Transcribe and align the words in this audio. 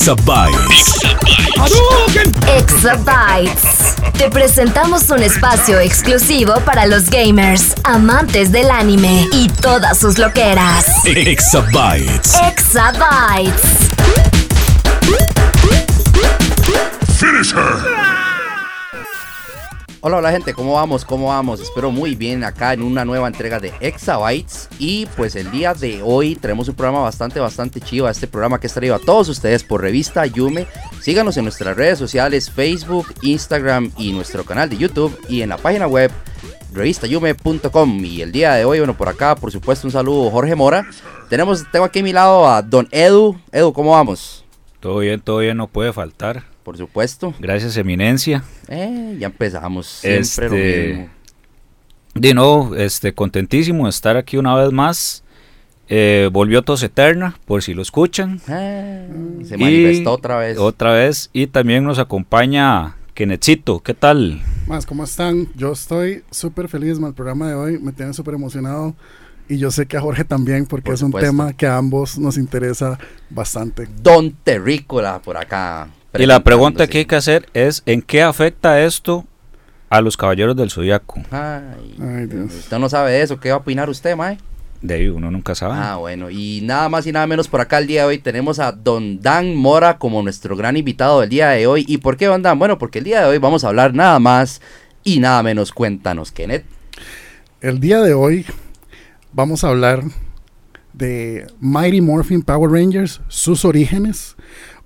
Exabytes. 0.00 0.94
Exabytes. 2.56 3.96
Te 4.16 4.30
presentamos 4.30 5.10
un 5.10 5.22
espacio 5.22 5.78
exclusivo 5.78 6.54
para 6.64 6.86
los 6.86 7.10
gamers, 7.10 7.74
amantes 7.84 8.50
del 8.50 8.70
anime 8.70 9.28
y 9.30 9.48
todas 9.48 9.98
sus 9.98 10.16
loqueras. 10.16 10.86
Exabytes. 11.04 12.34
Exabytes. 12.48 13.60
Finish 17.18 17.52
her. 17.52 18.19
Hola, 20.02 20.16
hola 20.16 20.32
gente, 20.32 20.54
¿cómo 20.54 20.72
vamos? 20.72 21.04
¿Cómo 21.04 21.26
vamos? 21.26 21.60
Espero 21.60 21.90
muy 21.90 22.14
bien 22.14 22.42
acá 22.42 22.72
en 22.72 22.80
una 22.80 23.04
nueva 23.04 23.28
entrega 23.28 23.60
de 23.60 23.74
Exabytes. 23.80 24.70
Y 24.78 25.04
pues 25.14 25.36
el 25.36 25.50
día 25.50 25.74
de 25.74 26.00
hoy 26.02 26.36
tenemos 26.36 26.68
un 26.68 26.74
programa 26.74 27.00
bastante, 27.00 27.38
bastante 27.38 27.82
chido. 27.82 28.08
Este 28.08 28.26
programa 28.26 28.58
que 28.58 28.66
es 28.66 28.72
traído 28.72 28.94
a 28.94 28.98
todos 28.98 29.28
ustedes 29.28 29.62
por 29.62 29.82
revista 29.82 30.24
Yume. 30.24 30.66
Síganos 31.02 31.36
en 31.36 31.44
nuestras 31.44 31.76
redes 31.76 31.98
sociales, 31.98 32.50
Facebook, 32.50 33.08
Instagram 33.20 33.92
y 33.98 34.12
nuestro 34.12 34.42
canal 34.42 34.70
de 34.70 34.78
YouTube. 34.78 35.14
Y 35.28 35.42
en 35.42 35.50
la 35.50 35.58
página 35.58 35.86
web 35.86 36.10
revistayume.com. 36.72 38.02
Y 38.02 38.22
el 38.22 38.32
día 38.32 38.54
de 38.54 38.64
hoy, 38.64 38.78
bueno, 38.78 38.96
por 38.96 39.10
acá, 39.10 39.34
por 39.34 39.52
supuesto, 39.52 39.86
un 39.86 39.92
saludo 39.92 40.30
Jorge 40.30 40.54
Mora. 40.54 40.88
Tenemos, 41.28 41.70
tengo 41.70 41.84
aquí 41.84 41.98
a 41.98 42.02
mi 42.02 42.14
lado 42.14 42.48
a 42.48 42.62
Don 42.62 42.88
Edu. 42.90 43.38
Edu, 43.52 43.74
¿cómo 43.74 43.90
vamos? 43.90 44.46
Todo 44.80 45.00
bien, 45.00 45.20
todo 45.20 45.40
bien, 45.40 45.58
no 45.58 45.66
puede 45.66 45.92
faltar. 45.92 46.49
Por 46.70 46.78
supuesto. 46.78 47.34
Gracias, 47.40 47.76
eminencia. 47.76 48.44
Eh, 48.68 49.16
ya 49.18 49.26
empezamos. 49.26 49.88
Siempre 49.88 50.48
lo 50.48 50.54
Este, 50.54 50.86
mismo. 50.94 51.08
De 52.14 52.32
nuevo, 52.34 52.76
este, 52.76 53.12
contentísimo 53.12 53.86
de 53.86 53.90
estar 53.90 54.16
aquí 54.16 54.36
una 54.36 54.54
vez 54.54 54.70
más. 54.70 55.24
Eh, 55.88 56.30
volvió 56.32 56.62
Tos 56.62 56.84
Eterna, 56.84 57.36
por 57.44 57.64
si 57.64 57.74
lo 57.74 57.82
escuchan. 57.82 58.40
Eh, 58.46 59.08
se 59.42 59.56
Y 59.56 59.58
manifestó 59.58 60.12
otra 60.12 60.38
vez. 60.38 60.58
Otra 60.58 60.92
vez. 60.92 61.28
Y 61.32 61.48
también 61.48 61.82
nos 61.82 61.98
acompaña 61.98 62.94
Kenetcito. 63.14 63.80
¿Qué 63.80 63.94
tal? 63.94 64.40
Más, 64.68 64.86
¿cómo 64.86 65.02
están? 65.02 65.48
Yo 65.56 65.72
estoy 65.72 66.22
súper 66.30 66.68
feliz 66.68 67.00
con 67.00 67.08
el 67.08 67.14
programa 67.14 67.48
de 67.48 67.54
hoy, 67.54 67.80
me 67.80 67.90
tiene 67.90 68.14
súper 68.14 68.34
emocionado 68.34 68.94
y 69.48 69.58
yo 69.58 69.72
sé 69.72 69.86
que 69.86 69.96
a 69.96 70.00
Jorge 70.00 70.22
también 70.22 70.66
porque 70.66 70.84
Por 70.84 70.94
es 70.94 71.02
un 71.02 71.10
tema 71.10 71.52
que 71.52 71.66
a 71.66 71.78
ambos 71.78 72.16
nos 72.16 72.36
interesa 72.36 72.96
bastante. 73.28 73.88
Don 74.00 74.30
Terrícola 74.44 75.20
por 75.20 75.36
acá. 75.36 75.88
Y 76.18 76.26
la 76.26 76.40
pregunta 76.42 76.86
que 76.86 76.98
hay 76.98 77.04
que 77.04 77.16
hacer 77.16 77.48
es: 77.54 77.82
¿en 77.86 78.02
qué 78.02 78.22
afecta 78.22 78.80
esto 78.82 79.24
a 79.88 80.00
los 80.00 80.16
caballeros 80.16 80.56
del 80.56 80.70
zodiaco? 80.70 81.20
Ay, 81.30 81.94
Ay, 82.00 82.26
Dios. 82.26 82.52
usted 82.54 82.78
no 82.78 82.88
sabe 82.88 83.12
de 83.12 83.22
eso. 83.22 83.38
¿Qué 83.38 83.50
va 83.50 83.56
a 83.56 83.58
opinar 83.58 83.88
usted, 83.88 84.16
Mae? 84.16 84.38
De 84.82 84.94
ahí 84.94 85.08
uno 85.08 85.30
nunca 85.30 85.54
sabe. 85.54 85.74
Ah, 85.76 85.96
bueno. 85.96 86.30
Y 86.30 86.60
nada 86.62 86.88
más 86.88 87.06
y 87.06 87.12
nada 87.12 87.26
menos 87.26 87.48
por 87.48 87.60
acá 87.60 87.78
el 87.78 87.86
día 87.86 88.02
de 88.02 88.08
hoy 88.08 88.18
tenemos 88.18 88.58
a 88.58 88.72
Don 88.72 89.20
Dan 89.20 89.54
Mora 89.54 89.98
como 89.98 90.22
nuestro 90.22 90.56
gran 90.56 90.76
invitado 90.76 91.20
del 91.20 91.28
día 91.28 91.50
de 91.50 91.66
hoy. 91.66 91.84
¿Y 91.86 91.98
por 91.98 92.16
qué 92.16 92.26
Don 92.26 92.40
Dan? 92.42 92.58
Bueno, 92.58 92.78
porque 92.78 92.98
el 92.98 93.04
día 93.04 93.20
de 93.20 93.26
hoy 93.26 93.38
vamos 93.38 93.62
a 93.62 93.68
hablar 93.68 93.94
nada 93.94 94.18
más 94.18 94.62
y 95.04 95.20
nada 95.20 95.42
menos. 95.42 95.72
Cuéntanos, 95.72 96.32
Kenneth. 96.32 96.64
El 97.60 97.78
día 97.78 98.00
de 98.00 98.14
hoy 98.14 98.46
vamos 99.32 99.64
a 99.64 99.68
hablar 99.68 100.02
de 100.94 101.46
Mighty 101.60 102.00
Morphin 102.00 102.40
Power 102.42 102.70
Rangers, 102.70 103.20
sus 103.28 103.66
orígenes, 103.66 104.34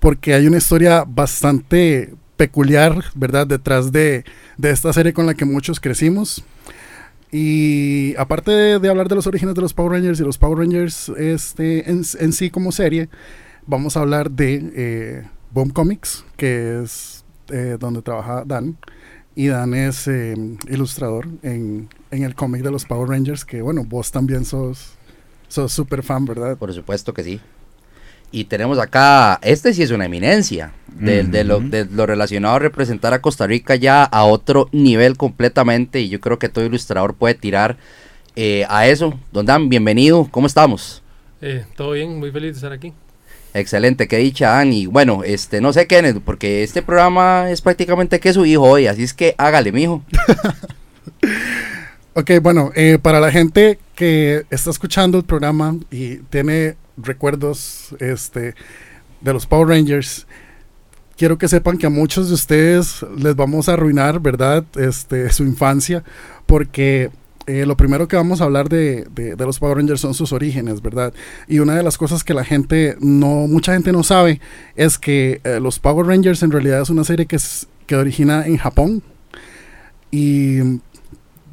porque 0.05 0.35
hay 0.35 0.45
una 0.45 0.57
historia 0.57 1.03
bastante 1.03 2.13
peculiar, 2.37 3.05
¿verdad? 3.15 3.47
Detrás 3.47 3.91
de, 3.91 4.23
de 4.55 4.69
esta 4.69 4.93
serie 4.93 5.13
con 5.13 5.25
la 5.25 5.33
que 5.33 5.45
muchos 5.45 5.79
crecimos. 5.79 6.43
Y 7.31 8.15
aparte 8.15 8.51
de, 8.51 8.87
hablar 8.87 9.07
de 9.07 9.15
los 9.15 9.25
orígenes 9.25 9.55
de 9.55 9.61
los 9.61 9.73
Power 9.73 9.93
Rangers 9.93 10.19
y 10.19 10.23
los 10.23 10.37
Power 10.37 10.59
Rangers 10.59 11.09
este, 11.17 11.89
en, 11.89 12.03
sí 12.03 12.51
como 12.51 12.71
serie, 12.71 13.09
vamos 13.65 13.97
a 13.97 14.01
hablar 14.01 14.29
de 14.29 14.71
eh, 14.75 15.27
Boom 15.49 15.71
Comics, 15.71 16.23
que 16.37 16.83
es 16.83 17.25
eh, 17.49 17.77
donde 17.79 18.03
trabaja 18.03 18.43
Dan. 18.45 18.77
Y 19.33 19.47
Dan 19.47 19.73
es 19.73 20.07
eh, 20.07 20.35
ilustrador 20.69 21.29
en, 21.41 21.89
en 22.11 22.21
el 22.21 22.35
cómic 22.35 22.61
de 22.61 22.69
los 22.69 22.85
Power 22.85 23.09
Rangers, 23.09 23.43
que 23.43 23.63
bueno, 23.63 23.83
vos 23.83 24.11
también 24.11 24.45
sos 24.45 24.99
sos 25.47 25.71
súper 25.71 26.03
fan, 26.03 26.25
¿verdad? 26.25 26.57
Por 26.57 26.71
supuesto 26.73 27.11
que 27.11 27.23
sí. 27.23 27.41
Y 28.31 28.45
tenemos 28.45 28.79
acá, 28.79 29.39
este 29.41 29.73
sí 29.73 29.83
es 29.83 29.91
una 29.91 30.05
eminencia, 30.05 30.73
de, 30.87 31.23
de 31.23 31.43
lo, 31.43 31.57
Ujú. 31.57 31.69
de 31.69 31.85
lo 31.85 32.05
relacionado 32.05 32.55
a 32.55 32.59
representar 32.59 33.13
a 33.13 33.21
Costa 33.21 33.47
Rica 33.47 33.75
ya 33.75 34.03
a 34.03 34.23
otro 34.25 34.69
nivel 34.71 35.17
completamente. 35.17 36.01
Y 36.01 36.09
yo 36.09 36.19
creo 36.19 36.39
que 36.39 36.49
todo 36.49 36.65
ilustrador 36.65 37.13
puede 37.15 37.35
tirar 37.35 37.77
eh, 38.35 38.65
a 38.69 38.87
eso. 38.87 39.17
Don 39.31 39.45
Dan, 39.45 39.69
bienvenido, 39.69 40.27
¿cómo 40.31 40.47
estamos? 40.47 41.01
Eh, 41.41 41.65
todo 41.75 41.91
bien, 41.91 42.17
muy 42.19 42.31
feliz 42.31 42.51
de 42.51 42.57
estar 42.57 42.71
aquí. 42.71 42.93
Excelente, 43.53 44.07
qué 44.09 44.17
dicha, 44.17 44.49
Dan. 44.49 44.73
Y 44.73 44.85
bueno, 44.85 45.23
este, 45.23 45.61
no 45.61 45.71
sé, 45.71 45.87
Kenneth, 45.87 46.21
porque 46.25 46.63
este 46.63 46.81
programa 46.81 47.49
es 47.51 47.61
prácticamente 47.61 48.19
que 48.19 48.33
su 48.33 48.45
hijo 48.45 48.63
hoy, 48.63 48.87
así 48.87 49.03
es 49.03 49.13
que 49.13 49.33
hágale, 49.37 49.71
mijo. 49.71 50.03
Ok, 52.17 52.31
bueno, 52.41 52.71
eh, 52.75 52.97
para 53.01 53.19
la 53.19 53.29
gente 53.29 53.77
que 53.93 54.45
está 54.49 54.69
escuchando 54.69 55.17
el 55.17 55.25
programa 55.25 55.75
y 55.91 56.17
tiene 56.29 56.75
recuerdos 56.97 57.95
este, 57.99 58.55
de 59.21 59.33
los 59.33 59.45
Power 59.45 59.67
Rangers, 59.69 60.27
quiero 61.17 61.37
que 61.37 61.47
sepan 61.47 61.77
que 61.77 61.87
a 61.87 61.89
muchos 61.89 62.27
de 62.29 62.33
ustedes 62.35 63.05
les 63.17 63.35
vamos 63.35 63.69
a 63.69 63.73
arruinar, 63.73 64.19
¿verdad? 64.19 64.63
Este, 64.75 65.31
su 65.31 65.43
infancia, 65.43 66.03
porque 66.45 67.09
eh, 67.47 67.65
lo 67.65 67.77
primero 67.77 68.07
que 68.07 68.15
vamos 68.15 68.41
a 68.41 68.45
hablar 68.45 68.69
de, 68.69 69.05
de- 69.13 69.35
los 69.45 69.59
Power 69.59 69.77
Rangers 69.77 70.01
son 70.01 70.13
sus 70.15 70.31
orígenes, 70.33 70.81
¿verdad? 70.81 71.13
Y 71.47 71.59
una 71.59 71.75
de 71.75 71.83
las 71.83 71.97
cosas 71.97 72.23
que 72.23 72.33
la 72.33 72.43
gente 72.43 72.95
no, 72.99 73.47
mucha 73.47 73.73
gente 73.73 73.91
no 73.91 74.03
sabe 74.03 74.41
es 74.75 74.97
que 74.97 75.41
eh, 75.43 75.59
los 75.61 75.77
Power 75.79 76.07
Rangers 76.07 76.41
en 76.43 76.51
realidad 76.51 76.81
es 76.81 76.89
una 76.89 77.03
serie 77.03 77.27
que, 77.27 77.35
es- 77.35 77.67
que 77.87 77.95
origina 77.95 78.45
en 78.47 78.57
Japón. 78.57 79.03
Y 80.11 80.59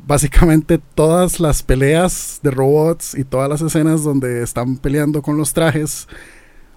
básicamente 0.06 0.78
todas 0.94 1.40
las 1.40 1.62
peleas 1.62 2.40
de 2.42 2.50
robots 2.50 3.14
y 3.16 3.24
todas 3.24 3.48
las 3.48 3.60
escenas 3.62 4.02
donde 4.02 4.42
están 4.42 4.76
peleando 4.76 5.22
con 5.22 5.36
los 5.36 5.52
trajes 5.52 6.08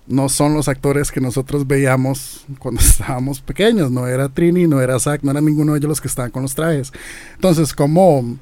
no 0.07 0.29
son 0.29 0.53
los 0.53 0.67
actores 0.67 1.11
que 1.11 1.19
nosotros 1.19 1.65
veíamos 1.65 2.45
cuando 2.59 2.79
estábamos 2.85 3.41
pequeños. 3.41 3.89
No 3.91 4.07
era 4.07 4.29
Trini, 4.29 4.67
no 4.67 4.79
era 4.81 4.99
Zack, 4.99 5.23
no 5.23 5.31
era 5.31 5.41
ninguno 5.41 5.73
de 5.73 5.79
ellos 5.79 5.89
los 5.89 6.01
que 6.01 6.07
estaban 6.07 6.29
con 6.31 6.43
los 6.43 6.53
trajes. 6.53 6.91
Entonces, 7.33 7.73
¿cómo, 7.73 8.37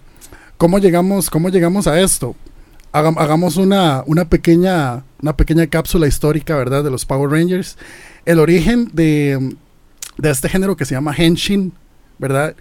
cómo, 0.57 0.79
llegamos, 0.79 1.29
cómo 1.29 1.49
llegamos 1.49 1.87
a 1.87 2.01
esto? 2.01 2.35
Hagam- 2.91 3.15
hagamos 3.17 3.55
una, 3.55 4.03
una, 4.05 4.25
pequeña, 4.25 5.03
una 5.21 5.35
pequeña 5.37 5.65
cápsula 5.67 6.05
histórica, 6.07 6.55
¿verdad? 6.57 6.83
De 6.83 6.91
los 6.91 7.05
Power 7.05 7.29
Rangers. 7.31 7.77
El 8.25 8.39
origen 8.39 8.89
de, 8.93 9.55
de 10.17 10.29
este 10.29 10.49
género 10.49 10.75
que 10.75 10.83
se 10.85 10.95
llama 10.95 11.15
Henshin, 11.17 11.71
¿verdad? 12.19 12.55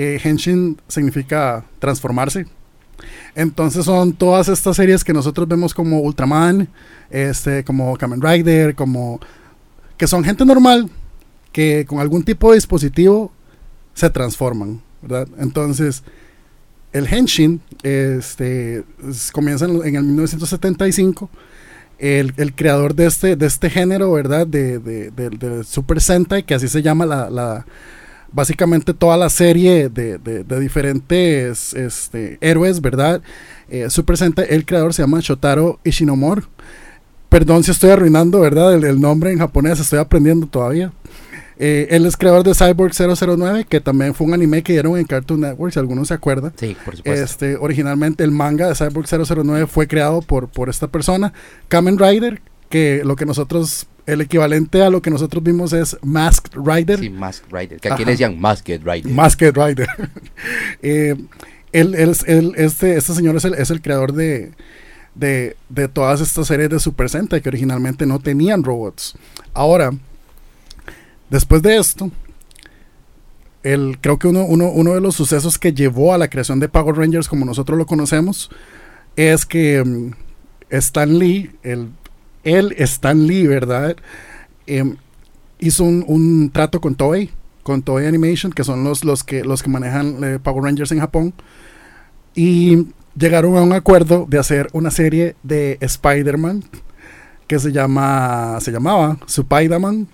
Eh, 0.00 0.20
Henshin 0.22 0.80
significa 0.86 1.64
transformarse. 1.80 2.46
Entonces 3.34 3.84
son 3.84 4.12
todas 4.12 4.48
estas 4.48 4.76
series 4.76 5.02
que 5.02 5.12
nosotros 5.12 5.48
vemos 5.48 5.74
como 5.74 5.98
Ultraman, 6.02 6.68
este, 7.10 7.64
como 7.64 7.96
Kamen 7.96 8.22
Rider, 8.22 8.76
como 8.76 9.18
que 9.96 10.06
son 10.06 10.22
gente 10.22 10.44
normal 10.44 10.88
que 11.50 11.84
con 11.84 11.98
algún 11.98 12.22
tipo 12.22 12.50
de 12.50 12.58
dispositivo 12.58 13.32
se 13.92 14.08
transforman, 14.10 14.80
¿verdad? 15.02 15.26
Entonces 15.36 16.04
el 16.92 17.08
Henshin 17.12 17.60
este, 17.82 18.84
es- 19.08 19.32
comienza 19.32 19.64
en, 19.64 19.96
el 19.96 20.02
1975. 20.04 21.28
El, 21.98 22.34
el 22.36 22.54
creador 22.54 22.94
de 22.94 23.06
este, 23.06 23.34
de 23.34 23.46
este 23.46 23.68
género, 23.68 24.12
¿verdad? 24.12 24.46
De, 24.46 25.64
Super 25.68 26.00
Sentai, 26.00 26.44
que 26.44 26.54
así 26.54 26.68
se 26.68 26.82
llama 26.82 27.04
la, 27.04 27.28
la- 27.30 27.66
básicamente 28.32 28.94
toda 28.94 29.16
la 29.16 29.28
serie 29.30 29.88
de, 29.88 30.18
de- 30.18 30.44
de 30.44 30.60
diferentes 30.60 31.72
este, 31.74 32.38
héroes, 32.40 32.80
¿verdad? 32.80 33.22
Eh, 33.68 33.90
Super 33.90 34.16
Sentai, 34.16 34.46
el 34.50 34.64
creador 34.64 34.94
se 34.94 35.02
llama 35.02 35.20
Shotaro 35.20 35.78
Ishinomori. 35.84 36.42
Perdón 37.28 37.62
si 37.62 37.70
estoy 37.70 37.90
arruinando, 37.90 38.40
¿verdad? 38.40 38.74
El, 38.74 38.84
el 38.84 39.00
nombre 39.00 39.30
en 39.32 39.38
japonés, 39.38 39.78
estoy 39.80 39.98
aprendiendo 39.98 40.46
todavía. 40.46 40.92
Eh, 41.60 41.88
él 41.90 42.06
es 42.06 42.16
creador 42.16 42.44
de 42.44 42.54
Cyborg 42.54 42.92
009, 42.94 43.66
que 43.68 43.80
también 43.80 44.14
fue 44.14 44.26
un 44.28 44.32
anime 44.32 44.62
que 44.62 44.72
dieron 44.72 44.96
en 44.96 45.04
Cartoon 45.04 45.40
Network, 45.40 45.72
si 45.72 45.78
alguno 45.80 46.04
se 46.04 46.14
acuerda. 46.14 46.52
Sí, 46.56 46.76
por 46.84 46.96
supuesto. 46.96 47.24
Este, 47.24 47.56
originalmente 47.56 48.22
el 48.24 48.30
manga 48.30 48.68
de 48.68 48.74
Cyborg 48.76 49.06
009 49.08 49.66
fue 49.66 49.88
creado 49.88 50.22
por, 50.22 50.48
por 50.48 50.68
esta 50.70 50.86
persona. 50.86 51.32
Kamen 51.66 51.98
Rider, 51.98 52.40
que 52.70 53.02
lo 53.04 53.16
que 53.16 53.26
nosotros, 53.26 53.86
el 54.08 54.20
equivalente 54.22 54.82
a 54.82 54.90
lo 54.90 55.02
que 55.02 55.10
nosotros 55.10 55.42
vimos 55.44 55.72
es 55.72 55.96
Masked 56.02 56.52
Rider. 56.56 56.98
Sí, 56.98 57.10
Masked 57.10 57.46
Rider. 57.52 57.78
Que 57.80 57.88
aquí 57.88 58.02
Ajá. 58.02 58.04
le 58.06 58.10
decían 58.12 58.40
Masked 58.40 58.80
Rider. 58.84 59.12
Masked 59.12 59.54
Rider. 59.56 59.88
Eh, 60.82 61.14
él, 61.72 61.94
él 61.94 62.10
es- 62.10 62.24
él- 62.26 62.54
este, 62.56 62.96
este 62.96 63.12
señor 63.14 63.36
es 63.36 63.44
el, 63.44 63.54
es 63.54 63.70
el 63.70 63.82
creador 63.82 64.12
de, 64.12 64.52
de, 65.14 65.56
de 65.68 65.88
todas 65.88 66.20
estas 66.20 66.46
series 66.46 66.70
de 66.70 66.78
Super 66.80 67.08
Sentai 67.10 67.40
que 67.42 67.48
originalmente 67.50 68.06
no 68.06 68.18
tenían 68.20 68.64
robots. 68.64 69.14
Ahora, 69.54 69.90
después 71.30 71.60
de 71.62 71.76
esto, 71.76 72.10
el, 73.62 73.98
creo 74.00 74.18
que 74.18 74.28
uno, 74.28 74.44
uno, 74.44 74.68
uno 74.70 74.94
de 74.94 75.00
los 75.00 75.16
sucesos 75.16 75.58
que 75.58 75.72
llevó 75.72 76.14
a 76.14 76.18
la 76.18 76.28
creación 76.28 76.60
de 76.60 76.68
Power 76.68 76.96
Rangers 76.96 77.28
como 77.28 77.44
nosotros 77.44 77.76
lo 77.76 77.86
conocemos 77.86 78.50
es 79.16 79.44
que 79.44 79.82
mm, 79.84 80.12
Stan 80.70 81.18
Lee, 81.18 81.50
el, 81.62 81.88
él, 82.44 82.74
Stan 82.78 83.26
Lee, 83.26 83.46
¿verdad? 83.46 83.96
Em, 84.66 84.96
hizo 85.58 85.84
un, 85.84 86.04
un 86.06 86.50
trato 86.50 86.80
con 86.80 86.94
Toei, 86.94 87.30
con 87.62 87.82
Toei 87.82 88.06
Animation, 88.06 88.52
que 88.52 88.64
son 88.64 88.84
los, 88.84 89.04
los, 89.04 89.24
que, 89.24 89.44
los 89.44 89.62
que 89.62 89.70
manejan 89.70 90.24
eh, 90.24 90.38
Power 90.38 90.64
Rangers 90.64 90.92
en 90.92 91.00
Japón, 91.00 91.34
y 92.34 92.86
llegaron 93.16 93.56
a 93.56 93.62
un 93.62 93.72
acuerdo 93.72 94.26
de 94.28 94.38
hacer 94.38 94.68
una 94.72 94.90
serie 94.90 95.36
de 95.42 95.78
Spider-Man 95.80 96.64
que 97.46 97.58
se 97.58 97.72
llama 97.72 98.58
se 98.60 98.70
llamaba 98.70 99.18
Spider-Man 99.26 100.06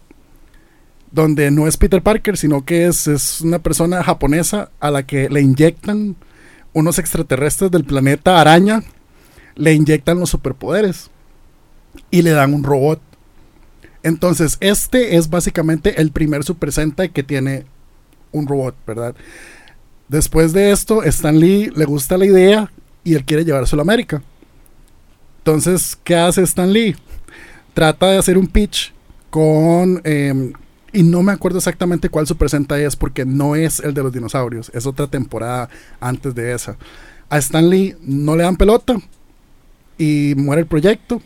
donde 1.11 1.51
no 1.51 1.69
es 1.69 1.77
Peter 1.77 2.03
Parker, 2.03 2.37
sino 2.37 2.65
que 2.65 2.87
es, 2.87 3.07
es 3.07 3.41
una 3.41 3.61
persona 3.61 4.03
japonesa 4.03 4.71
a 4.81 4.91
la 4.91 5.05
que 5.05 5.29
le 5.29 5.43
inyectan 5.43 6.17
unos 6.73 6.99
extraterrestres 6.99 7.71
del 7.71 7.85
planeta 7.85 8.41
araña, 8.41 8.83
le 9.55 9.75
inyectan 9.75 10.19
los 10.19 10.31
superpoderes 10.31 11.11
y 12.11 12.23
le 12.23 12.31
dan 12.31 12.55
un 12.55 12.63
robot. 12.63 13.01
Entonces, 14.03 14.59
este 14.61 15.17
es 15.17 15.31
básicamente 15.31 16.01
el 16.01 16.11
primer 16.11 16.45
Super 16.45 16.73
Sentai 16.73 17.11
que 17.11 17.23
tiene 17.23 17.65
un 18.33 18.47
robot, 18.47 18.75
¿verdad? 18.87 19.15
Después 20.09 20.53
de 20.53 20.71
esto, 20.71 21.03
Stan 21.03 21.39
Lee 21.39 21.71
le 21.75 21.85
gusta 21.87 22.19
la 22.19 22.27
idea 22.27 22.71
y 23.03 23.15
él 23.15 23.25
quiere 23.25 23.45
llevárselo 23.45 23.81
a 23.81 23.85
América. 23.85 24.23
Entonces, 25.39 25.99
¿qué 26.05 26.17
hace 26.17 26.43
Stan 26.43 26.71
Lee? 26.73 26.97
Trata 27.73 28.11
de 28.11 28.19
hacer 28.19 28.39
un 28.39 28.47
pitch 28.47 28.93
con... 29.31 30.01
em, 30.05 30.53
y 30.93 31.03
no 31.03 31.23
me 31.23 31.33
acuerdo 31.33 31.59
exactamente 31.59 32.09
cuál 32.09 32.27
Super 32.27 32.49
Sentai 32.49 32.85
es 32.85 32.95
porque 32.95 33.25
no 33.25 33.57
es 33.57 33.81
el 33.81 33.95
de 33.95 34.03
los 34.03 34.13
dinosaurios. 34.13 34.71
Es 34.73 34.87
otra 34.87 35.09
temporada 35.09 35.69
antes 35.99 36.35
de 36.35 36.53
esa. 36.53 36.77
A 37.29 37.39
Stan 37.39 37.69
Lee 37.69 37.97
no 38.03 38.37
le 38.37 38.45
dan 38.45 38.57
pelota 38.57 38.97
y 39.99 40.35
muere 40.37 40.63
el 40.63 40.69
proyecto. 40.69 41.21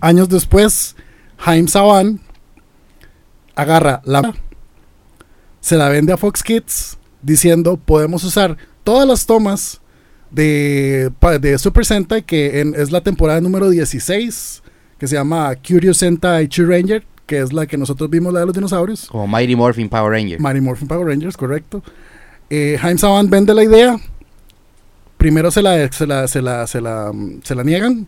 Años 0.00 0.28
después, 0.28 0.96
Jaime 1.38 1.68
Saban 1.68 2.20
agarra 3.54 4.00
la 4.04 4.34
se 5.60 5.76
la 5.76 5.88
vende 5.88 6.12
a 6.12 6.16
Fox 6.16 6.42
Kids 6.42 6.98
diciendo 7.22 7.76
podemos 7.76 8.22
usar 8.24 8.56
todas 8.84 9.06
las 9.06 9.26
tomas 9.26 9.80
de, 10.30 11.10
de 11.40 11.58
Super 11.58 11.84
Sentai 11.84 12.22
que 12.22 12.60
en- 12.60 12.74
es 12.76 12.90
la 12.92 13.00
temporada 13.02 13.40
número 13.40 13.68
16 13.70 14.62
que 14.98 15.06
se 15.08 15.16
llama 15.16 15.54
Curious 15.56 15.98
Sentai 15.98 16.48
Ranger 16.48 17.04
que 17.26 17.40
es 17.40 17.52
la 17.52 17.66
que 17.66 17.76
nosotros 17.76 18.08
vimos 18.08 18.32
la 18.32 18.40
de 18.40 18.46
los 18.46 18.54
dinosaurios 18.54 19.06
Como 19.08 19.26
Mighty 19.26 19.56
Morphin 19.56 19.88
Power 19.88 20.12
Ranger. 20.12 20.40
Mighty 20.40 20.60
Morphin 20.60 20.88
Power 20.88 21.06
Rangers, 21.06 21.36
correcto. 21.36 21.82
Eh, 22.48 22.78
Jaime 22.80 22.98
Saban 22.98 23.28
vende 23.28 23.52
la 23.52 23.62
idea. 23.64 23.98
Primero 25.18 25.50
se 25.50 25.60
la, 25.60 25.92
se 25.92 26.06
la, 26.06 26.26
se 26.28 26.40
la, 26.40 26.66
se 26.66 26.80
la, 26.80 27.12
se 27.42 27.54
la 27.54 27.64
niegan. 27.64 28.06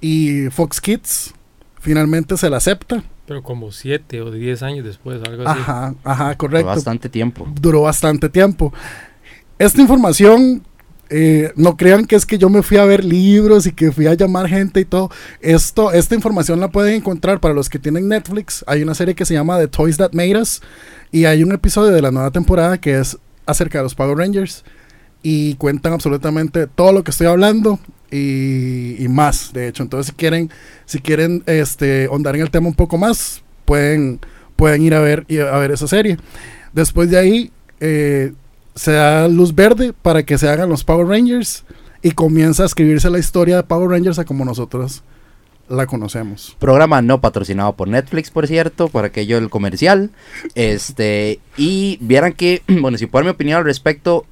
Y 0.00 0.48
Fox 0.50 0.80
Kids 0.80 1.34
finalmente 1.80 2.36
se 2.36 2.50
la 2.50 2.58
acepta. 2.58 3.02
Pero 3.26 3.42
como 3.42 3.72
7 3.72 4.22
o 4.22 4.30
10 4.30 4.62
años 4.62 4.84
después, 4.84 5.20
algo 5.22 5.46
así. 5.46 5.60
Ajá, 5.60 5.94
ajá, 6.04 6.34
correcto. 6.36 6.66
bastante 6.66 7.08
tiempo. 7.08 7.46
Duró 7.60 7.82
bastante 7.82 8.28
tiempo. 8.28 8.72
Esta 9.58 9.82
información, 9.82 10.62
eh, 11.10 11.52
no 11.56 11.76
crean 11.76 12.06
que 12.06 12.16
es 12.16 12.24
que 12.24 12.38
yo 12.38 12.48
me 12.48 12.62
fui 12.62 12.76
a 12.76 12.84
ver 12.84 13.04
libros 13.04 13.66
y 13.66 13.72
que 13.72 13.92
fui 13.92 14.06
a 14.06 14.14
llamar 14.14 14.48
gente 14.48 14.80
y 14.80 14.84
todo. 14.84 15.10
Esto, 15.40 15.92
esta 15.92 16.14
información 16.14 16.60
la 16.60 16.70
pueden 16.70 16.94
encontrar 16.94 17.40
para 17.40 17.54
los 17.54 17.68
que 17.68 17.78
tienen 17.78 18.08
Netflix. 18.08 18.64
Hay 18.66 18.82
una 18.82 18.94
serie 18.94 19.14
que 19.14 19.26
se 19.26 19.34
llama 19.34 19.58
The 19.58 19.68
Toys 19.68 19.96
That 19.98 20.12
Made 20.12 20.40
Us. 20.40 20.62
Y 21.10 21.24
hay 21.24 21.42
un 21.42 21.52
episodio 21.52 21.92
de 21.92 22.02
la 22.02 22.10
nueva 22.10 22.30
temporada 22.30 22.78
que 22.78 22.98
es 22.98 23.18
acerca 23.46 23.78
de 23.78 23.84
los 23.84 23.94
Power 23.94 24.16
Rangers. 24.16 24.64
Y 25.22 25.54
cuentan 25.56 25.92
absolutamente 25.92 26.66
todo 26.66 26.92
lo 26.92 27.04
que 27.04 27.10
estoy 27.10 27.26
hablando 27.26 27.78
y, 28.10 29.02
y 29.02 29.08
más, 29.08 29.52
de 29.52 29.68
hecho. 29.68 29.82
Entonces, 29.82 30.08
si 30.08 30.12
quieren, 30.12 30.50
si 30.84 31.00
quieren 31.00 31.42
este, 31.46 32.04
en 32.04 32.26
el 32.26 32.50
tema 32.50 32.68
un 32.68 32.74
poco 32.74 32.98
más, 32.98 33.42
pueden, 33.64 34.20
pueden 34.56 34.82
ir 34.82 34.94
a 34.94 35.00
ver, 35.00 35.26
a 35.52 35.58
ver 35.58 35.70
esa 35.70 35.88
serie. 35.88 36.18
Después 36.72 37.10
de 37.10 37.18
ahí, 37.18 37.50
eh, 37.80 38.32
se 38.74 38.92
da 38.92 39.28
luz 39.28 39.54
verde 39.54 39.92
para 39.92 40.22
que 40.22 40.38
se 40.38 40.48
hagan 40.48 40.68
los 40.68 40.84
Power 40.84 41.06
Rangers 41.06 41.64
y 42.02 42.12
comienza 42.12 42.62
a 42.62 42.66
escribirse 42.66 43.10
la 43.10 43.18
historia 43.18 43.56
de 43.56 43.62
Power 43.64 43.90
Rangers 43.90 44.18
a 44.18 44.24
como 44.24 44.44
nosotros 44.44 45.02
la 45.68 45.86
conocemos. 45.86 46.56
Programa 46.58 47.02
no 47.02 47.20
patrocinado 47.20 47.74
por 47.74 47.88
Netflix, 47.88 48.30
por 48.30 48.46
cierto, 48.46 48.88
por 48.88 49.04
aquello 49.04 49.36
del 49.36 49.50
comercial. 49.50 50.10
Este, 50.54 51.40
y 51.56 51.98
vieran 52.00 52.32
que, 52.32 52.62
bueno, 52.80 52.98
si 52.98 53.06
puedo 53.06 53.24
dar 53.24 53.32
mi 53.32 53.34
opinión 53.34 53.58
al 53.58 53.64
respecto, 53.64 54.24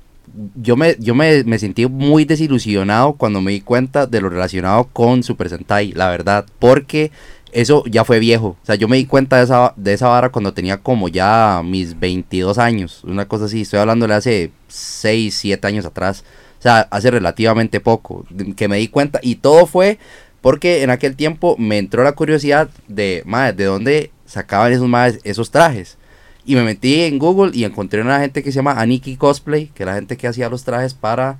yo 0.55 0.77
me, 0.77 0.97
yo 0.99 1.15
me, 1.15 1.45
me 1.45 1.59
sentí 1.59 1.87
muy 1.87 2.25
desilusionado 2.25 3.15
cuando 3.15 3.41
me 3.41 3.53
di 3.53 3.61
cuenta 3.61 4.07
de 4.07 4.21
lo 4.21 4.29
relacionado 4.29 4.89
con 4.93 5.23
Super 5.23 5.49
Sentai, 5.49 5.93
la 5.93 6.09
verdad, 6.09 6.47
porque 6.59 7.11
eso 7.53 7.85
ya 7.87 8.05
fue 8.05 8.19
viejo. 8.19 8.57
O 8.63 8.67
sea, 8.67 8.75
yo 8.75 8.89
me 8.89 8.97
di 8.97 9.07
cuenta 9.07 9.39
de 9.39 9.45
esa, 9.45 9.73
de 9.77 9.95
esa 9.95 10.09
vara 10.09 10.31
cuando 10.31 10.53
tenía 10.53 10.79
como 10.79 11.09
ya 11.09 11.63
mis 11.65 11.99
22 11.99 12.59
años, 12.59 13.03
una 13.05 13.27
cosa 13.27 13.47
así, 13.47 13.63
estoy 13.63 13.81
hablándole 13.81 14.15
hace 14.15 14.51
6, 14.69 15.35
7 15.35 15.67
años 15.67 15.87
atrás. 15.87 16.25
O 16.59 16.63
sea, 16.63 16.81
hace 16.91 17.11
relativamente 17.11 17.81
poco, 17.81 18.25
que 18.57 18.69
me 18.69 18.79
di 18.79 18.89
cuenta, 18.89 19.21
y 19.23 19.37
todo 19.37 19.67
fue 19.67 19.99
porque 20.41 20.83
en 20.83 20.91
aquel 20.91 21.17
tiempo 21.17 21.57
me 21.59 21.79
entró 21.79 22.05
la 22.05 22.13
curiosidad 22.13 22.69
de, 22.89 23.23
madre, 23.27 23.53
¿de 23.55 23.65
dónde 23.65 24.11
sacaban 24.27 24.73
esos, 24.73 24.89
madres, 24.89 25.21
esos 25.25 25.51
trajes? 25.51 25.99
Y 26.47 26.55
me 26.55 26.63
metí 26.63 27.03
en 27.03 27.19
Google 27.19 27.51
y 27.53 27.65
encontré 27.65 28.01
una 28.01 28.21
gente 28.21 28.43
que 28.43 28.53
se 28.53 28.57
llama 28.57 28.81
Aniki 28.81 29.17
Cosplay, 29.17 29.67
que 29.67 29.83
es 29.83 29.87
la 29.87 29.97
gente 29.97 30.17
que 30.17 30.29
hacía 30.29 30.49
los 30.49 30.63
trajes 30.63 30.95
para 30.95 31.39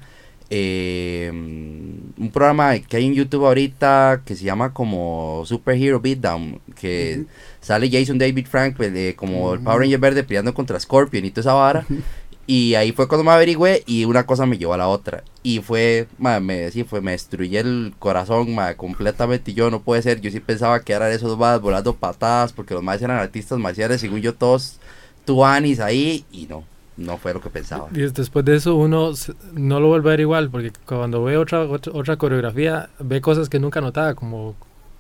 eh, 0.51 1.31
un 1.33 2.31
programa 2.33 2.79
que 2.79 2.97
hay 2.97 3.07
en 3.07 3.15
YouTube 3.15 3.47
ahorita 3.47 4.23
que 4.25 4.37
se 4.37 4.45
llama 4.45 4.73
como 4.73 5.43
Superhero 5.45 6.01
Beatdown, 6.01 6.61
que 6.75 7.25
sale 7.61 7.91
Jason 7.91 8.19
David 8.19 8.47
Frank 8.47 8.77
eh, 8.81 9.15
como 9.17 9.55
el 9.55 9.61
Power 9.61 9.81
Ranger 9.81 9.99
verde 9.99 10.25
peleando 10.25 10.55
contra 10.55 10.79
Scorpion 10.79 11.25
y 11.25 11.31
toda 11.31 11.41
esa 11.41 11.53
vara. 11.55 11.87
Y 12.47 12.75
ahí 12.77 12.93
fue 12.93 13.09
cuando 13.09 13.25
me 13.25 13.33
averigüé 13.33 13.83
y 13.87 14.05
una 14.05 14.25
cosa 14.27 14.47
me 14.47 14.57
llevó 14.59 14.75
a 14.75 14.79
la 14.79 14.89
otra. 14.89 15.25
Y 15.43 15.61
fue, 15.61 16.07
ma, 16.19 16.39
me, 16.41 16.71
sí, 16.71 16.85
fue, 16.85 17.01
me 17.01 17.13
destruyó 17.13 17.61
el 17.61 17.95
corazón 17.99 18.55
ma, 18.55 18.75
completamente. 18.77 19.51
Y 19.51 19.55
yo 19.55 19.71
no 19.71 19.83
puede 19.83 20.03
ser, 20.03 20.21
yo 20.21 20.31
sí 20.31 20.41
pensaba 20.41 20.81
que 20.81 20.93
eran 20.93 21.11
esos 21.13 21.37
más 21.39 21.61
volando 21.61 21.95
patadas 21.97 22.53
porque 22.53 22.75
los 22.75 22.83
más 22.85 23.03
eran 23.03 23.19
artistas 23.19 23.59
marciales, 23.59 24.01
según 24.01 24.21
yo 24.21 24.35
todos 24.35 24.79
tuanis 25.25 25.81
ahí 25.81 26.25
y 26.31 26.47
no, 26.47 26.65
no 26.97 27.19
fue 27.19 27.35
lo 27.35 27.41
que 27.41 27.51
pensaba. 27.51 27.89
Y 27.93 28.03
es- 28.03 28.15
después 28.15 28.45
de 28.45 28.57
eso 28.57 28.75
uno 28.77 29.13
no 29.55 29.81
lo 29.81 29.89
vuelve 29.89 30.11
a 30.11 30.13
ver 30.13 30.21
igual, 30.21 30.51
porque 30.51 30.73
cuando 30.87 31.23
ve 31.25 31.37
otra, 31.37 31.63
otra, 31.65 31.93
otra 31.93 32.17
coreografía, 32.17 32.91
ve 33.01 33.21
cosas 33.21 33.49
que 33.49 33.59
nunca 33.59 33.81
notaba, 33.81 34.15
como, 34.15 34.55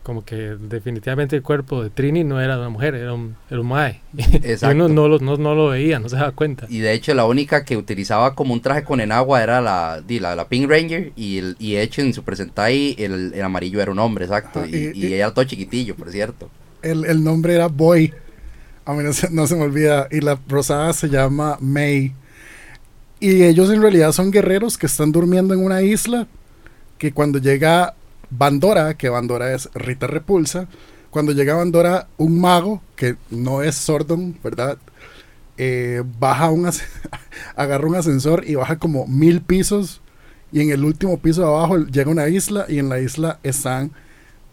como 0.06 0.24
que 0.24 0.54
definitivamente 0.56 1.34
el 1.34 1.42
cuerpo 1.42 1.82
de 1.82 1.90
Trini 1.90 2.22
no 2.22 2.40
era 2.40 2.54
de 2.54 2.60
una 2.60 2.68
mujer, 2.68 2.94
era 2.94 3.12
un, 3.12 3.34
era 3.50 3.60
un 3.60 3.66
mae. 3.66 4.00
Y 4.16 4.36
Exacto. 4.36 4.76
uno 4.76 4.88
no 4.88 5.08
lo, 5.08 5.18
no, 5.18 5.36
no 5.36 5.56
lo 5.56 5.66
veía, 5.70 5.98
no 5.98 6.08
se 6.08 6.14
daba 6.14 6.30
cuenta. 6.30 6.64
Y 6.70 6.78
de 6.78 6.92
hecho 6.92 7.12
la 7.12 7.24
única 7.26 7.64
que 7.64 7.76
utilizaba 7.76 8.36
como 8.36 8.54
un 8.54 8.60
traje 8.60 8.84
con 8.84 9.00
enagua 9.00 9.42
era 9.42 9.60
la, 9.60 10.00
la, 10.08 10.36
la 10.36 10.48
Pink 10.48 10.70
Ranger 10.70 11.10
y, 11.16 11.38
el, 11.38 11.56
y 11.58 11.72
de 11.72 11.82
hecho 11.82 12.02
en 12.02 12.14
Super 12.14 12.36
Sentai 12.36 12.94
el, 13.00 13.34
el 13.34 13.42
amarillo 13.42 13.80
era 13.82 13.90
un 13.90 13.98
hombre, 13.98 14.26
exacto. 14.26 14.60
Ajá, 14.60 14.68
y, 14.68 14.76
y- 14.76 14.92
y 14.94 15.06
y- 15.08 15.14
era 15.14 15.34
todo 15.34 15.44
chiquitillo, 15.44 15.96
por 15.96 16.08
cierto. 16.12 16.48
El, 16.82 17.04
el 17.04 17.24
nombre 17.24 17.56
era 17.56 17.66
Boy. 17.66 18.14
A 18.84 18.92
mí 18.94 19.02
no 19.02 19.12
se, 19.12 19.28
no 19.30 19.48
se 19.48 19.56
me 19.56 19.62
olvida. 19.64 20.06
Y 20.12 20.20
la 20.20 20.38
rosada 20.48 20.92
se 20.92 21.08
llama 21.08 21.58
May. 21.60 22.12
Y 23.18 23.42
ellos 23.42 23.70
en 23.70 23.82
realidad 23.82 24.12
son 24.12 24.30
guerreros 24.30 24.78
que 24.78 24.86
están 24.86 25.10
durmiendo 25.10 25.52
en 25.52 25.64
una 25.64 25.82
isla. 25.82 26.28
Que 26.96 27.10
cuando 27.12 27.40
llega 27.40 27.94
Bandora, 28.30 28.96
que 28.96 29.08
Bandora 29.08 29.54
es 29.54 29.70
Rita 29.74 30.06
Repulsa. 30.06 30.68
Cuando 31.10 31.32
llega 31.32 31.54
Bandora, 31.54 32.08
un 32.16 32.40
mago, 32.40 32.82
que 32.94 33.16
no 33.30 33.62
es 33.62 33.74
Sordon, 33.74 34.36
¿verdad? 34.42 34.78
Eh, 35.58 36.02
baja 36.18 36.50
un 36.50 36.68
agarra 37.56 37.86
un 37.86 37.96
ascensor 37.96 38.44
y 38.46 38.54
baja 38.54 38.78
como 38.78 39.06
mil 39.06 39.40
pisos. 39.40 40.00
Y 40.52 40.60
en 40.60 40.70
el 40.70 40.84
último 40.84 41.18
piso 41.18 41.42
de 41.42 41.48
abajo 41.48 41.78
llega 41.78 42.10
una 42.10 42.28
isla. 42.28 42.66
Y 42.68 42.78
en 42.78 42.88
la 42.88 43.00
isla 43.00 43.38
están 43.42 43.92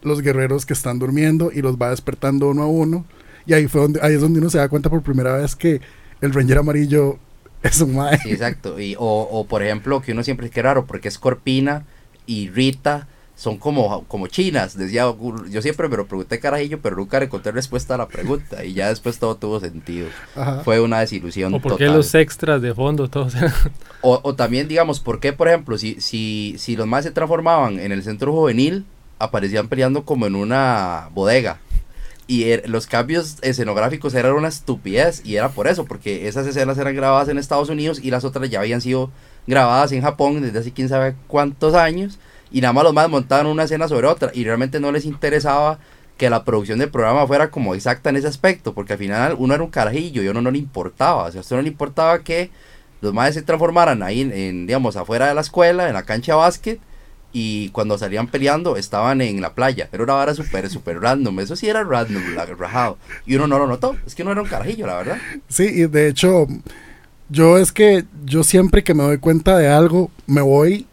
los 0.02 0.22
guerreros 0.22 0.66
que 0.66 0.72
están 0.72 0.98
durmiendo 0.98 1.50
y 1.52 1.62
los 1.62 1.76
va 1.76 1.90
despertando 1.90 2.48
uno 2.48 2.62
a 2.62 2.66
uno. 2.66 3.04
Y 3.46 3.52
ahí 3.52 3.68
fue 3.68 3.82
donde, 3.82 4.00
ahí 4.02 4.14
es 4.14 4.20
donde 4.20 4.38
uno 4.38 4.50
se 4.50 4.58
da 4.58 4.68
cuenta 4.68 4.88
por 4.88 5.02
primera 5.02 5.36
vez 5.36 5.54
que 5.54 5.80
el 6.20 6.32
Ranger 6.32 6.58
amarillo 6.58 7.18
es 7.62 7.80
un 7.80 7.94
mae. 7.94 8.18
Sí, 8.18 8.30
exacto. 8.30 8.80
Y, 8.80 8.94
o, 8.98 9.04
o 9.04 9.46
por 9.46 9.62
ejemplo, 9.62 10.00
que 10.00 10.12
uno 10.12 10.22
siempre 10.22 10.46
es 10.46 10.52
que 10.52 10.62
raro, 10.62 10.86
porque 10.86 11.08
es 11.08 11.18
Corpina 11.18 11.84
y 12.26 12.48
Rita 12.48 13.08
son 13.36 13.58
como, 13.58 14.04
como 14.04 14.26
chinas. 14.28 14.76
Decía, 14.76 15.04
yo 15.50 15.62
siempre 15.62 15.88
me 15.88 15.96
lo 15.96 16.06
pregunté 16.06 16.38
carajillo, 16.40 16.80
pero 16.80 16.96
nunca 16.96 17.18
le 17.18 17.26
encontré 17.26 17.52
respuesta 17.52 17.94
a 17.94 17.98
la 17.98 18.06
pregunta. 18.08 18.64
Y 18.64 18.74
ya 18.74 18.88
después 18.88 19.18
todo 19.18 19.36
tuvo 19.36 19.60
sentido. 19.60 20.08
Ajá. 20.36 20.60
Fue 20.64 20.80
una 20.80 21.00
desilusión. 21.00 21.52
¿O 21.54 21.60
por 21.60 21.76
qué 21.76 21.86
los 21.86 22.14
extras 22.14 22.62
de 22.62 22.74
fondo 22.74 23.08
todos 23.08 23.34
eran- 23.34 23.52
O, 24.02 24.20
o 24.22 24.34
también, 24.34 24.68
digamos, 24.68 25.00
¿por 25.00 25.18
qué, 25.20 25.32
por 25.32 25.48
ejemplo, 25.48 25.78
si, 25.78 26.00
si, 26.00 26.54
si 26.58 26.76
los 26.76 26.86
más 26.86 27.04
se 27.04 27.10
transformaban 27.10 27.78
en 27.80 27.90
el 27.92 28.02
centro 28.02 28.32
juvenil, 28.32 28.84
aparecían 29.18 29.68
peleando 29.68 30.04
como 30.04 30.26
en 30.26 30.34
una 30.36 31.08
bodega? 31.14 31.58
Y 32.26 32.44
er- 32.44 32.66
los 32.68 32.86
cambios 32.86 33.36
escenográficos 33.42 34.14
eran 34.14 34.32
una 34.32 34.48
estupidez, 34.48 35.20
y 35.26 35.36
era 35.36 35.50
por 35.50 35.66
eso, 35.68 35.84
porque 35.84 36.26
esas 36.28 36.46
escenas 36.46 36.78
eran 36.78 36.94
grabadas 36.96 37.28
en 37.28 37.36
Estados 37.38 37.68
Unidos 37.68 37.98
y 38.02 38.10
las 38.10 38.24
otras 38.24 38.48
ya 38.48 38.60
habían 38.60 38.80
sido 38.80 39.10
grabadas 39.46 39.92
en 39.92 40.00
Japón 40.02 40.40
desde 40.40 40.58
hace 40.58 40.72
quién 40.72 40.88
sabe 40.88 41.14
cuántos 41.26 41.74
años, 41.74 42.18
y 42.54 42.62
nada 42.62 42.72
más 42.72 42.84
los 42.84 42.94
más 42.94 43.10
montaban 43.10 43.46
una 43.46 43.64
escena 43.64 43.88
sobre 43.88 44.06
otra, 44.06 44.30
y 44.32 44.44
realmente 44.44 44.80
no 44.80 44.90
les 44.92 45.04
interesaba 45.04 45.78
que 46.16 46.30
la 46.30 46.44
producción 46.44 46.78
del 46.78 46.88
programa 46.88 47.26
fuera 47.26 47.50
como 47.50 47.74
exacta 47.74 48.08
en 48.08 48.16
ese 48.16 48.28
aspecto, 48.28 48.72
porque 48.72 48.94
al 48.94 48.98
final 49.00 49.34
uno 49.36 49.52
era 49.52 49.62
un 49.62 49.70
carajillo 49.70 50.22
y 50.22 50.28
a 50.28 50.30
uno 50.30 50.40
no 50.40 50.50
le 50.50 50.58
importaba, 50.58 51.24
o 51.24 51.30
sea, 51.30 51.40
a 51.40 51.42
usted 51.42 51.56
no 51.56 51.62
le 51.62 51.68
importaba 51.68 52.20
que 52.20 52.50
los 53.02 53.12
madres 53.12 53.34
se 53.34 53.42
transformaran 53.42 54.02
ahí 54.02 54.22
en, 54.22 54.66
digamos, 54.66 54.96
afuera 54.96 55.26
de 55.26 55.34
la 55.34 55.42
escuela, 55.42 55.88
en 55.88 55.94
la 55.94 56.04
cancha 56.04 56.32
de 56.32 56.38
básquet, 56.38 56.80
y 57.36 57.70
cuando 57.70 57.98
salían 57.98 58.28
peleando 58.28 58.76
estaban 58.76 59.20
en 59.20 59.40
la 59.40 59.54
playa. 59.54 59.88
Era 59.90 60.04
una 60.04 60.12
vara 60.14 60.34
súper, 60.34 60.70
súper 60.70 61.00
random. 61.00 61.40
Eso 61.40 61.56
sí 61.56 61.68
era 61.68 61.82
random, 61.82 62.22
la- 62.36 62.46
rajado. 62.46 62.96
Y 63.26 63.34
uno 63.34 63.48
no 63.48 63.58
lo 63.58 63.66
notó. 63.66 63.96
Es 64.06 64.14
que 64.14 64.22
no 64.22 64.30
era 64.30 64.40
un 64.40 64.46
carajillo, 64.46 64.86
la 64.86 64.98
verdad. 64.98 65.18
Sí, 65.48 65.64
y 65.64 65.86
de 65.86 66.06
hecho, 66.06 66.46
yo 67.28 67.58
es 67.58 67.72
que 67.72 68.04
yo 68.24 68.44
siempre 68.44 68.84
que 68.84 68.94
me 68.94 69.02
doy 69.02 69.18
cuenta 69.18 69.58
de 69.58 69.68
algo, 69.68 70.12
me 70.28 70.42
voy 70.42 70.86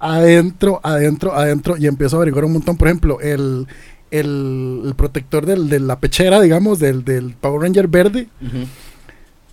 adentro, 0.00 0.80
adentro, 0.82 1.34
adentro 1.34 1.76
y 1.76 1.86
empiezo 1.86 2.16
a 2.16 2.18
averiguar 2.18 2.44
un 2.44 2.52
montón. 2.54 2.76
Por 2.76 2.88
ejemplo, 2.88 3.20
el, 3.20 3.66
el, 4.10 4.82
el 4.86 4.94
protector 4.96 5.46
del- 5.46 5.68
de 5.68 5.80
la 5.80 5.98
pechera, 6.00 6.40
digamos, 6.40 6.78
del, 6.78 7.04
del 7.04 7.34
Power 7.40 7.62
Ranger 7.62 7.88
verde, 7.88 8.28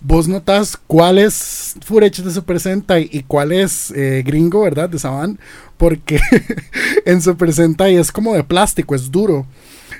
vos 0.00 0.28
notas 0.28 0.78
cuál 0.86 1.18
es 1.18 1.74
Fureches 1.84 2.24
de 2.24 2.30
Super 2.30 2.60
Sentai 2.60 3.08
y 3.12 3.22
cuál 3.22 3.50
es 3.52 3.90
eh, 3.92 4.22
gringo, 4.24 4.62
¿verdad? 4.62 4.88
De 4.88 4.98
Saban, 4.98 5.38
porque 5.76 6.20
en 7.04 7.20
Super 7.22 7.52
Sentai 7.52 7.96
es 7.96 8.12
como 8.12 8.34
de 8.34 8.44
plástico, 8.44 8.94
es 8.94 9.10
duro. 9.10 9.46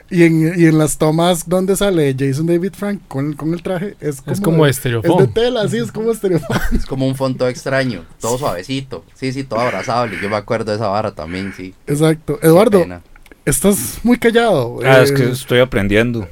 Y 0.09 0.23
en, 0.23 0.53
y 0.57 0.67
en 0.67 0.79
las 0.79 0.99
tomas 0.99 1.49
donde 1.49 1.75
sale 1.75 2.15
Jason 2.17 2.47
David 2.47 2.75
Frank 2.75 3.01
con, 3.09 3.33
con 3.33 3.53
el 3.53 3.63
traje, 3.63 3.97
es 4.01 4.21
como, 4.21 4.33
Es 4.33 4.41
como 4.41 4.65
de, 4.65 4.71
estereofoam. 4.71 5.21
Es 5.21 5.27
de 5.27 5.33
tela, 5.33 5.69
sí, 5.69 5.79
es 5.79 5.91
como 5.91 6.13
estereofoam. 6.13 6.61
Es 6.77 6.87
como 6.87 7.07
un 7.09 7.17
fondo 7.17 7.49
extraño, 7.49 8.05
todo 8.21 8.39
suavecito. 8.39 9.05
Sí, 9.15 9.33
sí, 9.33 9.43
todo 9.45 9.61
abrazable. 9.61 10.17
Yo 10.23 10.29
me 10.31 10.37
acuerdo 10.37 10.71
de 10.71 10.77
esa 10.77 10.89
vara 10.89 11.13
también, 11.13 11.53
sí. 11.57 11.75
Exacto. 11.89 12.39
Qué 12.41 12.47
Eduardo, 12.47 12.81
pena. 12.81 13.03
estás 13.45 13.99
muy 14.05 14.17
callado. 14.19 14.79
Ah, 14.85 15.01
es 15.03 15.11
que 15.11 15.25
Eh, 15.25 15.31
estoy 15.33 15.59
aprendiendo. 15.59 16.29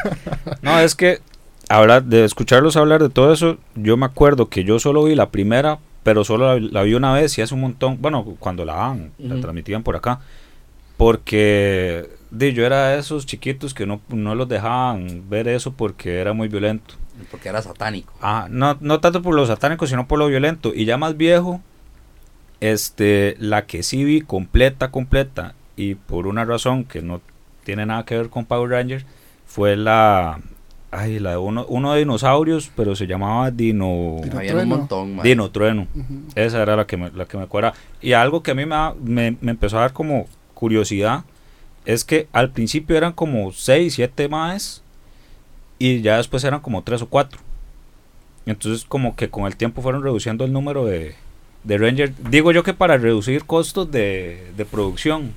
no, 0.62 0.80
es 0.80 0.94
que 0.94 1.20
hablar, 1.68 2.04
de 2.04 2.24
escucharlos 2.24 2.76
hablar 2.76 3.02
de 3.02 3.10
todo 3.10 3.32
eso, 3.32 3.58
yo 3.74 3.96
me 3.96 4.06
acuerdo 4.06 4.48
que 4.48 4.64
yo 4.64 4.78
solo 4.78 5.04
vi 5.04 5.14
la 5.14 5.30
primera, 5.30 5.78
pero 6.02 6.24
solo 6.24 6.58
la, 6.58 6.68
la 6.72 6.82
vi 6.84 6.94
una 6.94 7.12
vez 7.12 7.36
y 7.36 7.42
hace 7.42 7.54
un 7.54 7.60
montón, 7.60 7.98
bueno, 8.00 8.24
cuando 8.38 8.64
la 8.64 8.74
daban, 8.74 9.12
la 9.18 9.38
transmitían 9.40 9.82
por 9.82 9.96
acá, 9.96 10.20
porque 11.00 12.10
de, 12.30 12.52
yo 12.52 12.66
era 12.66 12.88
de 12.88 12.98
esos 12.98 13.24
chiquitos 13.24 13.72
que 13.72 13.86
no, 13.86 14.02
no 14.10 14.34
los 14.34 14.50
dejaban 14.50 15.30
ver 15.30 15.48
eso 15.48 15.72
porque 15.72 16.18
era 16.20 16.34
muy 16.34 16.48
violento. 16.48 16.96
Porque 17.30 17.48
era 17.48 17.62
satánico. 17.62 18.12
Ah, 18.20 18.48
no, 18.50 18.76
no 18.80 19.00
tanto 19.00 19.22
por 19.22 19.34
lo 19.34 19.46
satánico, 19.46 19.86
sino 19.86 20.06
por 20.06 20.18
lo 20.18 20.26
violento. 20.26 20.72
Y 20.74 20.84
ya 20.84 20.98
más 20.98 21.16
viejo, 21.16 21.62
este, 22.60 23.34
la 23.38 23.64
que 23.64 23.82
sí 23.82 24.04
vi 24.04 24.20
completa, 24.20 24.90
completa, 24.90 25.54
y 25.74 25.94
por 25.94 26.26
una 26.26 26.44
razón 26.44 26.84
que 26.84 27.00
no 27.00 27.22
tiene 27.64 27.86
nada 27.86 28.04
que 28.04 28.18
ver 28.18 28.28
con 28.28 28.44
Power 28.44 28.68
Rangers, 28.68 29.06
fue 29.46 29.76
la, 29.76 30.38
ay, 30.90 31.18
la 31.18 31.30
de 31.30 31.36
uno, 31.38 31.64
uno 31.66 31.94
de 31.94 32.00
dinosaurios, 32.00 32.70
pero 32.76 32.94
se 32.94 33.06
llamaba 33.06 33.50
Dino, 33.50 34.18
Dino 34.22 34.36
Había 34.36 34.52
un 34.52 34.58
Trueno. 34.58 34.76
montón, 34.76 35.16
man. 35.16 35.24
Dino 35.24 35.50
Trueno. 35.50 35.86
Esa 36.34 36.60
era 36.60 36.76
la 36.76 36.86
que 36.86 36.98
me, 36.98 37.10
la 37.10 37.24
que 37.24 37.38
me 37.38 37.44
acuerda. 37.44 37.72
Y 38.02 38.12
algo 38.12 38.42
que 38.42 38.50
a 38.50 38.54
mí 38.54 38.66
me, 38.66 38.76
me, 39.02 39.36
me 39.40 39.52
empezó 39.52 39.78
a 39.78 39.80
dar 39.80 39.94
como 39.94 40.26
curiosidad 40.60 41.24
es 41.86 42.04
que 42.04 42.28
al 42.32 42.50
principio 42.50 42.96
eran 42.96 43.12
como 43.12 43.52
6, 43.52 43.94
7 43.94 44.28
más 44.28 44.82
y 45.78 46.02
ya 46.02 46.18
después 46.18 46.44
eran 46.44 46.60
como 46.60 46.82
3 46.82 47.02
o 47.02 47.08
4. 47.08 47.40
Entonces 48.44 48.84
como 48.84 49.16
que 49.16 49.30
con 49.30 49.46
el 49.46 49.56
tiempo 49.56 49.80
fueron 49.80 50.02
reduciendo 50.02 50.44
el 50.44 50.52
número 50.52 50.84
de, 50.84 51.14
de 51.64 51.78
Rangers. 51.78 52.12
Digo 52.30 52.52
yo 52.52 52.62
que 52.62 52.74
para 52.74 52.98
reducir 52.98 53.44
costos 53.44 53.90
de, 53.90 54.52
de 54.56 54.64
producción. 54.66 55.32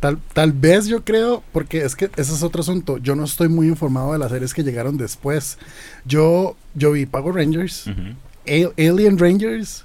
Tal, 0.00 0.18
tal 0.32 0.52
vez 0.52 0.86
yo 0.86 1.04
creo, 1.04 1.44
porque 1.52 1.84
es 1.84 1.94
que 1.94 2.06
ese 2.16 2.34
es 2.34 2.42
otro 2.42 2.62
asunto. 2.62 2.98
Yo 2.98 3.14
no 3.14 3.24
estoy 3.24 3.48
muy 3.48 3.68
informado 3.68 4.12
de 4.12 4.18
las 4.18 4.30
series 4.32 4.54
que 4.54 4.64
llegaron 4.64 4.96
después. 4.96 5.58
Yo, 6.04 6.56
yo 6.74 6.92
vi 6.92 7.06
Power 7.06 7.34
Rangers, 7.34 7.84
Alien 8.46 9.18
Rangers. 9.18 9.84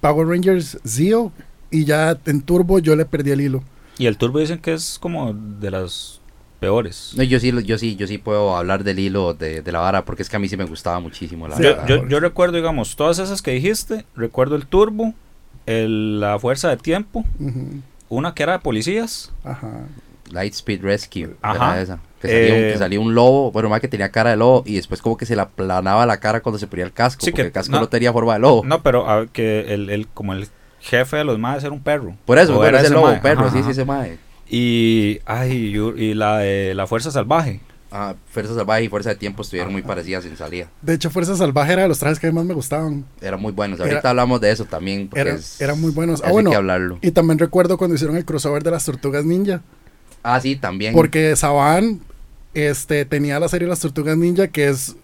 Power 0.00 0.26
Rangers 0.26 0.78
Zeo, 0.86 1.32
y 1.70 1.84
ya 1.84 2.18
en 2.26 2.40
Turbo 2.42 2.78
yo 2.78 2.96
le 2.96 3.04
perdí 3.04 3.30
el 3.30 3.40
hilo. 3.40 3.62
Y 4.00 4.06
el 4.06 4.16
Turbo 4.16 4.38
dicen 4.38 4.58
que 4.58 4.72
es 4.72 4.98
como 4.98 5.34
de 5.34 5.70
las 5.70 6.20
peores. 6.58 7.12
No, 7.16 7.22
yo 7.22 7.38
sí, 7.38 7.52
yo 7.64 7.76
sí, 7.76 7.96
yo 7.96 8.06
sí 8.06 8.16
puedo 8.18 8.56
hablar 8.56 8.82
del 8.82 8.98
hilo 8.98 9.34
de, 9.34 9.60
de 9.60 9.72
la 9.72 9.80
vara, 9.80 10.04
porque 10.06 10.22
es 10.22 10.28
que 10.30 10.36
a 10.36 10.38
mí 10.38 10.48
sí 10.48 10.56
me 10.56 10.64
gustaba 10.64 11.00
muchísimo 11.00 11.46
la 11.48 11.56
Sí, 11.56 11.62
Yo, 11.62 11.68
verdad. 11.70 11.86
yo- 11.86 12.08
yo 12.08 12.20
recuerdo, 12.20 12.56
digamos, 12.56 12.96
todas 12.96 13.18
esas 13.18 13.42
que 13.42 13.50
dijiste. 13.50 14.06
Recuerdo 14.16 14.56
el 14.56 14.66
Turbo, 14.66 15.12
el- 15.66 16.18
la 16.20 16.38
Fuerza 16.38 16.68
de 16.70 16.76
Tiempo, 16.78 17.24
Ujú, 17.38 17.80
una 18.08 18.32
que 18.34 18.42
era 18.42 18.52
de 18.54 18.58
policías. 18.60 19.32
Ajá. 19.44 19.86
Lightspeed 20.30 20.80
Rescue, 20.82 21.34
Ajá. 21.42 21.72
era 21.74 21.82
esa. 21.82 21.98
Que 22.22 22.28
salía, 22.28 22.54
un, 22.54 22.60
Eh, 22.60 22.72
que 22.72 22.78
salía 22.78 23.00
un 23.00 23.14
lobo, 23.14 23.50
bueno, 23.52 23.68
más 23.68 23.80
que 23.80 23.88
tenía 23.88 24.10
cara 24.10 24.30
de 24.30 24.36
lobo 24.36 24.62
y 24.66 24.76
después 24.76 25.00
como 25.02 25.16
que 25.16 25.26
se 25.26 25.34
le 25.34 25.42
aplanaba 25.42 26.06
la 26.06 26.18
cara 26.20 26.40
cuando 26.40 26.58
se 26.58 26.66
ponía 26.66 26.84
el 26.84 26.92
casco, 26.92 27.24
Sí, 27.24 27.30
porque 27.32 27.42
que- 27.42 27.46
el 27.48 27.52
casco 27.52 27.72
no. 27.72 27.80
no, 27.80 27.88
tenía 27.88 28.12
forma 28.12 28.34
de 28.34 28.38
lobo. 28.40 28.62
No, 28.64 28.82
pero 28.82 29.10
a- 29.10 29.26
que 29.26 29.72
el, 29.74 29.90
el- 29.90 30.06
como 30.08 30.32
el 30.34 30.46
jefe 30.80 31.16
de 31.18 31.24
los 31.24 31.38
maes 31.38 31.62
era 31.64 31.72
un 31.72 31.82
perro. 31.82 32.16
Por 32.24 32.38
eso, 32.38 32.64
era 32.64 32.78
ese 32.78 32.86
ese 32.86 32.94
lobo, 32.94 33.06
mae, 33.08 33.20
perro, 33.20 33.42
ajá, 33.42 33.50
sí, 33.52 33.58
ajá. 33.58 33.64
sí, 33.66 33.70
ese 33.72 33.84
mae. 33.84 34.18
Y, 34.48 35.20
ay, 35.26 35.76
y 35.96 36.14
la 36.14 36.38
de 36.38 36.74
la 36.74 36.86
Fuerza 36.86 37.10
Salvaje. 37.10 37.60
Ah, 37.92 38.14
Fuerza 38.30 38.54
Salvaje 38.54 38.84
y 38.84 38.88
Fuerza 38.88 39.10
de 39.10 39.16
Tiempo 39.16 39.42
estuvieron 39.42 39.72
muy 39.72 39.82
parecidas 39.82 40.24
en 40.24 40.36
salida. 40.36 40.68
De 40.82 40.94
hecho, 40.94 41.10
Fuerza 41.10 41.36
Salvaje 41.36 41.72
era 41.72 41.82
de 41.82 41.88
los 41.88 41.98
trajes 41.98 42.18
que 42.20 42.30
más 42.32 42.44
me 42.44 42.54
gustaban. 42.54 43.04
Eran 43.20 43.40
muy 43.40 43.52
buenos. 43.52 43.80
Era- 43.80 43.88
Ahorita 43.90 44.10
hablamos 44.10 44.40
de 44.40 44.50
eso 44.52 44.64
también. 44.64 45.08
porque 45.08 45.20
Era- 45.20 45.34
es- 45.34 45.60
eran 45.60 45.80
muy 45.80 45.90
buenos. 45.90 46.22
Ah, 46.24 46.30
bueno. 46.30 46.50
que 46.50 46.56
hablarlo. 46.56 46.98
Y 47.02 47.10
también 47.10 47.38
recuerdo 47.38 47.76
cuando 47.78 47.94
hicieron 47.96 48.16
el 48.16 48.24
crossover 48.24 48.62
de 48.62 48.70
las 48.70 48.84
Tortugas 48.84 49.24
Ninja. 49.24 49.60
Ah, 50.22 50.40
sí, 50.40 50.54
también. 50.56 50.92
Porque 50.94 51.34
Saban 51.36 52.00
este, 52.54 53.04
tenía 53.04 53.38
la 53.40 53.48
serie 53.48 53.66
Las 53.68 53.80
Tortugas 53.80 54.16
Ninja, 54.16 54.48
que 54.48 54.68
es 54.68 54.96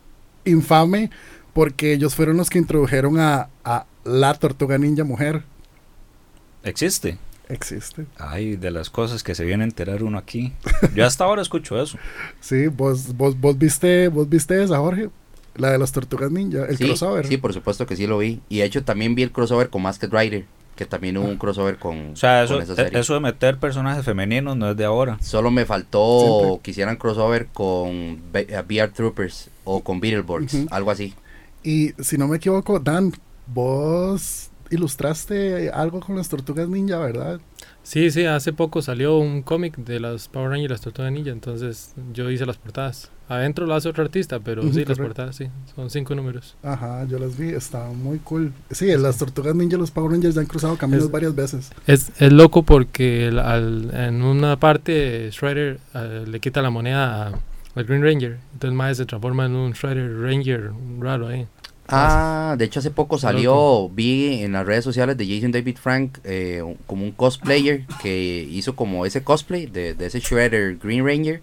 infame, 0.45 1.11
porque 1.53 1.93
ellos 1.93 2.15
fueron 2.15 2.37
los 2.37 2.51
que 2.51 2.59
introdujeron 2.59 3.19
a, 3.19 3.49
a 3.65 3.87
la 4.05 4.35
Tortuga 4.35 4.79
Ninja 4.79 5.05
mujer. 5.05 5.43
Existe. 6.67 7.17
Existe. 7.49 8.07
Ay, 8.19 8.57
de 8.57 8.71
las 8.73 8.91
cosas 8.91 9.23
que 9.23 9.35
se 9.35 9.45
viene 9.45 9.63
a 9.63 9.67
enterar 9.67 10.03
uno 10.03 10.19
aquí. 10.19 10.53
Yo 10.95 11.07
hasta 11.07 11.25
ahora 11.25 11.43
escucho 11.43 11.81
eso. 11.81 11.97
Sí, 12.41 12.67
vos, 12.67 13.17
vos, 13.17 13.39
vos 13.41 13.57
viste, 13.57 14.09
vos 14.09 14.29
viste 14.29 14.63
esa, 14.63 14.79
Jorge. 14.79 15.09
La 15.55 15.71
de 15.71 15.79
las 15.79 15.91
Tortugas 15.93 16.31
Ninja, 16.31 16.67
el 16.67 16.77
sí, 16.77 16.85
crossover. 16.85 17.27
Sí, 17.27 17.37
por 17.39 17.55
supuesto 17.55 17.87
que 17.87 17.97
sí 17.97 18.07
lo 18.07 18.19
vi. 18.19 18.41
Y 18.51 18.59
de 18.59 18.65
hecho 18.65 18.85
también 18.85 19.15
vi 19.15 19.23
el 19.23 19.33
crossover 19.33 19.71
con 19.71 19.83
Masked 19.83 20.11
Rider. 20.13 20.45
Que 20.75 20.85
también 20.85 21.17
hubo 21.17 21.25
un 21.27 21.39
crossover 21.39 21.79
con, 21.79 22.11
O 22.13 22.17
sea, 22.17 22.45
eso, 22.45 22.55
con 22.55 22.63
esa 22.65 22.75
serie. 22.75 22.99
e- 22.99 23.01
eso 23.01 23.15
de 23.15 23.21
meter 23.21 23.57
personajes 23.59 24.05
femeninos 24.05 24.57
no 24.59 24.71
es 24.73 24.77
de 24.77 24.85
ahora. 24.85 25.17
Solo 25.23 25.51
me 25.51 25.65
faltó 25.65 26.21
Siempre. 26.21 26.61
que 26.63 26.71
hicieran 26.73 26.97
crossover 26.97 27.47
con 27.47 28.21
B- 28.31 28.47
eh, 28.51 28.61
VR 28.69 28.93
Troopers 28.93 29.49
o 29.65 29.83
con 29.83 30.01
Beetleborgs, 30.01 30.53
Ujú. 30.53 30.67
algo 30.71 30.91
así. 30.91 31.15
Y 31.63 31.93
si 32.03 32.19
no 32.19 32.29
me 32.29 32.37
equivoco, 32.37 32.79
Dan, 32.79 33.13
vos 33.47 34.51
ilustraste 34.71 35.71
algo 35.71 36.01
con 36.01 36.17
las 36.17 36.29
Tortugas 36.29 36.69
Ninja, 36.69 36.99
¿verdad? 36.99 37.41
Sí, 37.83 38.11
sí, 38.11 38.25
hace 38.25 38.53
poco 38.53 38.83
salió 38.83 39.19
un 39.19 39.43
cómic 39.43 39.77
de 39.77 40.01
las 40.01 40.29
Power 40.29 40.51
Rangers 40.51 40.65
y 40.67 40.73
las 40.73 40.81
Tortugas 40.81 41.13
Ninja, 41.13 41.31
entonces 41.31 41.95
yo 42.13 42.31
hice 42.31 42.47
las 42.47 42.57
portadas. 42.57 43.11
Adentro 43.29 43.67
lo 43.67 43.75
hace 43.75 43.89
otro 43.89 44.05
artista, 44.05 44.39
pero 44.41 44.63
sí, 44.73 44.85
las 44.85 44.99
portadas, 44.99 45.35
sí, 45.37 45.49
son 45.75 45.91
cinco 45.91 46.15
números. 46.15 46.57
Ajá, 46.63 47.05
yo 47.05 47.19
las 47.19 47.37
vi, 47.37 47.49
estaban 47.49 47.97
muy 48.01 48.19
cool. 48.21 48.53
Sí, 48.71 48.87
las 48.97 49.19
Tortugas 49.19 49.55
Ninja 49.55 49.77
y 49.77 49.81
los 49.81 49.91
Power 49.91 50.13
Rangers 50.13 50.35
ya 50.37 50.41
han 50.41 50.47
cruzado 50.47 50.77
caminos 50.77 51.05
Es- 51.07 51.11
varias 51.11 51.35
veces. 51.35 51.71
Es, 51.87 52.11
es 52.21 52.33
loco 52.33 52.63
porque 52.63 53.29
el- 53.29 53.39
al- 53.41 53.91
en 53.95 54.23
una 54.23 54.57
parte 54.59 55.29
Shredder 55.33 55.79
eh, 55.95 56.25
le 56.27 56.41
quita 56.41 56.63
la 56.63 56.71
moneda 56.71 57.27
a- 57.29 57.33
al 57.75 57.85
Green 57.85 58.03
Ranger, 58.03 58.39
entonces 58.55 58.75
Mae 58.77 58.95
se 58.95 59.05
transforma 59.07 59.45
en 59.47 59.55
un 59.57 59.73
Shredder 59.73 60.19
Ranger 60.23 60.71
raro 61.01 61.27
ahí. 61.29 61.47
Ah, 61.89 62.55
de 62.59 62.65
hecho 62.65 62.81
hace 62.81 62.91
poco 62.91 63.17
salió, 63.19 63.89
vi 63.91 64.43
en 64.43 64.53
las 64.53 64.67
redes 64.67 64.85
sociales 64.85 65.17
de 65.17 65.27
Jason 65.27 65.53
David 65.53 65.77
Frank 65.81 66.19
eh, 66.25 66.63
como 66.87 67.05
un 67.05 67.13
cosplayer 67.13 67.85
que 68.03 68.47
hizo 68.51 68.75
como 68.77 69.07
ese 69.07 69.23
cosplay 69.23 69.67
de, 69.67 69.95
de 69.95 70.07
ese 70.07 70.21
Shredder 70.21 70.77
Green 70.79 71.05
Ranger 71.07 71.41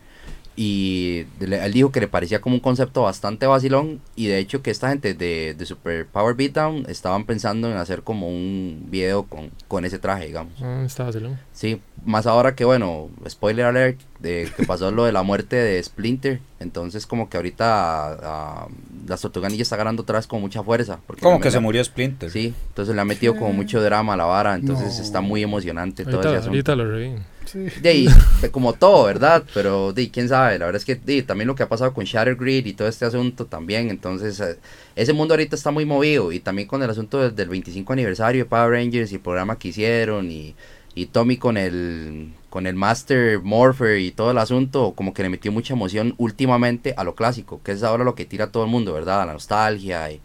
y 0.56 1.26
le- 1.40 1.66
él 1.66 1.74
dijo 1.74 1.92
que 1.92 2.00
le 2.00 2.08
parecía 2.08 2.40
como 2.42 2.56
un 2.56 2.60
concepto 2.62 3.02
bastante 3.02 3.48
vacilón 3.48 4.02
y 4.16 4.28
de 4.28 4.38
hecho 4.38 4.62
que 4.62 4.70
esta 4.70 4.90
gente 4.90 5.14
de, 5.16 5.56
de 5.58 5.66
Super 5.66 6.06
Power 6.06 6.36
Beatdown 6.36 6.86
estaban 6.90 7.26
pensando 7.26 7.72
en 7.72 7.78
hacer 7.78 8.04
como 8.04 8.28
un 8.28 8.86
video 8.90 9.24
con, 9.24 9.50
con 9.68 9.84
ese 9.86 9.98
traje, 9.98 10.28
digamos. 10.28 10.54
Ah, 10.62 10.84
está 10.86 11.06
vacilón. 11.06 11.40
Sí, 11.54 11.82
más 12.06 12.28
ahora 12.28 12.54
que 12.56 12.66
bueno, 12.66 13.10
spoiler 13.28 13.66
alert, 13.66 14.00
de 14.24 14.50
que 14.56 14.63
pasó 14.65 14.89
lo 14.89 15.03
de 15.03 15.12
la 15.12 15.22
muerte 15.22 15.58
de 15.58 15.84
Splinter, 15.84 16.39
entonces 16.62 17.06
como 17.06 17.30
que 17.30 17.36
ahorita 17.38 18.13
ah, 18.24 18.68
las 19.06 19.22
Tortugas 19.22 19.51
Ninja 19.51 19.63
está 19.63 19.75
ganando 19.75 20.01
otra 20.01 20.18
vez 20.18 20.25
con 20.27 20.39
mucha 20.42 20.63
fuerza. 20.63 20.98
Porque 21.06 21.22
Como 21.22 21.39
que 21.42 21.51
se 21.51 21.60
murió 21.60 21.84
Splinter. 21.84 22.32
Sí, 22.32 22.53
entonces 22.70 22.96
le 22.96 23.01
ha 23.01 23.06
metido 23.06 23.36
como 23.36 23.51
mucho 23.53 23.82
drama 23.84 24.13
a 24.13 24.18
la 24.18 24.24
vara, 24.25 24.56
entonces 24.56 24.96
No. 24.98 25.03
está 25.03 25.20
muy 25.22 25.44
emocionante 25.44 26.06
todo 26.06 26.22
ese 26.22 26.27
Ahorita, 26.30 26.39
asunto. 26.39 26.72
ahorita 26.72 26.75
lo 26.77 26.89
reví. 26.89 27.15
Sí. 27.46 27.65
De 27.82 27.89
ahí, 27.89 28.08
de 28.42 28.50
como 28.50 28.72
todo, 28.72 29.03
¿verdad? 29.03 29.44
Pero 29.53 29.92
de, 29.92 30.10
quién 30.10 30.30
sabe, 30.30 30.58
la 30.58 30.65
verdad 30.68 30.80
es 30.80 30.86
que 30.86 30.96
de, 30.96 31.22
también 31.24 31.48
lo 31.50 31.56
que 31.56 31.63
ha 31.63 31.68
pasado 31.68 31.94
con 31.94 32.06
Shatter 32.06 32.38
Grid 32.38 32.65
y 32.65 32.74
todo 32.74 32.88
este 32.88 33.03
asunto 33.03 33.46
también, 33.46 33.89
entonces 33.89 34.39
eh, 34.39 34.58
ese 34.96 35.12
mundo 35.12 35.34
ahorita 35.34 35.53
está 35.58 35.70
muy 35.70 35.84
movido 35.84 36.32
y 36.32 36.39
también 36.39 36.70
con 36.70 36.82
el 36.82 36.89
asunto 36.89 37.20
del, 37.20 37.36
del 37.36 37.50
25 37.50 37.92
aniversario 37.92 38.46
de 38.46 38.50
Power 38.50 38.72
Rangers 38.72 39.12
y 39.12 39.15
el 39.15 39.22
programa 39.22 39.60
que 39.60 39.68
hicieron 39.68 40.32
y, 40.32 40.56
y 40.96 41.08
Tommy 41.08 41.36
con 41.36 41.58
el 41.58 42.30
con 42.54 42.68
el 42.68 42.76
Master 42.76 43.42
Morpher 43.42 43.98
y 43.98 44.12
todo 44.12 44.30
el 44.30 44.38
asunto, 44.38 44.94
como 44.96 45.12
que 45.12 45.24
le 45.24 45.30
metió 45.30 45.52
mucha 45.52 45.74
emoción 45.74 46.14
últimamente 46.20 46.94
a 46.96 47.04
lo 47.04 47.16
clásico, 47.16 47.60
que 47.64 47.72
es 47.72 47.82
ahora 47.82 48.04
lo 48.04 48.14
que 48.14 48.26
tira 48.26 48.46
a 48.46 48.52
todo 48.52 48.64
el 48.64 48.70
mundo, 48.70 48.94
¿verdad? 48.94 49.24
A 49.24 49.26
la 49.26 49.34
nostalgia 49.34 50.12
y, 50.12 50.22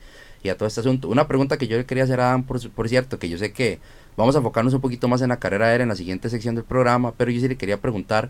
a 0.51 0.55
todo 0.55 0.69
este 0.69 0.81
asunto. 0.81 1.09
Una 1.09 1.27
pregunta 1.27 1.57
que 1.57 1.67
yo 1.69 1.79
le 1.79 1.87
quería 1.87 2.05
hacer 2.05 2.21
a 2.21 2.29
Adam, 2.29 2.45
por, 2.45 2.89
cierto, 2.91 3.19
que 3.19 3.31
yo 3.31 3.39
sé 3.39 3.55
que 3.55 3.79
vamos 4.19 4.35
a 4.35 4.41
enfocarnos 4.41 4.75
un 4.75 4.83
poquito 4.83 5.09
más 5.09 5.23
en 5.23 5.31
la 5.31 5.39
carrera 5.39 5.69
de 5.69 5.77
él 5.77 5.81
en 5.81 5.89
la 5.89 5.97
siguiente 5.97 6.29
sección 6.29 6.55
del 6.55 6.65
programa, 6.65 7.15
pero 7.17 7.31
yo 7.31 7.41
sí 7.41 7.49
le 7.49 7.57
quería 7.57 7.81
preguntar 7.81 8.29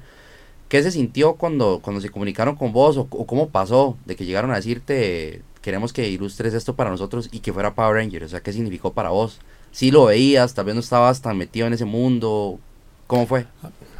qué 0.68 0.80
se 0.80 0.92
sintió 0.92 1.34
cuando, 1.34 1.82
se 2.00 2.10
comunicaron 2.10 2.54
con 2.54 2.72
vos 2.72 2.98
o, 2.98 3.08
o 3.10 3.26
cómo 3.26 3.48
pasó 3.48 3.98
de 4.06 4.14
que 4.14 4.24
llegaron 4.24 4.52
a 4.52 4.56
decirte 4.56 5.42
queremos 5.60 5.92
que 5.92 6.08
ilustres 6.08 6.54
esto 6.54 6.76
para 6.76 6.90
nosotros 6.90 7.28
y 7.32 7.40
que 7.40 7.52
fuera 7.52 7.74
Power 7.74 7.96
Ranger, 7.96 8.22
o 8.22 8.28
sea, 8.28 8.42
qué 8.42 8.52
significó 8.52 8.92
para 8.92 9.10
vos. 9.10 9.40
Si 9.72 9.90
lo 9.90 10.04
veías, 10.04 10.54
tal 10.54 10.66
vez 10.66 10.76
no 10.76 10.80
estabas 10.80 11.20
tan 11.20 11.36
metido 11.36 11.66
en 11.66 11.72
ese 11.72 11.84
mundo, 11.84 12.60
¿cómo 13.08 13.26
fue? 13.26 13.46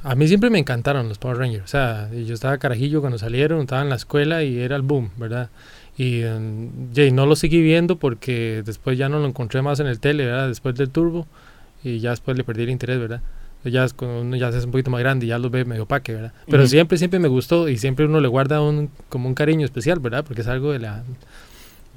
A 0.04 0.14
mí 0.14 0.28
siempre 0.28 0.48
me 0.50 0.60
encantaron 0.60 1.08
los 1.08 1.18
Power 1.18 1.38
Rangers. 1.38 1.64
O 1.64 1.66
sea, 1.66 2.08
yo 2.12 2.32
estaba 2.32 2.58
carajillo 2.58 3.00
cuando 3.00 3.18
salieron, 3.18 3.62
estaba 3.62 3.82
en 3.82 3.88
la 3.88 3.96
escuela 3.96 4.44
y 4.44 4.60
era 4.60 4.76
el 4.76 4.82
boom, 4.82 5.10
¿verdad? 5.16 5.50
Y 5.96 6.22
y 6.22 7.10
no 7.10 7.26
lo 7.26 7.34
seguí 7.34 7.60
viendo 7.60 7.96
porque 7.96 8.62
después 8.64 8.96
ya 8.96 9.08
no 9.08 9.18
lo 9.18 9.26
encontré 9.26 9.60
más 9.62 9.80
en 9.80 9.88
el 9.88 9.98
tele, 9.98 10.26
¿verdad? 10.26 10.46
Después 10.46 10.76
del 10.76 10.90
turbo. 10.90 11.26
Y 11.82 11.98
ya 11.98 12.10
después 12.10 12.36
le 12.36 12.44
perdí 12.44 12.62
el 12.62 12.70
interés, 12.70 13.00
¿verdad? 13.00 13.20
Ya 13.64 13.84
es 13.84 13.92
cuando 13.92 14.20
uno 14.20 14.36
ya 14.36 14.52
se 14.52 14.58
hace 14.58 14.66
un 14.66 14.72
poquito 14.72 14.90
más 14.90 15.00
grande 15.00 15.26
y 15.26 15.30
ya 15.30 15.38
los 15.38 15.50
ve 15.50 15.64
medio 15.64 15.84
paque, 15.86 16.14
¿verdad? 16.14 16.32
Pero 16.46 16.62
Ujú. 16.62 16.70
siempre, 16.70 16.96
siempre 16.96 17.18
me 17.18 17.28
gustó 17.28 17.68
y 17.68 17.76
siempre 17.76 18.04
uno 18.06 18.20
le 18.20 18.28
guarda 18.28 18.60
un, 18.60 18.88
como 19.08 19.28
un 19.28 19.34
cariño 19.34 19.64
especial, 19.64 19.98
¿verdad? 19.98 20.24
Porque 20.24 20.42
es 20.42 20.46
algo 20.46 20.72
de 20.72 20.78
la, 20.78 21.02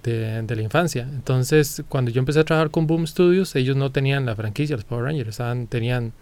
de, 0.04 0.42
de 0.42 0.56
la 0.56 0.62
infancia. 0.64 1.04
Entonces, 1.04 1.84
cuando 1.88 2.10
yo 2.10 2.20
empecé 2.20 2.40
a 2.40 2.44
trabajar 2.44 2.72
con 2.72 2.88
Boom 2.88 3.06
Studios, 3.06 3.56
ellos 3.56 3.76
no 3.76 3.92
tenían 3.92 4.26
la 4.26 4.36
franquicia, 4.36 4.76
los 4.76 4.86
Power 4.86 5.06
Rangers, 5.06 5.30
estaban, 5.30 5.68
tenían 5.68 6.14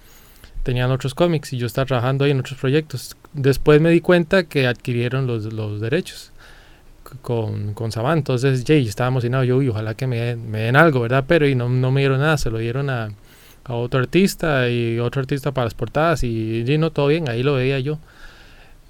tenían 0.63 0.91
otros 0.91 1.13
cómics 1.13 1.53
y 1.53 1.57
yo 1.57 1.67
estaba 1.67 1.85
trabajando 1.85 2.25
ahí 2.25 2.31
en 2.31 2.39
otros 2.39 2.59
proyectos. 2.59 3.15
Después 3.33 3.81
me 3.81 3.89
di 3.89 4.01
cuenta 4.01 4.43
que 4.43 4.67
adquirieron 4.67 5.27
los, 5.27 5.51
los 5.53 5.81
derechos 5.81 6.31
con, 7.21 7.73
con 7.73 7.91
Saban. 7.91 8.19
Entonces, 8.19 8.63
Jay, 8.65 8.87
estaba 8.87 9.09
emocionado. 9.09 9.43
Yo, 9.43 9.57
uy, 9.57 9.69
ojalá 9.69 9.95
que 9.95 10.07
me 10.07 10.35
den, 10.35 10.75
algo, 10.75 11.01
¿verdad? 11.01 11.25
Pero 11.27 11.47
y 11.47 11.55
no, 11.55 11.69
no 11.69 11.91
me 11.91 12.01
dieron 12.01 12.19
nada, 12.19 12.37
se 12.37 12.49
lo 12.49 12.59
dieron 12.59 12.89
a, 12.89 13.09
a 13.63 13.73
otro 13.73 13.99
artista 13.99 14.69
y 14.69 14.99
otro 14.99 15.21
artista 15.21 15.51
para 15.51 15.65
las 15.65 15.73
portadas 15.73 16.23
y, 16.23 16.63
y 16.67 16.77
no, 16.77 16.91
todo 16.91 17.07
bien, 17.07 17.29
ahí 17.29 17.43
lo 17.43 17.55
veía 17.55 17.79
yo. 17.79 17.99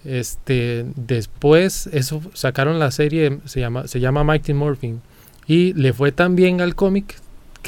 Este, 0.05 0.85
después, 0.95 1.88
eso 1.88 2.21
sacaron 2.33 2.79
la 2.79 2.91
serie, 2.91 3.39
se 3.45 3.59
llama, 3.59 3.88
se 3.88 3.99
llama 3.99 4.23
Mighty 4.23 4.53
Morphin 4.53 5.01
y 5.45 5.73
le 5.73 5.93
fue 5.93 6.11
tan 6.11 6.38
al 6.61 6.75
cómic 6.75 7.15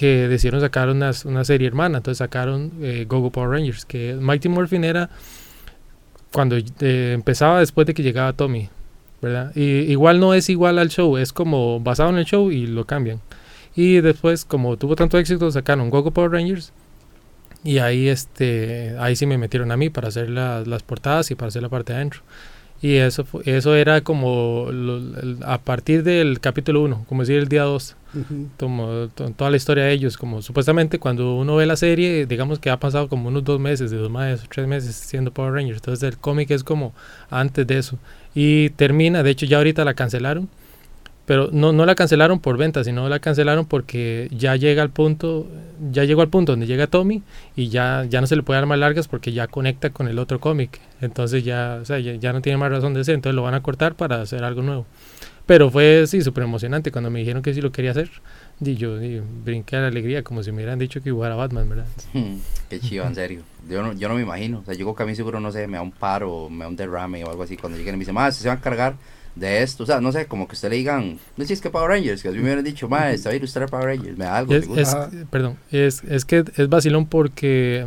que 0.02 0.28
decidieron 0.28 0.62
sacar 0.62 0.90
una, 0.90 1.12
una 1.26 1.44
serie 1.46 1.68
hermana. 1.68 1.98
Entonces 2.00 2.18
sacaron 2.18 2.72
eh, 2.82 3.06
Gogo 3.08 3.30
Power 3.30 3.52
Rangers, 3.52 3.86
que 3.86 4.16
Mighty 4.20 4.50
Morphin 4.50 4.84
era 4.84 5.12
cuando 6.32 6.58
eh, 6.58 7.12
empezaba 7.14 7.60
después 7.60 7.86
de 7.86 7.94
que 7.94 8.02
llegaba 8.02 8.34
Tommy, 8.34 8.70
¿verdad? 9.22 9.52
Y 9.56 9.62
igual 9.92 10.20
no 10.20 10.34
es 10.34 10.50
igual 10.50 10.80
al 10.80 10.90
show, 10.90 11.18
es 11.18 11.32
como 11.34 11.80
basado 11.80 12.10
en 12.10 12.18
el 12.18 12.26
show 12.26 12.50
y 12.52 12.66
lo 12.66 12.86
cambian. 12.86 13.20
Y 13.76 14.02
después, 14.02 14.44
como 14.44 14.76
tuvo 14.76 14.96
tanto 14.96 15.20
éxito, 15.20 15.52
sacaron 15.52 15.92
Gogo 15.92 16.10
Power 16.12 16.32
Rangers. 16.32 16.74
Y 17.64 17.78
ahí, 17.78 18.08
este, 18.10 18.96
ahí 19.00 19.16
sí 19.16 19.28
me 19.28 19.38
metieron 19.38 19.72
a 19.72 19.78
mí 19.78 19.92
para 19.92 20.08
hacer 20.08 20.32
la- 20.32 20.64
las 20.66 20.82
portadas 20.82 21.30
y 21.30 21.36
para 21.36 21.50
hacer 21.50 21.62
la 21.62 21.70
parte 21.70 21.94
de 21.94 21.98
adentro. 21.98 22.22
Y 22.82 22.96
eso, 22.96 23.24
eso 23.46 23.76
era 23.76 24.02
como 24.02 24.70
lo- 24.72 25.00
a 25.46 25.60
partir 25.60 26.02
del 26.04 26.40
capítulo 26.40 26.82
1, 26.82 27.06
como 27.08 27.22
decir 27.22 27.38
el 27.38 27.48
día 27.50 27.62
2 27.64 27.96
Toda 28.58 29.50
la 29.50 29.58
historia 29.58 29.86
de 29.86 29.94
ellos, 29.94 30.18
como 30.18 30.42
supuestamente 30.42 31.00
cuando 31.00 31.36
uno 31.36 31.56
ve 31.56 31.66
la 31.66 31.76
serie, 31.76 32.26
digamos 32.26 32.60
que 32.60 32.70
ha 32.70 32.80
pasado 32.80 33.08
como 33.08 33.30
unos 33.30 33.44
dos 33.44 33.60
meses, 33.60 33.90
de 33.92 33.98
dos 33.98 34.12
meses, 34.12 34.48
tres 34.50 34.68
meses 34.68 34.96
siendo 34.96 35.32
Power 35.32 35.54
Rangers, 35.54 35.78
entonces 35.78 36.04
el 36.04 36.18
cómic 36.18 36.52
es 36.52 36.64
como 36.64 36.94
antes 37.30 37.66
de 37.66 37.78
eso. 37.78 37.98
Y 38.36 38.70
termina, 38.72 39.24
de 39.24 39.30
hecho 39.32 39.46
ya 39.46 39.58
ahorita 39.58 39.86
la 39.86 39.94
cancelaron, 39.94 40.50
pero 41.26 41.50
no, 41.54 41.72
no 41.72 41.86
la 41.86 41.96
cancelaron 41.96 42.40
por 42.40 42.58
venta, 42.58 42.84
sino 42.84 43.08
la 43.08 43.20
cancelaron 43.20 43.66
porque 43.66 44.28
ya 44.32 44.56
llega 44.58 44.82
al 44.82 44.90
punto, 44.90 45.48
ya 45.92 46.04
llegó 46.04 46.22
al 46.22 46.30
punto 46.30 46.52
donde 46.52 46.68
llega 46.68 46.88
Tommy 46.88 47.24
y 47.56 47.70
ya, 47.70 48.06
ya 48.10 48.20
no 48.20 48.28
se 48.28 48.36
le 48.36 48.44
puede 48.44 48.60
dar 48.60 48.68
más 48.68 48.80
largas 48.80 49.08
porque 49.08 49.32
ya 49.32 49.48
conecta 49.48 49.92
con 49.92 50.10
el 50.10 50.20
otro 50.20 50.42
cómic, 50.42 50.82
entonces 51.00 51.46
ya, 51.46 51.82
ya, 51.84 52.00
ya 52.00 52.34
no 52.34 52.42
tiene 52.42 52.58
más 52.58 52.72
razón 52.72 52.94
de 52.94 53.06
ser, 53.06 53.16
entonces 53.16 53.36
lo 53.36 53.44
van 53.44 53.54
a 53.54 53.64
cortar 53.64 53.96
para 53.96 54.22
hacer 54.22 54.44
algo 54.44 54.62
nuevo. 54.62 54.86
Pero 55.46 55.70
fue, 55.70 56.06
sí, 56.08 56.22
súper 56.22 56.44
emocionante 56.44 56.92
cuando 56.92 57.10
me 57.10 57.20
dijeron 57.20 57.42
que 57.42 57.54
sí 57.54 57.62
lo 57.62 57.72
quería 57.72 57.92
hacer. 57.92 58.10
Y 58.64 58.76
yo 58.76 58.98
di, 59.00 59.20
brinqué 59.44 59.76
a 59.76 59.82
la 59.82 59.88
alegría 59.88 60.24
como 60.24 60.44
si 60.44 60.52
me 60.52 60.58
hubieran 60.58 60.78
dicho 60.80 61.02
que 61.02 61.12
jugara 61.12 61.36
Batman, 61.36 61.68
¿verdad? 61.68 61.88
Hmm, 62.14 62.36
Qué 62.70 62.80
chido, 62.80 63.06
en 63.06 63.16
serio. 63.16 63.42
Yo 63.70 63.82
no, 63.82 63.94
yo 63.94 64.08
no 64.08 64.16
me 64.16 64.22
imagino. 64.22 64.60
O 64.60 64.66
sea, 64.66 64.74
yo 64.76 64.86
creo 64.86 64.96
que 64.96 65.04
a 65.04 65.06
mí 65.06 65.16
seguro, 65.16 65.40
no 65.40 65.52
sé, 65.52 65.68
me 65.68 65.78
da 65.78 65.82
un 65.84 65.92
paro, 65.92 66.50
me 66.50 66.60
da 66.64 66.68
un 66.70 66.76
derrame 66.76 67.24
o 67.26 67.30
algo 67.30 67.44
así. 67.44 67.58
Cuando 67.58 67.78
lleguen 67.78 67.96
y 67.96 67.98
me 67.98 68.02
dicen, 68.02 68.14
más 68.16 68.36
se 68.36 68.48
van 68.48 68.60
a 68.60 68.62
cargar 68.62 68.96
de 69.36 69.64
esto. 69.64 69.84
O 69.84 69.86
sea, 69.86 70.00
no 70.00 70.12
sé, 70.12 70.28
como 70.28 70.48
que 70.48 70.54
usted 70.54 70.70
le 70.70 70.76
digan, 70.78 71.18
no 71.38 71.46
si 71.46 71.54
es 71.54 71.60
que 71.62 71.70
Power 71.70 71.90
Rangers, 71.90 72.22
que 72.22 72.28
a 72.30 72.32
mí 72.32 72.38
me 72.38 72.44
hubieran 72.44 72.64
dicho, 72.64 72.88
más 72.88 73.26
va 73.26 73.32
a 73.32 73.36
ilustrar 73.36 73.70
Power 73.70 73.86
Rangers. 73.88 74.18
Me 74.18 74.26
da 74.26 74.38
algo. 74.38 74.54
Es, 74.54 74.68
es- 74.78 74.96
perdón, 75.32 75.58
es, 75.72 76.04
es 76.04 76.24
que 76.24 76.46
es 76.56 76.70
vacilón 76.70 77.08
porque, 77.08 77.86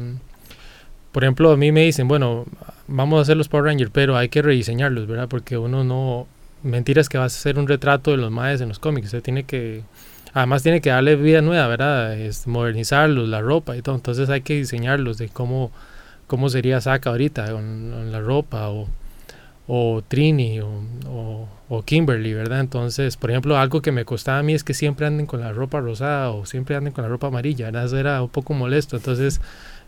por 1.13 1.23
ejemplo, 1.23 1.53
a 1.53 1.57
mí 1.57 1.71
me 1.71 1.83
dicen, 1.85 2.09
bueno, 2.09 2.45
vamos 2.89 3.19
a 3.19 3.23
hacer 3.23 3.37
los 3.37 3.49
Power 3.49 3.67
Rangers, 3.67 3.91
pero 3.93 4.17
hay 4.17 4.29
que 4.29 4.43
rediseñarlos, 4.43 5.07
¿verdad? 5.07 5.29
Porque 5.29 5.57
uno 5.57 5.85
no... 5.85 6.27
Mentiras 6.65 7.09
que 7.09 7.19
vas 7.19 7.35
a 7.35 7.39
hacer 7.39 7.59
un 7.59 7.69
retrato 7.69 8.11
de 8.11 8.17
los 8.17 8.31
maes 8.33 8.61
en 8.61 8.69
los 8.69 8.79
cómics. 8.81 9.07
Usted 9.07 9.23
tiene 9.23 9.45
que... 9.45 9.83
Además 10.33 10.65
tiene 10.65 10.81
que 10.81 10.91
darle 10.91 11.15
vida 11.15 11.43
nueva, 11.43 11.69
¿verdad? 11.69 12.19
Es 12.19 12.49
modernizarlos, 12.49 13.29
la 13.29 13.41
ropa 13.41 13.77
y 13.77 13.83
todo. 13.83 13.95
Entonces 13.95 14.29
hay 14.31 14.41
que 14.41 14.55
diseñarlos 14.55 15.17
de 15.17 15.29
cómo, 15.29 15.71
cómo 16.27 16.49
sería 16.49 16.81
Saka 16.81 17.11
ahorita 17.11 17.53
con, 17.53 17.91
con 17.93 18.11
la 18.11 18.21
ropa 18.21 18.69
o, 18.71 18.89
o 19.69 20.03
Trini 20.07 20.59
o, 20.61 20.83
o, 21.07 21.49
o 21.69 21.83
Kimberly, 21.83 22.35
¿verdad? 22.35 22.61
Entonces, 22.61 23.17
por 23.17 23.31
ejemplo, 23.31 23.57
algo 23.59 23.81
que 23.81 23.93
me 23.93 24.05
costaba 24.05 24.41
a 24.41 24.43
mí 24.43 24.55
es 24.55 24.65
que 24.65 24.75
siempre 24.75 25.07
anden 25.07 25.27
con 25.27 25.41
la 25.41 25.53
ropa 25.53 25.81
rosada 25.81 26.31
o 26.31 26.47
siempre 26.47 26.75
anden 26.75 26.93
con 26.93 27.03
la 27.03 27.09
ropa 27.09 27.29
amarilla, 27.29 27.67
¿verdad? 27.67 27.85
Eso 27.85 27.99
era 27.99 28.21
un 28.21 28.29
poco 28.29 28.55
molesto. 28.55 28.97
Entonces, 28.97 29.41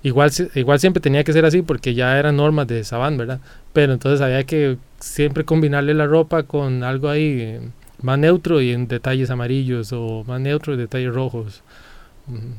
igual, 0.07 0.31
igual 0.55 0.79
siempre 0.79 1.01
tenía 1.01 1.25
que 1.25 1.33
ser 1.33 1.45
así 1.45 1.63
porque 1.63 1.95
ya 1.95 2.19
eran 2.19 2.37
normas 2.37 2.67
de 2.69 2.85
Saban, 2.85 3.17
¿verdad? 3.17 3.41
Pero 3.73 3.93
entonces 3.93 4.21
había 4.21 4.45
que 4.45 4.79
siempre 5.01 5.45
combinarle 5.45 5.95
la 5.95 6.07
ropa 6.07 6.45
con 6.45 6.85
algo 6.85 7.09
ahí 7.09 7.39
eh, 7.41 7.61
más 8.03 8.19
neutro 8.19 8.61
y 8.61 8.71
en 8.71 8.87
detalles 8.87 9.31
amarillos 9.31 9.93
o 9.93 10.25
más 10.25 10.41
neutro 10.41 10.75
y 10.75 10.77
detalles 10.77 11.13
rojos. 11.13 11.63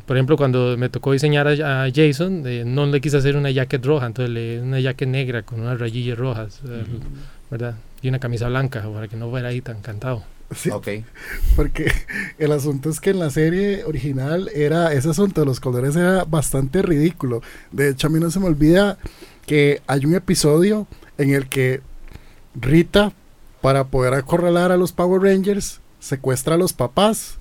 Por 0.05 0.15
ejemplo, 0.15 0.38
cuando 0.38 0.77
me 0.77 0.88
tocó 0.88 1.12
diseñar 1.12 1.45
a, 1.47 1.83
a 1.83 1.91
Jason, 1.93 2.43
eh, 2.45 2.63
no 2.65 2.86
le 2.86 3.01
quise 3.01 3.17
hacer 3.17 3.36
una 3.36 3.51
jacket 3.51 3.86
roja, 3.86 4.05
entonces 4.05 4.33
le 4.33 4.62
una 4.62 4.79
jacket 4.79 5.10
negra 5.10 5.41
con 5.41 5.60
unas 5.60 5.77
rayillas 5.77 6.17
rojas, 6.17 6.62
eh, 6.65 6.86
¿verdad? 7.51 7.75
Y 8.01 8.07
una 8.07 8.19
camisa 8.19 8.47
blanca 8.47 8.81
para 8.93 9.10
que 9.10 9.17
no 9.17 9.29
fuera 9.29 9.49
ahí 9.49 9.60
tan 9.60 9.81
cantado. 9.81 10.23
Sí, 10.55 10.69
porque 11.55 11.91
el 12.38 12.51
asunto 12.53 12.89
es 12.89 13.01
que 13.01 13.10
en 13.10 13.19
la 13.19 13.29
serie 13.29 13.83
original 13.83 14.49
era 14.53 14.93
ese 14.93 15.10
asunto 15.10 15.41
de 15.41 15.45
los 15.45 15.60
colores 15.60 15.95
era 15.95 16.23
bastante 16.23 16.81
ridículo. 16.81 17.41
De 17.71 17.89
hecho, 17.89 18.07
a 18.07 18.10
mí 18.10 18.19
no 18.19 18.31
se 18.31 18.39
me 18.39 18.45
olvida 18.45 18.97
que 19.45 19.81
hay 19.88 20.05
un 20.05 20.15
episodio 20.15 20.88
en 21.17 21.31
el 21.31 21.49
que 21.49 21.81
Rita, 22.55 23.12
para 23.62 23.86
poder 23.88 24.13
acorralar 24.13 24.71
a 24.71 24.77
los 24.77 24.93
Power 24.93 25.21
Rangers, 25.21 25.81
secuestra 25.99 26.55
a 26.55 26.57
los 26.57 26.73
papás 26.73 27.38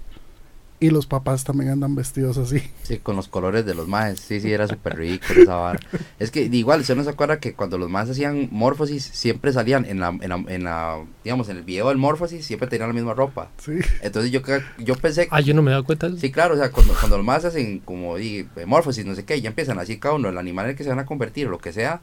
y 0.79 0.91
los 0.91 1.07
papás 1.07 1.45
también 1.45 1.71
andan 1.71 1.95
vestidos 1.95 2.37
así. 2.37 2.63
Sí, 2.83 2.99
con 2.99 3.17
los 3.17 3.29
colores 3.29 3.65
de 3.65 3.75
los 3.75 3.89
maes. 3.89 4.21
Sí, 4.21 4.41
sí, 4.41 4.53
era 4.53 4.69
súper 4.69 4.97
ridículo 4.97 5.43
esa 5.43 5.57
vara. 5.57 5.81
Es 6.19 6.31
que 6.31 6.43
igual, 6.43 6.81
¿usted 6.81 6.97
no 6.97 7.05
se 7.05 7.11
acuerda 7.11 7.41
que 7.41 7.55
cuando 7.55 7.79
los 7.79 7.89
maes 7.89 8.11
hacían 8.11 8.49
morfosis, 8.51 9.03
siempre 9.05 9.53
salían 9.53 9.85
en 9.87 10.01
la, 10.01 10.09
en 10.09 10.29
la, 10.29 10.45
en 10.49 10.65
la, 10.65 11.05
digamos, 11.25 11.49
en 11.49 11.59
el 11.59 11.63
video 11.63 11.89
del 11.89 11.99
morfosis, 11.99 12.45
siempre 12.45 12.69
tenían 12.69 12.91
la 12.91 12.95
misma 12.95 13.15
ropa? 13.15 13.51
Sí. 13.59 13.73
Entonces 14.03 14.31
yo, 14.31 14.41
yo 14.79 14.95
pensé 14.97 15.29
Ah, 15.31 15.41
yo 15.41 15.55
no 15.55 15.63
me 15.63 15.71
he 15.71 15.73
dado 15.73 15.85
cuenta. 15.85 16.11
Sí, 16.17 16.31
claro, 16.31 16.55
o 16.55 16.59
sea, 16.59 16.71
cuando, 16.71 16.95
cuando 16.95 17.17
los 17.17 17.27
más 17.27 17.45
hacen 17.45 17.79
como 17.81 18.17
di, 18.17 18.47
morfosis, 18.67 19.07
no 19.07 19.15
sé 19.15 19.25
qué, 19.25 19.41
ya 19.41 19.49
empiezan 19.49 19.79
así 19.79 19.99
cada 19.99 20.15
uno, 20.15 20.29
el 20.29 20.39
animal 20.39 20.67
en 20.67 20.71
el 20.73 20.77
que 20.77 20.85
se 20.85 20.91
van 20.91 20.99
a 20.99 21.07
convertir 21.07 21.47
o 21.47 21.51
lo 21.51 21.59
que 21.59 21.73
sea, 21.73 22.01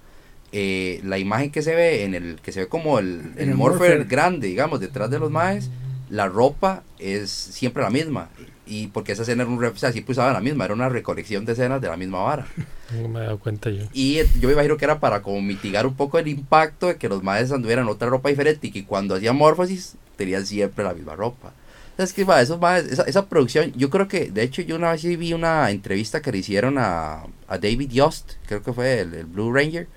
eh, 0.52 1.00
la 1.04 1.18
imagen 1.18 1.52
que 1.52 1.62
se 1.62 1.76
ve 1.76 2.04
en 2.04 2.14
el 2.14 2.40
que 2.42 2.52
se 2.52 2.62
ve 2.62 2.68
como 2.68 3.00
el, 3.00 3.34
el 3.38 3.54
morpher. 3.56 4.06
grande, 4.06 4.48
digamos, 4.48 4.80
detrás 4.80 5.10
de 5.10 5.20
los 5.20 5.32
maes, 5.32 5.70
la 6.10 6.28
ropa 6.28 6.84
es 7.00 7.32
siempre 7.32 7.82
la 7.82 7.90
misma. 7.90 8.30
Y 8.66 8.88
porque 8.88 9.12
esa 9.12 9.24
escena 9.24 9.44
era 9.44 9.52
un, 9.52 9.60
re- 9.60 9.68
o 9.68 9.76
sea, 9.76 9.92
siempre 9.92 10.14
usaba 10.14 10.32
la 10.32 10.40
misma, 10.40 10.66
era 10.66 10.74
una 10.74 10.88
recolección 10.88 11.44
de 11.46 11.52
escenas 11.52 11.82
de 11.82 11.90
la 11.90 11.98
misma 11.98 12.24
vara. 12.24 12.48
No 12.94 13.10
me 13.10 13.20
he 13.20 13.24
dado 13.24 13.38
cuenta 13.40 13.70
yo. 13.70 13.84
Y 13.94 14.20
eh, 14.20 14.28
yo 14.40 14.48
me 14.48 14.54
imagino 14.54 14.78
que 14.78 14.86
era 14.86 15.00
para 15.00 15.22
como 15.22 15.42
mitigar 15.42 15.86
un 15.86 15.96
poco 15.96 16.18
el 16.18 16.28
impacto 16.28 16.88
de 16.88 16.96
que 16.96 17.10
los 17.10 17.22
maes 17.24 17.52
anduvieran 17.52 17.88
otra 17.90 18.08
ropa 18.08 18.30
diferente 18.30 18.68
y 18.68 18.72
que 18.72 18.86
cuando 18.86 19.16
hacían 19.16 19.36
morfosis 19.36 19.96
tenían 20.16 20.46
siempre 20.46 20.84
la 20.86 20.94
misma 20.94 21.16
ropa. 21.16 21.52
Es 21.98 22.14
que 22.14 22.24
va, 22.24 22.42
esos 22.42 22.60
maes, 22.60 22.86
esa, 22.86 23.04
esa 23.04 23.26
producción, 23.28 23.72
yo 23.76 23.90
creo 23.90 24.08
que, 24.08 24.32
de 24.32 24.42
hecho, 24.44 24.62
yo 24.64 24.78
una 24.78 24.92
vez 24.94 25.04
vi 25.04 25.34
una 25.34 25.70
entrevista 25.70 26.22
que 26.22 26.32
le 26.32 26.40
hicieron 26.40 26.78
a, 26.80 27.24
a 27.48 27.58
David 27.60 27.92
Yost, 27.92 28.34
creo 28.48 28.64
que 28.64 28.74
fue 28.74 29.02
el, 29.02 29.14
el 29.14 29.26
Blue 29.26 29.54
Ranger, 29.54 29.88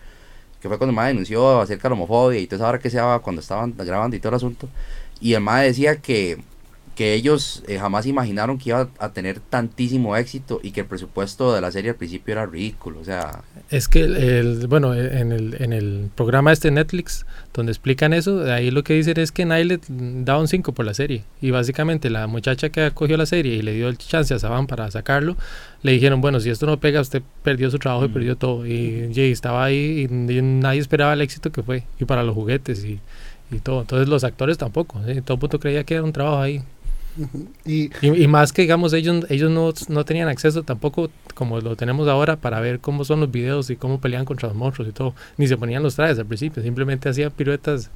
que 0.60 0.68
fue 0.68 0.76
cuando 0.76 0.90
el 0.90 0.96
mae 0.96 1.08
denunció 1.08 1.60
acerca 1.60 1.84
de 1.88 1.90
la 1.90 1.94
homofobia 1.94 2.40
y 2.40 2.46
toda 2.46 2.56
esa 2.56 2.68
hora 2.68 2.78
que 2.80 2.90
se 2.90 2.96
daba 2.98 3.20
cuando 3.20 3.40
estaban 3.40 3.74
grabando 3.78 4.16
y 4.16 4.18
todo 4.18 4.30
el 4.30 4.36
asunto. 4.36 4.68
Y 5.20 5.32
el 5.34 5.40
mae 5.40 5.68
decía 5.68 5.96
que, 5.96 6.38
que 6.96 7.12
ellos 7.14 7.62
eh, 7.68 7.78
jamás 7.78 8.06
imaginaron 8.06 8.56
que 8.58 8.70
iba 8.70 8.88
a 8.98 9.10
tener 9.10 9.38
tantísimo 9.38 10.16
éxito 10.16 10.60
y 10.62 10.70
que 10.72 10.80
el 10.80 10.86
presupuesto 10.86 11.54
de 11.54 11.60
la 11.60 11.70
serie 11.70 11.90
al 11.90 11.96
principio 11.96 12.32
era 12.32 12.46
ridículo. 12.46 13.00
O 13.00 13.04
sea, 13.04 13.42
Es 13.70 13.86
que, 13.86 14.00
el, 14.00 14.16
el- 14.16 14.66
bueno, 14.66 14.94
en 14.94 15.30
el, 15.30 15.56
en 15.60 15.74
el 15.74 16.08
programa 16.14 16.52
este 16.52 16.70
Netflix, 16.70 17.26
donde 17.52 17.70
explican 17.72 18.14
eso, 18.14 18.50
ahí 18.50 18.70
lo 18.70 18.82
que 18.82 18.94
dicen 18.94 19.20
es 19.20 19.30
que 19.30 19.44
nadie 19.44 19.66
le 19.66 19.80
da 19.88 20.38
un 20.38 20.48
5 20.48 20.72
por 20.72 20.86
la 20.86 20.94
serie. 20.94 21.22
Y 21.42 21.50
básicamente 21.50 22.08
la 22.08 22.26
muchacha 22.26 22.70
que 22.70 22.82
acogió 22.84 23.18
la 23.18 23.26
serie 23.26 23.56
y 23.56 23.62
le 23.62 23.74
dio 23.74 23.88
el 23.88 23.98
chance 23.98 24.32
a 24.32 24.38
Saban 24.38 24.66
para 24.66 24.90
sacarlo, 24.90 25.36
le 25.82 25.92
dijeron, 25.92 26.22
bueno, 26.22 26.40
si 26.40 26.48
esto 26.48 26.64
no 26.64 26.80
pega, 26.80 27.02
usted 27.02 27.22
perdió 27.42 27.70
su 27.70 27.78
trabajo 27.78 28.06
y 28.06 28.08
perdió 28.08 28.36
todo. 28.36 28.66
Y 28.66 29.10
Jay 29.14 29.32
estaba 29.32 29.64
ahí 29.66 30.08
y, 30.10 30.32
y 30.32 30.40
nadie 30.40 30.80
esperaba 30.80 31.12
el 31.12 31.20
éxito 31.20 31.52
que 31.52 31.62
fue. 31.62 31.82
Y 32.00 32.06
para 32.06 32.22
los 32.22 32.34
juguetes 32.34 32.82
y, 32.86 33.00
y 33.50 33.58
todo. 33.58 33.82
Entonces 33.82 34.08
los 34.08 34.24
actores 34.24 34.56
tampoco. 34.56 34.98
¿sí? 35.06 35.20
Todo 35.20 35.34
el 35.34 35.40
mundo 35.42 35.60
creía 35.60 35.84
que 35.84 35.92
era 35.94 36.02
un 36.02 36.12
trabajo 36.12 36.40
ahí. 36.40 36.62
Y 37.64 37.90
Y, 38.02 38.22
y 38.22 38.26
más 38.28 38.52
que, 38.52 38.62
digamos, 38.62 38.92
ellos, 38.92 39.24
ellos 39.28 39.50
no, 39.50 39.72
no 39.88 40.04
tenían 40.04 40.28
acceso 40.28 40.62
tampoco, 40.62 41.10
como 41.34 41.60
lo 41.60 41.76
tenemos 41.76 42.08
ahora, 42.08 42.36
para 42.36 42.60
ver 42.60 42.80
cómo 42.80 43.04
son 43.04 43.20
los 43.20 43.30
videos 43.30 43.70
y 43.70 43.76
cómo 43.76 44.00
pelean 44.00 44.24
contra 44.24 44.48
los 44.48 44.56
monstruos 44.56 44.88
y 44.88 44.92
todo. 44.92 45.14
Ni 45.36 45.46
se 45.46 45.56
ponían 45.56 45.82
los 45.82 45.94
trajes 45.94 46.18
al 46.18 46.26
principio, 46.26 46.62
simplemente 46.62 47.08
hacían 47.08 47.30
piruetas. 47.30 47.90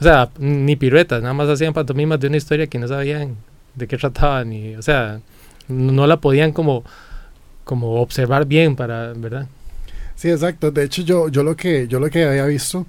O 0.00 0.02
sea, 0.04 0.30
ni 0.38 0.76
piruetas, 0.76 1.22
nada 1.22 1.34
más 1.34 1.48
hacían 1.48 1.74
pantomimas 1.74 2.18
de 2.20 2.28
una 2.28 2.36
historia 2.36 2.66
que 2.66 2.78
no 2.78 2.88
sabían 2.88 3.36
de 3.74 3.86
qué 3.86 3.96
trataban. 3.98 4.52
Y, 4.52 4.76
o 4.76 4.82
sea, 4.82 5.20
no, 5.68 5.92
no 5.92 6.06
la 6.06 6.18
podían 6.18 6.52
como, 6.52 6.84
como 7.64 8.00
observar 8.00 8.46
bien 8.46 8.76
para, 8.76 9.12
¿verdad? 9.12 9.46
Sí, 10.16 10.30
exacto. 10.30 10.70
De 10.70 10.84
hecho, 10.84 11.02
yo, 11.02 11.28
yo 11.28 11.42
lo 11.42 11.56
que 11.56 11.88
yo 11.88 11.98
lo 12.00 12.10
que 12.10 12.24
había 12.24 12.44
visto 12.46 12.86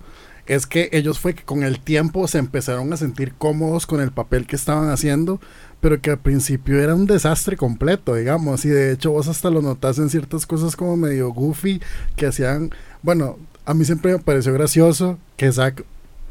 es 0.48 0.68
que 0.68 0.90
ellos 0.92 1.20
fue 1.20 1.34
que 1.34 1.44
con 1.44 1.64
el 1.64 1.80
tiempo 1.80 2.28
se 2.28 2.38
empezaron 2.38 2.92
a 2.92 2.98
sentir 2.98 3.34
cómodos 3.38 3.86
con 3.86 4.02
el 4.02 4.12
papel 4.12 4.48
que 4.48 4.56
estaban 4.56 4.90
haciendo, 4.90 5.40
pero 5.82 6.00
que 6.00 6.12
al 6.12 6.20
principio 6.20 6.80
era 6.80 6.96
un 6.96 7.08
desastre 7.08 7.58
completo, 7.58 8.16
digamos. 8.16 8.64
Y 8.66 8.70
de 8.70 8.94
hecho 8.94 9.12
vos 9.12 9.28
hasta 9.28 9.50
lo 9.50 9.62
notas 9.62 9.98
en 9.98 10.10
ciertas 10.10 10.46
cosas 10.46 10.76
como 10.76 10.96
medio 10.96 11.34
goofy 11.34 11.82
que 12.16 12.28
hacían. 12.28 12.72
Bueno, 13.02 13.38
a 13.66 13.74
mí 13.74 13.84
siempre 13.84 14.14
me 14.14 14.20
pareció 14.20 14.54
gracioso 14.54 15.18
que 15.38 15.52
Zack 15.52 15.84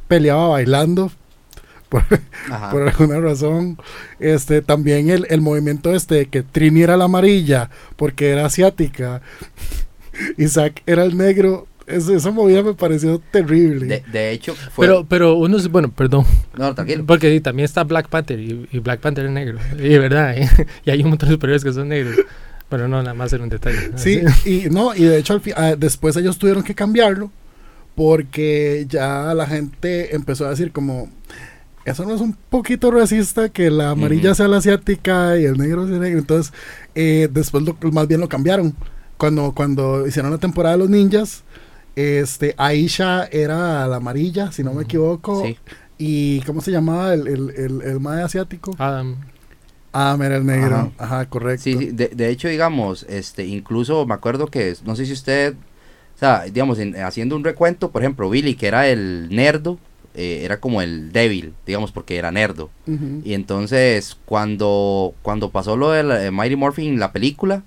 peleaba 0.09 0.49
bailando. 0.49 1.13
Por, 1.91 2.05
alguna 2.89 3.19
razón. 3.19 3.77
Este, 4.21 4.63
también 4.63 5.11
el, 5.11 5.27
el 5.29 5.41
movimiento 5.41 5.93
este 5.93 6.15
de 6.15 6.27
que 6.27 6.45
Trini 6.45 6.83
era 6.83 6.97
la 6.97 7.07
amarilla 7.07 7.69
porque 7.97 8.31
era 8.31 8.47
asiática. 8.47 9.23
Isaac 10.37 10.83
era 10.87 11.05
el 11.05 11.17
negro. 11.17 11.67
Eso, 11.91 12.15
esa 12.15 12.31
movida 12.31 12.63
me 12.63 12.75
pareció 12.75 13.21
terrible. 13.31 13.87
de, 13.87 14.05
de 14.13 14.31
hecho, 14.33 14.55
fue. 14.55 14.87
Pero, 14.87 15.05
pero 15.09 15.35
uno, 15.35 15.57
es- 15.57 15.69
bueno, 15.69 15.91
perdón, 15.91 16.25
no, 16.57 16.75
tranquilo. 16.75 17.05
porque 17.07 17.31
sí, 17.33 17.41
también 17.41 17.65
está 17.65 17.85
Black 17.85 18.09
Panther 18.09 18.39
y, 18.41 18.69
y 18.71 18.79
Black 18.79 19.01
Panther 19.01 19.27
es 19.27 19.31
negro, 19.33 19.59
y 19.79 19.89
de 19.89 19.99
verdad, 19.99 20.37
¿eh? 20.39 20.49
y 20.85 20.91
hay 20.91 21.03
un 21.03 21.11
montón 21.11 21.29
de 21.29 21.35
superhéroes 21.35 21.65
que 21.65 21.73
son 21.73 21.89
negros. 21.89 22.17
Pero 22.69 22.87
no, 22.87 23.03
nada 23.03 23.15
más 23.15 23.33
era 23.33 23.43
un 23.43 23.49
detalle. 23.49 23.91
Sí, 23.97 24.21
y 24.45 24.71
no, 24.71 24.95
y 24.95 25.03
de 25.03 25.19
hecho 25.19 25.33
al 25.33 25.41
fi- 25.41 25.53
ah, 25.57 25.75
después 25.77 26.17
ellos 26.17 26.39
tuvieron 26.39 26.63
que 26.63 26.75
cambiarlo 26.75 27.33
porque 27.97 28.87
ya 28.89 29.35
la 29.35 29.47
gente 29.47 30.15
empezó 30.15 30.47
a 30.47 30.51
decir 30.51 30.71
como 30.73 31.11
eso 31.85 32.05
no 32.05 32.15
es 32.15 32.21
un 32.21 32.37
poquito 32.49 32.91
racista 32.91 33.49
que 33.49 33.71
la 33.71 33.91
amarilla 33.91 34.31
Ujú. 34.31 34.37
sea 34.37 34.49
la 34.49 34.59
asiática 34.59 35.37
y 35.39 35.45
el 35.47 35.57
negro 35.59 35.89
sea 35.89 35.99
negro. 35.99 36.19
Entonces, 36.21 36.53
eh, 36.95 37.29
después 37.33 37.65
lo- 37.65 37.77
más 37.91 38.07
bien 38.07 38.21
lo 38.21 38.29
cambiaron. 38.29 38.75
Cuando, 39.17 39.53
cuando 39.53 40.07
hicieron 40.07 40.31
la 40.31 40.39
temporada 40.39 40.77
de 40.77 40.79
los 40.79 40.91
ninjas, 40.91 41.43
este 41.97 42.55
Aisha 42.57 43.25
era 43.27 43.87
la 43.87 43.97
amarilla, 43.97 44.53
si 44.53 44.63
no 44.65 44.73
me 44.75 44.85
equivoco. 44.85 45.45
Sí. 45.45 45.57
¿Y 45.99 46.41
cómo 46.43 46.61
se 46.63 46.71
llamaba 46.71 47.13
el, 47.15 47.27
el, 47.29 47.51
el, 47.51 47.83
el 47.83 48.01
mae 48.01 48.23
asiático? 48.23 48.75
Adam, 48.79 49.17
Ah, 49.93 50.17
era 50.23 50.37
el 50.37 50.47
negro. 50.47 50.77
Ajá. 50.77 50.91
Ajá, 50.99 51.29
correcto. 51.29 51.65
Sí, 51.65 51.77
sí, 51.77 51.87
de, 51.87 52.09
de 52.09 52.29
hecho, 52.31 52.47
digamos, 52.49 53.05
este, 53.09 53.45
incluso 53.47 54.07
me 54.07 54.15
acuerdo 54.15 54.47
que, 54.47 54.75
no 54.85 54.95
sé 54.95 55.05
si 55.05 55.13
usted, 55.13 55.55
o 56.15 56.19
sea, 56.19 56.45
digamos, 56.45 56.79
en- 56.79 56.95
haciendo 57.03 57.35
un 57.35 57.43
recuento, 57.43 57.91
por 57.91 58.03
ejemplo, 58.03 58.31
Billy, 58.31 58.55
que 58.55 58.69
era 58.69 58.87
el 58.89 59.29
nerdo, 59.35 59.79
eh, 60.15 60.43
era 60.45 60.61
como 60.61 60.81
el 60.81 61.11
débil, 61.13 61.55
digamos, 61.67 61.91
porque 61.93 62.17
era 62.17 62.31
nerdo. 62.31 62.71
Y 63.25 63.35
entonces, 63.35 64.17
cuando, 64.27 65.13
cuando 65.23 65.51
pasó 65.51 65.77
lo 65.77 65.91
de 65.91 66.03
la- 66.05 66.25
eh, 66.25 66.31
Mighty 66.31 66.55
Morphin, 66.57 66.99
la 67.01 67.11
película, 67.13 67.65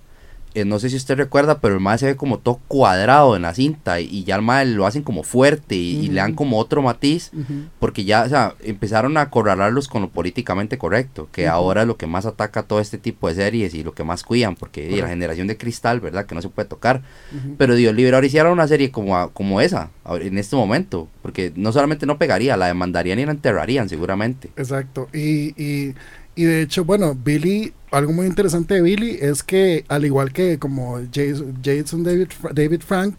eh, 0.53 0.65
no 0.65 0.79
sé 0.79 0.89
si 0.89 0.95
usted 0.95 1.15
recuerda, 1.15 1.59
pero 1.59 1.75
el 1.75 1.79
mae 1.79 1.97
se 1.97 2.05
ve 2.05 2.15
como 2.15 2.39
todo 2.39 2.59
cuadrado 2.67 3.35
en 3.35 3.43
la 3.43 3.53
cinta 3.53 3.99
y, 3.99 4.05
y 4.05 4.23
ya 4.23 4.35
el 4.35 4.41
mae 4.41 4.65
lo 4.65 4.85
hacen 4.85 5.03
como 5.03 5.23
fuerte 5.23 5.75
y, 5.75 5.97
y 5.97 6.07
le 6.09 6.15
dan 6.15 6.33
como 6.33 6.59
otro 6.59 6.81
matiz 6.81 7.31
porque 7.79 8.03
ya, 8.03 8.23
o 8.23 8.29
sea, 8.29 8.55
empezaron 8.61 9.17
a 9.17 9.21
acorralarlos 9.21 9.87
con 9.87 10.03
lo 10.03 10.09
políticamente 10.09 10.77
correcto, 10.77 11.27
que 11.31 11.47
ahora 11.47 11.81
es 11.81 11.87
lo 11.87 11.97
que 11.97 12.07
más 12.07 12.25
ataca 12.25 12.63
todo 12.63 12.79
este 12.79 12.97
tipo 12.97 13.27
de 13.27 13.35
series 13.35 13.73
y 13.73 13.83
lo 13.83 13.93
que 13.93 14.03
más 14.03 14.23
cuidan, 14.23 14.55
porque 14.55 14.89
y 14.89 15.01
la 15.01 15.07
generación 15.07 15.47
de 15.47 15.57
cristal, 15.57 15.99
¿verdad? 15.99 16.25
Que 16.25 16.35
no 16.35 16.41
se 16.41 16.49
puede 16.49 16.67
tocar. 16.67 17.01
Pero 17.57 17.75
Dios 17.75 17.93
libre, 17.93 18.15
ahora 18.15 18.27
hicieron 18.27 18.51
una 18.51 18.67
serie 18.67 18.91
como, 18.91 19.29
como 19.31 19.61
esa, 19.61 19.89
en 20.09 20.37
este 20.37 20.55
momento, 20.55 21.07
porque 21.21 21.51
no 21.55 21.71
solamente 21.71 22.05
no 22.05 22.17
pegaría, 22.17 22.57
la 22.57 22.67
demandarían 22.67 23.19
y 23.19 23.25
la 23.25 23.31
enterrarían 23.31 23.89
seguramente. 23.89 24.49
Exacto. 24.55 25.07
Y, 25.13 25.53
y, 25.61 25.95
y 26.35 26.43
de 26.45 26.61
hecho, 26.61 26.85
bueno, 26.85 27.15
Billy, 27.15 27.73
algo 27.91 28.11
muy 28.13 28.25
interesante 28.27 28.75
de 28.75 28.81
Billy 28.81 29.17
es 29.21 29.43
que, 29.43 29.85
al 29.87 30.05
igual 30.05 30.33
que 30.33 30.59
como 30.59 30.99
Jason, 31.13 31.57
Jason 31.63 32.03
David, 32.03 32.27
David 32.53 32.81
Frank, 32.81 33.15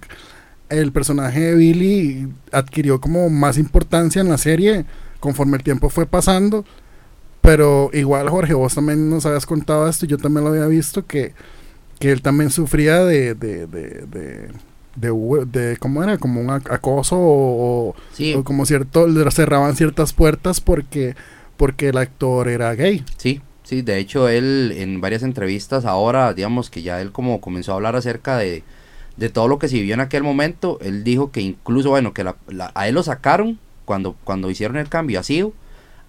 el 0.69 0.93
personaje 0.93 1.41
de 1.41 1.55
Billy 1.57 2.29
adquirió 2.53 3.01
como 3.01 3.31
más 3.31 3.59
importancia 3.59 4.21
en 4.21 4.29
la 4.29 4.39
serie 4.39 4.85
conforme 5.21 5.57
el 5.57 5.63
tiempo 5.63 5.91
fue 5.91 6.07
pasando. 6.07 6.65
Pero 7.41 7.91
igual, 7.93 8.29
Jorge, 8.31 8.55
vos 8.55 8.75
también 8.75 9.11
nos 9.11 9.27
habías 9.27 9.47
contado 9.47 9.89
esto, 9.89 10.07
yo 10.07 10.17
también 10.19 10.45
lo 10.45 10.51
había 10.51 10.67
visto, 10.67 11.07
que, 11.07 11.35
que 11.99 12.13
él 12.13 12.23
también 12.23 12.51
sufría 12.51 13.05
de, 13.05 13.35
de, 13.35 13.67
de, 13.67 14.07
de, 14.07 14.49
de, 14.97 15.13
hue- 15.13 15.45
de- 15.47 15.77
¿cómo 15.79 16.03
era? 16.03 16.19
Como 16.19 16.41
un 16.41 16.49
ac- 16.49 16.73
acoso 16.73 17.17
o, 17.19 17.95
Sí, 18.13 18.35
o 18.35 18.45
como 18.45 18.65
cierto, 18.67 19.07
le 19.07 19.31
cerraban 19.31 19.77
ciertas 19.77 20.13
puertas 20.15 20.61
porque, 20.61 21.17
porque 21.57 21.89
el 21.89 21.99
actor 21.99 22.49
era 22.49 22.75
gay. 22.75 23.05
sí, 23.17 23.41
sí, 23.63 23.83
de 23.83 23.99
hecho 23.99 24.29
él 24.29 24.73
en 24.77 25.01
varias 25.01 25.23
entrevistas 25.23 25.85
ahora, 25.85 26.35
digamos 26.35 26.71
que 26.71 26.83
ya 26.83 27.01
él 27.01 27.13
como 27.13 27.41
comenzó 27.41 27.73
a 27.73 27.77
hablar 27.77 27.97
acerca 27.97 28.37
de, 28.39 28.63
de 29.17 29.29
todo 29.29 29.49
lo 29.49 29.59
que 29.59 29.69
se 29.69 29.77
vivió 29.77 29.95
en 29.95 30.01
aquel 30.01 30.23
momento, 30.23 30.79
él 30.83 31.05
dijo 31.05 31.31
que 31.31 31.41
incluso, 31.41 31.91
bueno, 31.91 32.13
que 32.13 32.25
la- 32.25 32.37
la- 32.49 32.73
a 32.75 32.89
él 32.89 32.95
lo 32.95 33.03
sacaron 33.03 33.59
cuando, 33.85 34.17
cuando 34.25 34.51
hicieron 34.51 34.77
el 34.77 34.89
cambio 34.89 35.21
a 35.21 35.23
Sio, 35.23 35.53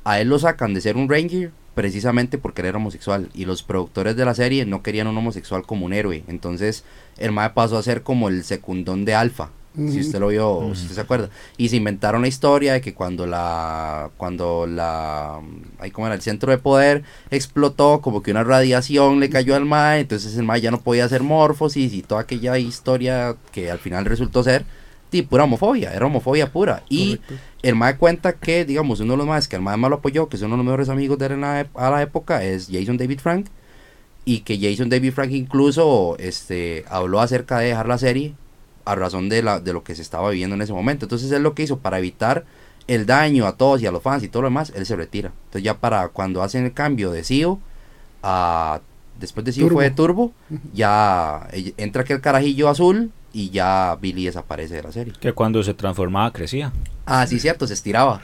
a 0.03 0.19
él 0.19 0.29
lo 0.29 0.39
sacan 0.39 0.73
de 0.73 0.81
ser 0.81 0.97
un 0.97 1.10
Ranger 1.10 1.51
precisamente 1.73 2.38
porque 2.38 2.62
él 2.62 2.67
era 2.69 2.77
homosexual 2.77 3.29
y 3.34 3.45
los 3.45 3.62
productores 3.62 4.15
de 4.15 4.23
la 4.23 4.34
serie 4.34 4.65
no 4.65 4.81
querían 4.81 5.08
un 5.08 5.17
homosexual 5.17 5.63
como 5.63 5.86
un 5.86 5.93
héroe, 5.93 6.23
entonces 6.27 6.84
el 7.17 7.31
mae 7.34 7.49
pasó 7.49 7.77
a 7.77 7.84
ser 7.84 8.01
como 8.01 8.29
el 8.29 8.43
secundón 8.45 9.03
de 9.05 9.13
Alfa. 9.15 9.49
Si 9.75 9.99
usted 9.99 10.19
lo 10.19 10.29
vio, 10.29 10.71
si 10.73 10.83
usted 10.83 10.95
se 10.95 11.01
acuerda. 11.01 11.29
Y 11.57 11.69
se 11.69 11.75
inventaron 11.75 12.21
la 12.21 12.27
historia 12.27 12.73
de 12.73 12.81
que 12.81 12.93
cuando 12.93 13.27
la, 13.27 14.09
cuando 14.17 14.67
la, 14.67 15.41
ahí 15.79 15.91
como 15.91 16.07
era 16.07 16.15
el 16.15 16.21
centro 16.21 16.51
de 16.51 16.57
poder 16.57 17.03
explotó, 17.29 18.01
como 18.01 18.23
que 18.23 18.31
una 18.31 18.43
radiación 18.43 19.19
le 19.19 19.29
cayó 19.29 19.55
al 19.55 19.65
mae, 19.65 20.01
entonces 20.01 20.38
el 20.38 20.43
mae 20.43 20.61
ya 20.61 20.71
no 20.71 20.79
podía 20.81 21.05
hacer 21.05 21.23
morfosis 21.23 21.93
y 21.93 22.01
toda 22.01 22.21
aquella 22.21 22.57
historia 22.57 23.35
que 23.51 23.69
al 23.69 23.79
final 23.79 24.05
resultó 24.05 24.43
ser, 24.43 24.65
sí, 25.11 25.21
pura 25.23 25.43
homofobia, 25.43 25.93
era 25.93 26.05
homofobia 26.05 26.51
pura. 26.51 26.83
Y 26.89 27.17
Correcto. 27.17 27.45
el 27.63 27.75
mae 27.75 27.97
cuenta 27.97 28.33
que, 28.33 28.63
digamos, 28.65 29.01
uno 29.01 29.13
de 29.13 29.17
los 29.17 29.27
más 29.27 29.47
que 29.47 29.57
el 29.57 29.61
mae 29.61 29.77
más 29.77 29.89
lo 29.89 29.97
apoyó, 29.97 30.29
que 30.29 30.38
es 30.38 30.41
uno 30.41 30.51
de 30.51 30.57
los 30.57 30.65
mejores 30.65 30.89
amigos 30.89 31.17
de 31.17 31.25
él 31.25 31.31
en 31.33 31.41
la 31.41 31.67
a 31.75 31.89
la 31.89 32.01
época, 32.01 32.43
es 32.43 32.69
Jason 32.71 32.97
David 32.97 33.19
Frank. 33.19 33.47
Y 34.27 34.39
que 34.39 34.57
Jason 34.59 34.89
David 34.89 35.13
Frank 35.13 35.31
incluso 35.31 36.15
este, 36.17 36.83
habló 36.89 37.19
acerca 37.19 37.59
de 37.59 37.67
dejar 37.67 37.88
la 37.88 37.99
serie 37.99 38.33
a 38.86 38.95
razón 38.95 39.30
de, 39.30 39.41
la, 39.41 39.60
de 39.60 39.74
lo 39.74 39.84
que 39.84 39.95
se 39.95 40.02
estaba 40.02 40.30
viviendo 40.30 40.56
en 40.56 40.62
ese 40.62 40.74
momento. 40.74 41.06
Entonces 41.06 41.32
él 41.32 41.43
lo 41.43 41.54
que 41.54 41.63
hizo 41.63 41.80
para 41.80 42.00
evitar 42.00 42.45
el 42.88 43.06
daño 43.06 43.48
a 43.48 43.58
todos 43.58 43.82
y 43.82 43.88
a 43.88 43.91
los 43.91 44.04
fans 44.04 44.24
y 44.24 44.28
todo 44.30 44.43
lo 44.43 44.48
demás, 44.48 44.71
él 44.76 44.86
se 44.86 44.95
retira. 44.95 45.32
Entonces 45.45 45.63
ya 45.63 45.78
para 45.78 46.08
cuando 46.10 46.43
hacen 46.43 46.65
el 46.65 46.74
cambio 46.74 47.12
de 47.12 47.24
CEO 47.24 47.60
a... 48.24 48.82
Después 49.19 49.45
de 49.45 49.54
CEO 49.54 49.67
Turbo. 49.67 49.80
fue 49.80 49.89
Turbo, 49.91 50.34
ya 50.74 51.48
eh, 51.54 51.74
entra 51.78 52.02
aquel 52.02 52.19
carajillo 52.19 52.67
azul 52.69 53.12
y 53.32 53.50
ya 53.50 53.98
Billy 54.00 54.26
desaparece 54.26 54.76
de 54.76 54.84
la 54.84 54.91
serie. 54.91 55.13
Que 55.19 55.32
cuando 55.32 55.63
se 55.63 55.74
transformaba 55.74 56.32
crecía. 56.34 56.74
Ah, 57.06 57.26
sí, 57.26 57.39
cierto, 57.39 57.65
se 57.65 57.74
estiraba. 57.74 58.21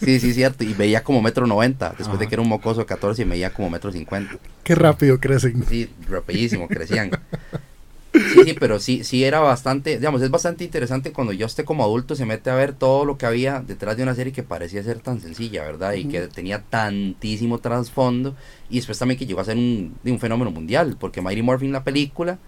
Sí, 0.00 0.20
sí, 0.20 0.32
cierto. 0.32 0.64
Y 0.64 0.72
veía 0.74 1.02
como 1.02 1.20
metro 1.20 1.46
noventa. 1.46 1.94
Después 1.96 2.18
de 2.18 2.28
que 2.28 2.34
era 2.34 2.42
un 2.42 2.48
mocoso 2.48 2.80
de 2.80 2.86
14 2.86 3.22
y 3.22 3.24
veía 3.24 3.52
como 3.52 3.70
metro 3.70 3.90
cincuenta. 3.90 4.36
Qué 4.62 4.74
rápido 4.74 5.18
crecen. 5.18 5.64
Sí, 5.68 5.90
rapidísimo, 6.08 6.68
crecían. 6.68 7.10
Sí, 8.14 8.44
sí, 8.44 8.54
pero 8.58 8.78
sí, 8.78 9.02
sí 9.02 9.24
era 9.24 9.40
bastante, 9.40 9.98
digamos, 9.98 10.22
es 10.22 10.30
bastante 10.30 10.62
interesante 10.62 11.12
cuando 11.12 11.32
ya 11.32 11.46
usted 11.46 11.64
como 11.64 11.82
adulto 11.82 12.14
se 12.14 12.24
mete 12.24 12.48
a 12.48 12.54
ver 12.54 12.72
todo 12.72 13.04
lo 13.04 13.18
que 13.18 13.26
había 13.26 13.60
detrás 13.60 13.96
de 13.96 14.04
una 14.04 14.14
serie 14.14 14.32
que 14.32 14.44
parecía 14.44 14.84
ser 14.84 15.00
tan 15.00 15.20
sencilla, 15.20 15.64
¿verdad? 15.64 15.94
Y 15.94 16.04
que 16.04 16.20
tenía 16.28 16.62
tantísimo 16.62 17.58
trasfondo 17.58 18.36
y 18.70 18.76
después 18.76 18.98
también 18.98 19.18
que 19.18 19.26
llegó 19.26 19.40
a 19.40 19.44
ser 19.44 19.56
un, 19.56 19.98
fenómeno 20.20 20.52
mundial, 20.52 20.96
porque 20.98 21.20
Mighty 21.20 21.42
Morphin 21.42 21.72
la 21.72 21.82
película 21.82 22.38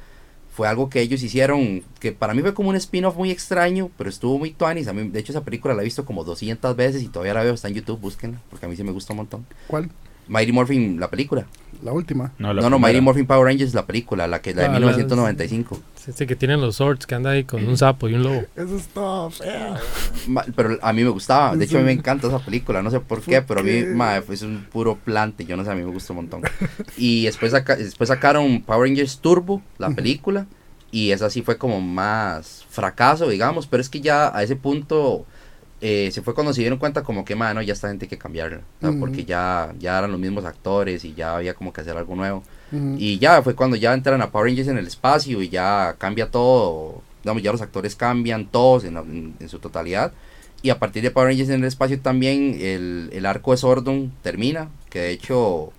fue 0.54 0.68
algo 0.68 0.88
que 0.88 1.00
ellos 1.00 1.22
hicieron, 1.22 1.82
que 2.00 2.12
para 2.12 2.32
mí 2.32 2.42
fue 2.42 2.54
como 2.54 2.70
un 2.70 2.76
spin-off 2.76 3.16
muy 3.16 3.30
extraño, 3.30 3.90
pero 3.98 4.08
estuvo 4.08 4.38
muy 4.38 4.52
tuanis. 4.52 4.88
A 4.88 4.94
mí, 4.94 5.08
de 5.08 5.20
hecho, 5.20 5.32
esa 5.32 5.44
película 5.44 5.74
la 5.74 5.82
he 5.82 5.84
visto 5.84 6.06
como 6.06 6.24
200 6.24 6.74
veces 6.76 7.02
y 7.02 7.08
todavía 7.08 7.34
la 7.34 7.42
veo, 7.42 7.52
está 7.52 7.68
en 7.68 7.74
YouTube, 7.74 8.00
búsquenla, 8.00 8.40
porque 8.48 8.64
a 8.64 8.68
mí 8.68 8.76
sí 8.76 8.82
me 8.82 8.92
gusta 8.92 9.12
un 9.12 9.18
montón. 9.18 9.46
¿Cuál? 9.66 9.90
Mighty 10.28 10.52
Morphin, 10.52 10.98
la 10.98 11.10
película. 11.10 11.46
La 11.82 11.92
última. 11.92 12.32
No, 12.38 12.52
la 12.54 12.62
no, 12.62 12.70
no. 12.70 12.78
Mighty 12.78 13.00
Morphin 13.00 13.26
Power 13.26 13.44
Rangers, 13.46 13.74
la 13.74 13.86
película, 13.86 14.26
la 14.26 14.40
que 14.40 14.54
la 14.54 14.62
de 14.62 14.68
Ah, 14.68 14.72
la- 14.72 14.78
1995. 14.78 15.80
Sí, 15.96 16.12
sí, 16.14 16.26
que 16.26 16.36
tienen 16.36 16.60
los 16.60 16.76
swords 16.76 17.04
que 17.06 17.14
anda 17.16 17.30
ahí 17.30 17.42
con 17.44 17.66
un 17.66 17.76
sapo 17.76 18.08
y 18.08 18.14
un 18.14 18.22
lobo. 18.22 18.44
Eso 18.54 18.76
es 18.76 18.86
todo 18.88 19.30
feo. 19.30 19.74
Ma- 20.28 20.44
Pero 20.54 20.78
a 20.80 20.92
mí 20.92 21.02
me 21.02 21.10
gustaba, 21.10 21.56
de 21.56 21.64
hecho 21.64 21.78
a 21.78 21.80
mí 21.80 21.86
me 21.86 21.92
encanta 21.92 22.28
esa 22.28 22.38
película, 22.38 22.80
no 22.82 22.90
sé 22.90 23.00
por 23.00 23.20
qué, 23.22 23.42
¿Por 23.42 23.56
pero 23.56 23.60
a 23.60 23.62
mí 23.64 23.84
ma, 23.94 24.16
es 24.18 24.42
un 24.42 24.66
puro 24.70 24.96
plante, 24.96 25.44
yo 25.44 25.56
no 25.56 25.64
sé, 25.64 25.70
a 25.70 25.74
mí 25.74 25.82
me 25.82 25.90
gusta 25.90 26.12
un 26.12 26.18
montón. 26.18 26.42
Y 26.96 27.24
después, 27.24 27.52
saca- 27.52 27.76
después 27.76 28.08
sacaron 28.08 28.62
Power 28.62 28.88
Rangers 28.88 29.18
Turbo, 29.18 29.62
la 29.78 29.90
película, 29.90 30.46
y 30.92 31.10
esa 31.10 31.28
sí 31.28 31.42
fue 31.42 31.58
como 31.58 31.80
más 31.80 32.64
fracaso, 32.70 33.28
digamos, 33.28 33.66
pero 33.66 33.80
es 33.80 33.88
que 33.88 34.00
ya 34.00 34.34
a 34.36 34.42
ese 34.44 34.54
punto 34.54 35.26
eh, 35.80 36.10
se 36.12 36.22
fue 36.22 36.34
cuando 36.34 36.52
se 36.54 36.60
dieron 36.62 36.78
cuenta 36.78 37.02
como 37.02 37.24
que, 37.24 37.34
mano, 37.36 37.60
ya 37.62 37.72
esta 37.74 37.88
gente 37.88 38.06
hay 38.06 38.08
que 38.08 38.18
cambiarla, 38.18 38.60
sea, 38.80 38.90
Ujú. 38.90 39.00
porque 39.00 39.24
ya, 39.24 39.74
ya 39.78 39.98
eran 39.98 40.10
los 40.10 40.20
mismos 40.20 40.44
actores 40.44 41.04
y 41.04 41.14
ya 41.14 41.36
había 41.36 41.54
como 41.54 41.72
que 41.72 41.82
hacer 41.82 41.96
algo 41.96 42.14
nuevo. 42.16 42.42
Ujú. 42.72 42.96
Y 42.98 43.18
ya 43.18 43.42
fue 43.42 43.54
cuando 43.54 43.76
ya 43.76 43.92
entran 43.92 44.20
a 44.22 44.30
Power 44.30 44.46
Rangers 44.48 44.68
en 44.68 44.78
el 44.78 44.86
espacio 44.86 45.42
y 45.42 45.48
ya 45.50 45.94
cambia 45.98 46.30
todo. 46.30 47.02
Digamos, 47.22 47.42
ya 47.42 47.52
los 47.52 47.60
actores 47.62 47.94
cambian 47.96 48.46
todos 48.46 48.84
en, 48.84 48.94
la- 48.94 49.00
en- 49.00 49.34
en 49.38 49.48
su 49.48 49.58
totalidad. 49.58 50.12
Y 50.62 50.70
a 50.70 50.78
partir 50.78 51.02
de 51.02 51.10
Power 51.10 51.28
Rangers 51.28 51.50
en 51.50 51.60
el 51.60 51.64
espacio 51.68 52.00
también 52.00 52.56
el, 52.60 53.10
el 53.12 53.26
arco 53.26 53.50
de 53.52 53.58
Sordon 53.58 54.12
termina. 54.22 54.68
Que 54.88 55.00
de 55.00 55.10
hecho, 55.10 55.72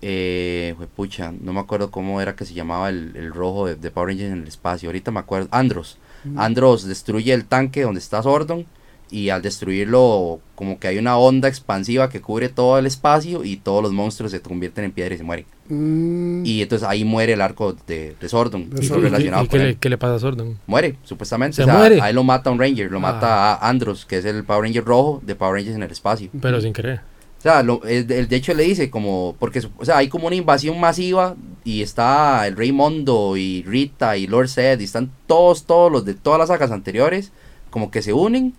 eh, 0.00 0.74
fue 0.76 0.86
pucha, 0.88 1.32
no 1.40 1.52
me 1.52 1.60
acuerdo 1.60 1.90
cómo 1.90 2.20
era 2.20 2.34
que 2.34 2.44
se 2.44 2.54
llamaba 2.54 2.88
el, 2.88 3.12
el 3.14 3.32
rojo 3.32 3.66
de, 3.66 3.76
de 3.76 3.90
Power 3.90 4.08
Rangers 4.08 4.32
en 4.32 4.42
el 4.42 4.48
espacio. 4.48 4.88
Ahorita 4.88 5.10
me 5.10 5.20
acuerdo. 5.20 5.48
Andros. 5.52 5.98
Andros 6.36 6.84
destruye 6.86 7.32
el 7.32 7.44
tanque 7.46 7.82
donde 7.82 7.98
está 8.00 8.22
Sordon. 8.22 8.64
Y 9.12 9.28
al 9.28 9.42
destruirlo, 9.42 10.40
como 10.54 10.78
que 10.80 10.88
hay 10.88 10.96
una 10.98 11.18
onda 11.18 11.46
expansiva 11.46 12.08
que 12.08 12.20
cubre 12.22 12.48
todo 12.48 12.78
el 12.78 12.86
espacio. 12.86 13.44
Y 13.44 13.58
todos 13.58 13.82
los 13.82 13.92
monstruos 13.92 14.32
se 14.32 14.40
convierten 14.40 14.84
en 14.86 14.92
piedra 14.92 15.14
y 15.14 15.18
se 15.18 15.22
mueren. 15.24 15.44
Mm, 15.68 16.44
Y 16.46 16.62
entonces 16.62 16.88
ahí 16.88 17.04
muere 17.04 17.34
el 17.34 17.40
arco 17.42 17.76
de, 17.86 18.16
de 18.20 18.28
Sordon. 18.28 18.62
Y 18.62 18.64
¿Y, 18.64 18.68
fue 18.78 18.86
Sordon. 18.86 19.02
y- 19.02 19.08
relacionado 19.10 19.44
y 19.44 19.48
con 19.48 19.58
qué, 19.58 19.64
le, 19.64 19.70
él. 19.72 19.76
qué 19.78 19.88
le 19.90 19.98
pasa 19.98 20.14
a 20.14 20.18
Sordon? 20.18 20.58
Muere, 20.66 20.96
supuestamente. 21.04 21.56
¿Se 21.56 21.62
o 21.62 21.66
sea, 21.66 21.74
muere? 21.76 22.00
Ahí 22.00 22.12
lo 22.14 22.24
mata 22.24 22.50
un 22.50 22.58
Ranger, 22.58 22.90
lo 22.90 22.98
Ah. 22.98 23.00
mata 23.00 23.52
a 23.54 23.68
Andros, 23.68 24.04
que 24.06 24.16
es 24.18 24.24
el 24.24 24.44
Power 24.44 24.62
Ranger 24.64 24.84
rojo 24.84 25.20
de 25.24 25.34
Power 25.34 25.54
Rangers 25.56 25.76
en 25.76 25.82
el 25.82 25.90
espacio. 25.90 26.30
Pero 26.40 26.60
sin 26.60 26.72
querer. 26.72 27.00
O 27.38 27.42
sea, 27.42 27.62
lo- 27.62 27.82
el, 27.84 28.10
el- 28.10 28.28
de 28.28 28.36
hecho 28.36 28.54
le 28.54 28.62
dice 28.62 28.88
como, 28.88 29.34
porque 29.38 29.60
o 29.78 29.84
sea, 29.84 29.98
hay 29.98 30.08
como 30.08 30.28
una 30.28 30.36
invasión 30.36 30.78
masiva 30.80 31.34
y 31.64 31.82
está 31.82 32.46
el 32.46 32.56
Rey 32.56 32.70
Mondo 32.72 33.36
y 33.36 33.62
Rita 33.64 34.16
y 34.16 34.26
Lord 34.26 34.48
Zed 34.48 34.78
y 34.80 34.84
están 34.84 35.10
todos, 35.26 35.64
todos 35.66 35.90
los 35.90 36.04
de 36.04 36.14
todas 36.14 36.38
las 36.38 36.48
sagas 36.48 36.70
anteriores, 36.70 37.32
como 37.70 37.90
que 37.90 38.00
se 38.00 38.12
unen 38.12 38.54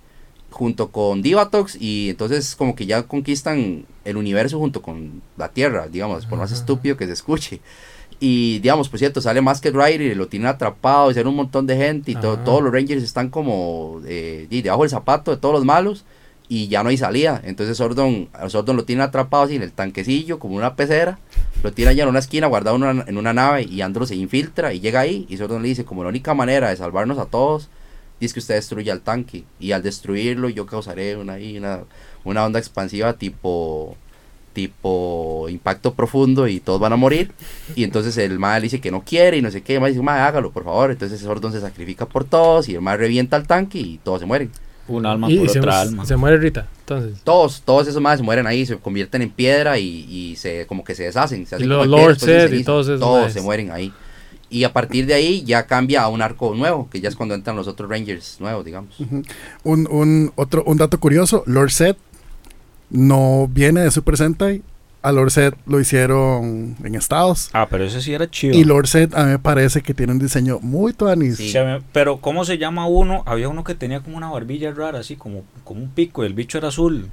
junto 0.53 0.89
con 0.89 1.21
Divatox 1.21 1.77
y 1.79 2.11
entonces 2.11 2.55
como 2.55 2.75
que 2.75 2.85
ya 2.85 3.03
conquistan 3.03 3.85
el 4.05 4.17
universo 4.17 4.59
junto 4.59 4.81
con 4.81 5.21
la 5.35 5.49
Tierra, 5.49 5.87
digamos, 5.87 6.25
por 6.25 6.37
más 6.37 6.51
Ajá. 6.51 6.59
estúpido 6.59 6.95
que 6.95 7.07
se 7.07 7.13
escuche. 7.13 7.59
Y 8.19 8.59
digamos, 8.59 8.87
por 8.87 8.99
cierto, 8.99 9.19
sale 9.19 9.41
más 9.41 9.59
que 9.59 9.71
Rider 9.71 10.01
y 10.01 10.15
lo 10.15 10.27
tienen 10.27 10.47
atrapado 10.47 11.11
y 11.11 11.13
sale 11.15 11.27
un 11.27 11.35
montón 11.35 11.67
de 11.67 11.75
gente 11.75 12.11
y 12.11 12.15
todos 12.15 12.61
los 12.61 12.71
Rangers 12.71 13.03
están 13.03 13.29
como 13.29 13.99
eh, 14.05 14.47
debajo 14.49 14.83
del 14.83 14.91
zapato 14.91 15.31
de 15.31 15.37
todos 15.37 15.53
los 15.53 15.65
malos 15.65 16.05
y 16.47 16.67
ya 16.67 16.83
no 16.83 16.89
hay 16.89 16.97
salida. 16.97 17.41
Entonces 17.43 17.75
Sordon, 17.75 18.29
Sordon 18.47 18.77
lo 18.77 18.85
tiene 18.85 19.01
atrapado 19.03 19.43
así 19.43 19.55
en 19.55 19.63
el 19.63 19.73
tanquecillo, 19.73 20.39
como 20.39 20.55
una 20.55 20.75
pecera, 20.75 21.19
lo 21.63 21.73
tiene 21.73 21.91
allá 21.91 22.03
en 22.03 22.09
una 22.09 22.19
esquina 22.19 22.47
guardado 22.47 22.77
en 22.77 22.83
una, 22.83 23.05
en 23.07 23.17
una 23.17 23.33
nave 23.33 23.63
y 23.63 23.81
Andro 23.81 24.05
se 24.05 24.15
infiltra 24.15 24.73
y 24.73 24.79
llega 24.79 25.01
ahí 25.01 25.25
y 25.27 25.37
Sordon 25.37 25.61
le 25.63 25.69
dice 25.69 25.83
como 25.83 26.03
la 26.03 26.09
única 26.09 26.33
manera 26.33 26.69
de 26.69 26.77
salvarnos 26.77 27.17
a 27.17 27.25
todos 27.25 27.69
es 28.25 28.33
que 28.33 28.39
usted 28.39 28.55
destruya 28.55 28.93
el 28.93 29.01
tanque 29.01 29.43
y 29.59 29.71
al 29.71 29.81
destruirlo 29.83 30.49
yo 30.49 30.65
causaré 30.65 31.15
una, 31.17 31.33
ahí 31.33 31.57
una, 31.57 31.79
una 32.23 32.45
onda 32.45 32.59
expansiva 32.59 33.13
tipo 33.13 33.95
tipo 34.53 35.47
impacto 35.49 35.93
profundo 35.95 36.47
y 36.47 36.59
todos 36.59 36.79
van 36.79 36.93
a 36.93 36.95
morir 36.95 37.31
y 37.75 37.83
entonces 37.83 38.15
el 38.17 38.37
mal 38.37 38.61
dice 38.61 38.79
que 38.79 38.91
no 38.91 39.01
quiere 39.03 39.37
y 39.37 39.41
no 39.41 39.49
sé 39.49 39.61
qué, 39.63 39.75
el 39.75 39.81
mae 39.81 39.89
dice, 39.91 40.03
mae, 40.03 40.21
hágalo 40.21 40.51
por 40.51 40.63
favor, 40.63 40.91
entonces 40.91 41.19
Sordon 41.21 41.51
se 41.51 41.59
sacrifica 41.61 42.05
por 42.05 42.23
todos 42.23 42.69
y 42.69 42.75
el 42.75 42.81
mal 42.81 42.99
revienta 42.99 43.35
el 43.37 43.47
tanque 43.47 43.79
y 43.79 43.99
todos 44.03 44.19
se 44.19 44.25
mueren. 44.27 44.51
Un 44.87 45.05
alma 45.05 45.31
Y, 45.31 45.37
por 45.37 45.45
y 45.45 45.49
se, 45.49 45.59
otra 45.59 45.79
alma. 45.81 46.05
se 46.05 46.17
muere 46.17 46.37
Rita. 46.37 46.67
Entonces. 46.81 47.21
Todos, 47.23 47.61
todos 47.63 47.87
esos 47.87 48.01
más 48.01 48.17
se 48.17 48.23
mueren 48.23 48.45
ahí, 48.45 48.65
se 48.65 48.75
convierten 48.77 49.21
en 49.21 49.29
piedra 49.31 49.79
y, 49.79 50.05
y 50.09 50.35
se 50.35 50.67
como 50.67 50.83
que 50.83 50.93
se 50.93 51.03
deshacen. 51.03 51.47
Se 51.47 51.55
hacen 51.55 51.69
lo- 51.69 51.79
como 51.79 51.97
Lord 51.97 52.17
y 52.53 52.63
todos 52.65 52.87
esos 52.87 52.99
Todos 52.99 53.21
maes. 53.21 53.33
se 53.33 53.39
mueren 53.41 53.71
ahí. 53.71 53.93
Y 54.53 54.65
a 54.65 54.71
partir 54.71 55.07
de 55.07 55.15
ahí 55.15 55.43
ya 55.43 55.65
cambia 55.65 56.03
a 56.03 56.09
un 56.09 56.21
arco 56.21 56.53
nuevo, 56.53 56.87
que 56.91 57.01
ya 57.01 57.09
es 57.09 57.15
cuando 57.15 57.33
entran 57.33 57.55
los 57.55 57.67
otros 57.67 57.89
Rangers 57.89 58.37
nuevos, 58.39 58.63
digamos. 58.63 58.95
un, 59.63 59.87
un, 59.89 60.31
otro, 60.35 60.63
un 60.65 60.77
dato 60.77 60.99
curioso, 60.99 61.43
Lord 61.47 61.71
Set 61.71 61.97
no 62.91 63.49
viene 63.51 63.81
de 63.81 63.89
Super 63.89 64.15
Sentai. 64.15 64.61
A 65.01 65.11
Lord 65.11 65.31
Set 65.31 65.55
lo 65.65 65.81
hicieron 65.81 66.77
en 66.83 66.95
Estados. 66.95 67.49
Ah, 67.51 67.67
pero 67.69 67.83
ese 67.83 67.99
sí 67.99 68.13
era 68.13 68.29
chido. 68.29 68.55
Y 68.55 68.63
Lord 68.63 68.87
Set 68.87 69.13
a 69.15 69.25
mí 69.25 69.31
me 69.31 69.39
parece 69.39 69.81
que 69.81 69.93
tiene 69.93 70.13
un 70.13 70.19
diseño 70.19 70.59
muy 70.61 70.93
tuanis. 70.93 71.37
Sí. 71.37 71.53
Pero 71.91 72.21
¿cómo 72.21 72.45
se 72.45 72.57
llama 72.57 72.85
uno? 72.85 73.23
Había 73.25 73.49
uno 73.49 73.63
que 73.63 73.75
tenía 73.75 74.01
como 74.01 74.15
una 74.15 74.29
barbilla 74.29 74.71
rara, 74.71 74.99
así 74.99 75.17
como, 75.17 75.43
como 75.63 75.81
un 75.81 75.89
pico, 75.89 76.23
y 76.23 76.27
el 76.27 76.33
bicho 76.33 76.59
era 76.59 76.69
azul. 76.69 77.09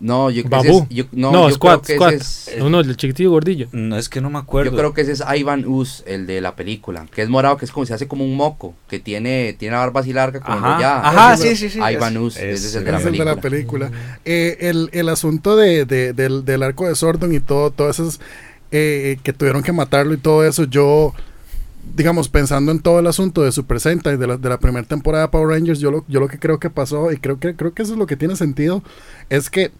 No, 0.00 0.30
yo, 0.30 0.40
ese 0.40 0.48
Babú. 0.48 0.86
es, 0.88 0.96
yo, 0.96 1.04
no, 1.12 1.30
No, 1.30 1.48
yo 1.50 1.54
Squat, 1.56 1.84
creo 1.84 1.86
que 1.86 1.94
Squat. 1.94 2.12
ese 2.14 2.56
es, 2.56 2.62
Uno, 2.62 2.80
el 2.80 2.96
chiquitillo 2.96 3.30
gordillo. 3.32 3.68
No, 3.72 3.98
es 3.98 4.08
que 4.08 4.20
no 4.22 4.30
me 4.30 4.38
acuerdo. 4.38 4.70
yo 4.70 4.76
creo 4.76 4.94
que 4.94 5.02
ese 5.02 5.12
es 5.12 5.22
Ivan 5.36 5.66
Us, 5.66 6.02
el 6.06 6.26
de 6.26 6.40
la 6.40 6.56
película, 6.56 7.06
que 7.14 7.20
es 7.20 7.28
morado, 7.28 7.58
que 7.58 7.66
es 7.66 7.70
como 7.70 7.84
se 7.84 7.92
hace 7.92 8.08
como 8.08 8.24
un 8.24 8.34
moco, 8.34 8.74
que 8.88 8.98
tiene, 8.98 9.54
tiene 9.58 9.72
la 9.74 9.80
barba 9.80 10.00
así 10.00 10.12
larga 10.14 10.40
como 10.40 10.56
Ajá, 10.56 11.36
sí, 11.36 11.54
sí, 11.54 11.68
sí. 11.68 11.78
Ivan 11.78 12.16
Us, 12.16 12.36
ese 12.36 12.50
ese 12.52 12.66
es 12.68 12.74
el 12.76 12.84
de 12.84 12.92
la 12.92 12.98
Ese 12.98 13.10
es 13.10 13.18
de 13.18 13.24
la 13.24 13.36
película. 13.36 13.88
película. 13.90 14.18
Eh, 14.24 14.56
el, 14.60 14.88
el 14.92 15.08
asunto 15.10 15.54
de, 15.56 15.84
de- 15.84 16.14
del, 16.14 16.44
del 16.46 16.62
arco 16.62 16.88
de 16.88 16.94
Sordon 16.94 17.34
y 17.34 17.40
todo, 17.40 17.70
todo 17.70 17.90
eso 17.90 18.10
eh, 18.72 19.18
que 19.22 19.32
tuvieron 19.34 19.62
que 19.62 19.72
matarlo 19.72 20.14
y 20.14 20.16
todo 20.16 20.46
eso, 20.46 20.64
yo, 20.64 21.12
digamos, 21.94 22.28
pensando 22.30 22.72
en 22.72 22.78
todo 22.80 23.00
el 23.00 23.06
asunto 23.06 23.42
de 23.42 23.52
Super 23.52 23.80
Sentai, 23.80 24.16
de 24.16 24.26
la, 24.26 24.36
de 24.38 24.48
la 24.48 24.58
primera 24.58 24.86
temporada 24.86 25.24
de 25.24 25.30
Power 25.30 25.48
Rangers, 25.48 25.78
yo 25.80 25.90
lo, 25.90 26.04
yo 26.08 26.20
lo 26.20 26.28
que 26.28 26.38
creo 26.38 26.58
que 26.58 26.70
pasó, 26.70 27.12
y 27.12 27.18
creo 27.18 27.38
que, 27.38 27.54
creo 27.54 27.74
que 27.74 27.82
eso 27.82 27.92
es 27.92 27.98
lo 27.98 28.06
que 28.06 28.16
tiene 28.16 28.36
sentido, 28.36 28.82
es 29.28 29.50
que 29.50 29.72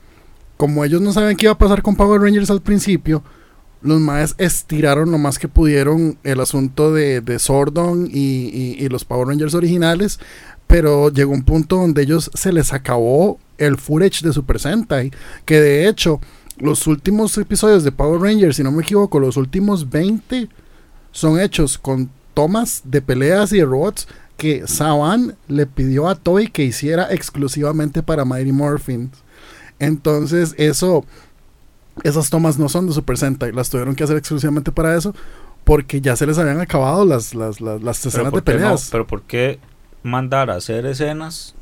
como 0.61 0.85
ellos 0.85 1.01
no 1.01 1.11
sabían 1.11 1.37
qué 1.37 1.47
iba 1.47 1.55
a 1.55 1.59
pasar 1.59 1.81
con 1.81 1.97
Power 1.97 2.21
Rangers 2.21 2.51
al 2.51 2.61
principio, 2.61 3.23
los 3.81 3.99
maes 3.99 4.35
estiraron 4.37 5.11
lo 5.11 5.17
más 5.17 5.39
que 5.39 5.49
pudieron 5.49 6.19
el 6.23 6.39
asunto 6.39 6.93
de, 6.93 7.23
de 7.23 7.39
Sordon 7.39 8.11
y, 8.13 8.87
los 8.91 9.07
Power 9.07 9.29
Rangers 9.29 9.55
originales, 9.55 10.21
pero 10.67 11.09
llegó 11.09 11.33
un 11.33 11.45
punto 11.45 11.77
donde 11.77 12.03
ellos 12.03 12.31
se 12.35 12.53
les 12.53 12.75
acabó 12.75 13.39
el 13.57 13.79
footage 13.79 14.21
de 14.21 14.35
Super 14.35 14.61
Sentai, 14.61 15.11
que 15.47 15.63
de 15.63 15.89
hecho 15.89 16.21
los 16.59 16.87
últimos 16.87 17.39
episodios 17.39 17.83
de 17.83 17.93
Power 17.93 18.21
Rangers, 18.21 18.57
si 18.57 18.63
no 18.63 18.71
me 18.71 18.83
equivoco, 18.83 19.19
los 19.19 19.39
últimos 19.39 19.89
20 19.89 20.47
son 21.11 21.41
hechos 21.41 21.79
con 21.79 22.11
tomas 22.35 22.83
de 22.85 23.01
peleas 23.01 23.51
y 23.55 23.61
de 23.61 23.65
robots 23.65 24.07
que 24.37 24.67
Saban 24.67 25.37
le 25.49 25.65
pidió 25.65 26.07
a 26.07 26.17
Toei 26.17 26.49
que 26.49 26.65
hiciera 26.65 27.11
exclusivamente 27.11 28.03
para 28.03 28.27
Mighty 28.27 28.53
Morphin. 28.53 29.11
Entonces, 29.81 30.55
eso, 30.59 31.05
esas 32.05 32.31
tomas 32.31 32.59
no 32.59 32.69
son 32.69 32.87
de 32.87 32.93
Super 32.93 33.19
Sentai, 33.19 33.51
las 33.53 33.69
tuvieron 33.71 33.95
que 33.97 34.05
hacer 34.05 34.17
exclusivamente 34.17 34.71
para 34.71 34.97
eso, 34.97 35.15
porque 35.65 36.01
ya 36.01 36.15
se 36.17 36.27
les 36.27 36.39
habían 36.39 36.61
acabado 36.61 37.05
las, 37.05 37.35
las, 37.35 37.61
las, 37.61 37.83
las 37.83 37.99
escenas 38.07 38.27
de 38.27 38.43
peleas. 38.43 38.89
pero 38.93 39.07
¿por 39.07 39.23
qué 39.23 39.59
mandar 40.03 40.51
a 40.51 40.57
hacer 40.57 40.87
escenas 40.87 41.55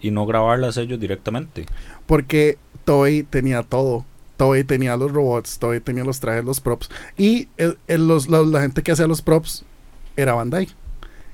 y 0.00 0.10
no 0.10 0.24
grabarlas 0.26 0.76
ellos 0.78 0.98
directamente? 0.98 1.66
Porque 2.06 2.58
Toei 2.84 3.22
tenía 3.22 3.62
todo. 3.62 4.04
Toei 4.36 4.64
tenía 4.64 4.96
los 4.96 5.12
robots, 5.12 5.58
Toei 5.58 5.78
tenía 5.80 6.02
los 6.04 6.18
trajes, 6.20 6.44
los 6.44 6.60
props. 6.60 6.90
Y 7.16 7.48
el- 7.56 7.78
el- 7.86 8.08
los- 8.08 8.28
la, 8.28 8.42
la 8.42 8.60
gente 8.62 8.82
que 8.82 8.90
hacía 8.92 9.06
los 9.06 9.22
props 9.22 9.64
era 10.16 10.34
Bandai. 10.34 10.68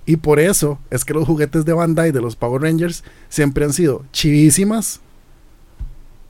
Y 0.07 0.17
por 0.17 0.39
eso 0.41 0.79
es 0.91 1.05
que 1.05 1.15
los 1.15 1.27
juguetes 1.27 1.65
de 1.65 1.73
Bandai 1.73 2.11
de 2.13 2.21
los 2.21 2.37
Power 2.37 2.63
Rangers 2.63 3.03
siempre 3.29 3.65
han 3.65 3.73
sido 3.73 4.05
chivísimas. 4.13 5.01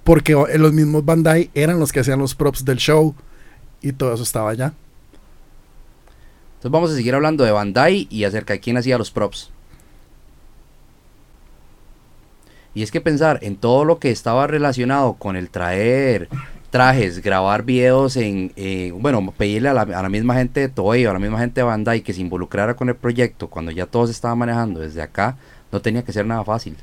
Porque 0.05 0.35
los 0.57 0.73
mismos 0.73 1.05
Bandai 1.05 1.51
eran 1.55 1.79
los 1.79 1.93
que 1.93 2.01
hacían 2.01 2.19
los 2.19 2.35
props 2.35 2.65
del 2.65 2.79
show. 2.79 3.15
Y 3.83 3.93
todo 3.93 4.13
eso 4.15 4.23
estaba 4.23 4.51
allá. 4.51 4.73
Entonces 6.61 6.73
vamos 6.73 6.91
a 6.91 6.95
seguir 6.95 7.15
hablando 7.15 7.45
de 7.45 7.53
Bandai 7.53 8.07
y 8.11 8.25
acerca 8.25 8.53
de 8.53 8.61
quién 8.61 8.77
hacía 8.77 8.99
los 8.99 9.11
props. 9.11 9.51
Y 12.75 12.83
es 12.83 12.91
que 12.91 13.01
pensar 13.01 13.39
en 13.43 13.57
todo 13.57 13.85
lo 13.85 13.99
que 13.99 14.11
estaba 14.11 14.47
relacionado 14.47 15.15
con 15.15 15.37
el 15.37 15.51
traer 15.51 16.29
trajes, 16.71 17.21
grabar 17.21 17.65
videos 17.65 18.17
en, 18.17 18.53
eh, 18.57 18.93
bueno, 18.95 19.33
pedirle 19.37 19.71
a 19.71 19.75
la, 19.75 19.83
a 19.83 20.03
la 20.03 20.09
misma 20.09 20.35
gente 20.35 20.61
de 20.61 20.69
Toei 20.69 21.05
o 21.05 21.11
a 21.11 21.13
la 21.15 21.19
misma 21.19 21.39
gente 21.39 21.61
de 21.61 21.65
Bandai 21.65 22.03
que 22.03 22.13
se 22.13 22.21
involucrara 22.21 22.77
con 22.77 22.89
el 22.89 22.95
proyecto 22.95 23.49
cuando 23.49 23.73
ya 23.73 23.87
todo 23.87 24.07
se 24.07 24.13
estaba 24.13 24.37
manejando 24.37 24.81
desde 24.81 25.03
acá, 25.03 25.37
no 25.73 25.81
tenía 25.81 26.05
que 26.05 26.13
ser 26.13 26.27
nada 26.27 26.45
fácil. 26.45 26.77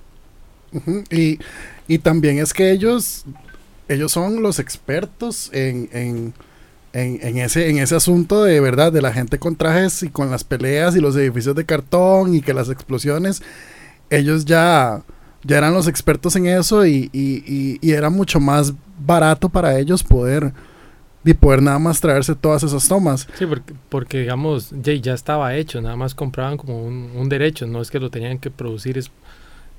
Y, 1.10 1.40
y 1.88 2.00
también 2.00 2.40
es 2.40 2.54
que 2.54 2.72
ellos, 2.72 3.26
ellos 3.88 4.12
son 4.12 4.42
los 4.42 4.60
expertos 4.60 5.50
en, 5.54 5.90
en, 5.94 6.34
en, 6.94 7.38
ese, 7.38 7.70
en 7.70 7.78
ese 7.78 7.96
asunto 7.96 8.44
de 8.44 8.60
verdad, 8.60 8.92
de 8.92 9.02
la 9.02 9.14
gente 9.14 9.38
con 9.40 9.56
trajes 9.56 10.04
y 10.04 10.10
con 10.10 10.32
las 10.32 10.44
peleas 10.44 10.96
y 10.96 11.00
los 11.00 11.16
edificios 11.16 11.56
de 11.56 11.66
cartón 11.66 12.34
y 12.34 12.42
que 12.42 12.54
las 12.54 12.70
explosiones, 12.70 13.42
ellos 14.10 14.46
ya, 14.46 15.04
ya 15.44 15.58
eran 15.58 15.74
los 15.74 15.88
expertos 15.88 16.36
en 16.36 16.48
eso 16.48 16.86
y, 16.86 17.10
y, 17.14 17.78
y, 17.82 17.92
era 17.92 18.10
mucho 18.10 18.40
más 18.40 18.74
barato 19.00 19.50
para 19.50 19.78
ellos 19.78 20.04
poder, 20.04 20.54
y 21.24 21.34
poder 21.34 21.62
nada 21.62 21.78
más 21.78 22.02
traerse 22.02 22.36
todas 22.36 22.64
esas 22.64 22.88
tomas. 22.88 23.28
Sí, 23.38 23.46
porque, 23.90 24.20
digamos, 24.20 24.72
ya, 24.82 24.94
ya 24.94 25.14
estaba 25.14 25.56
hecho, 25.56 25.82
nada 25.82 25.96
más 25.96 26.16
compraban 26.16 26.58
como 26.58 26.84
un, 26.84 27.12
un 27.16 27.30
derecho, 27.30 27.68
no 27.68 27.82
es 27.82 27.92
que 27.92 28.00
lo 28.00 28.10
tenían 28.10 28.40
que 28.40 28.50
producir 28.50 28.98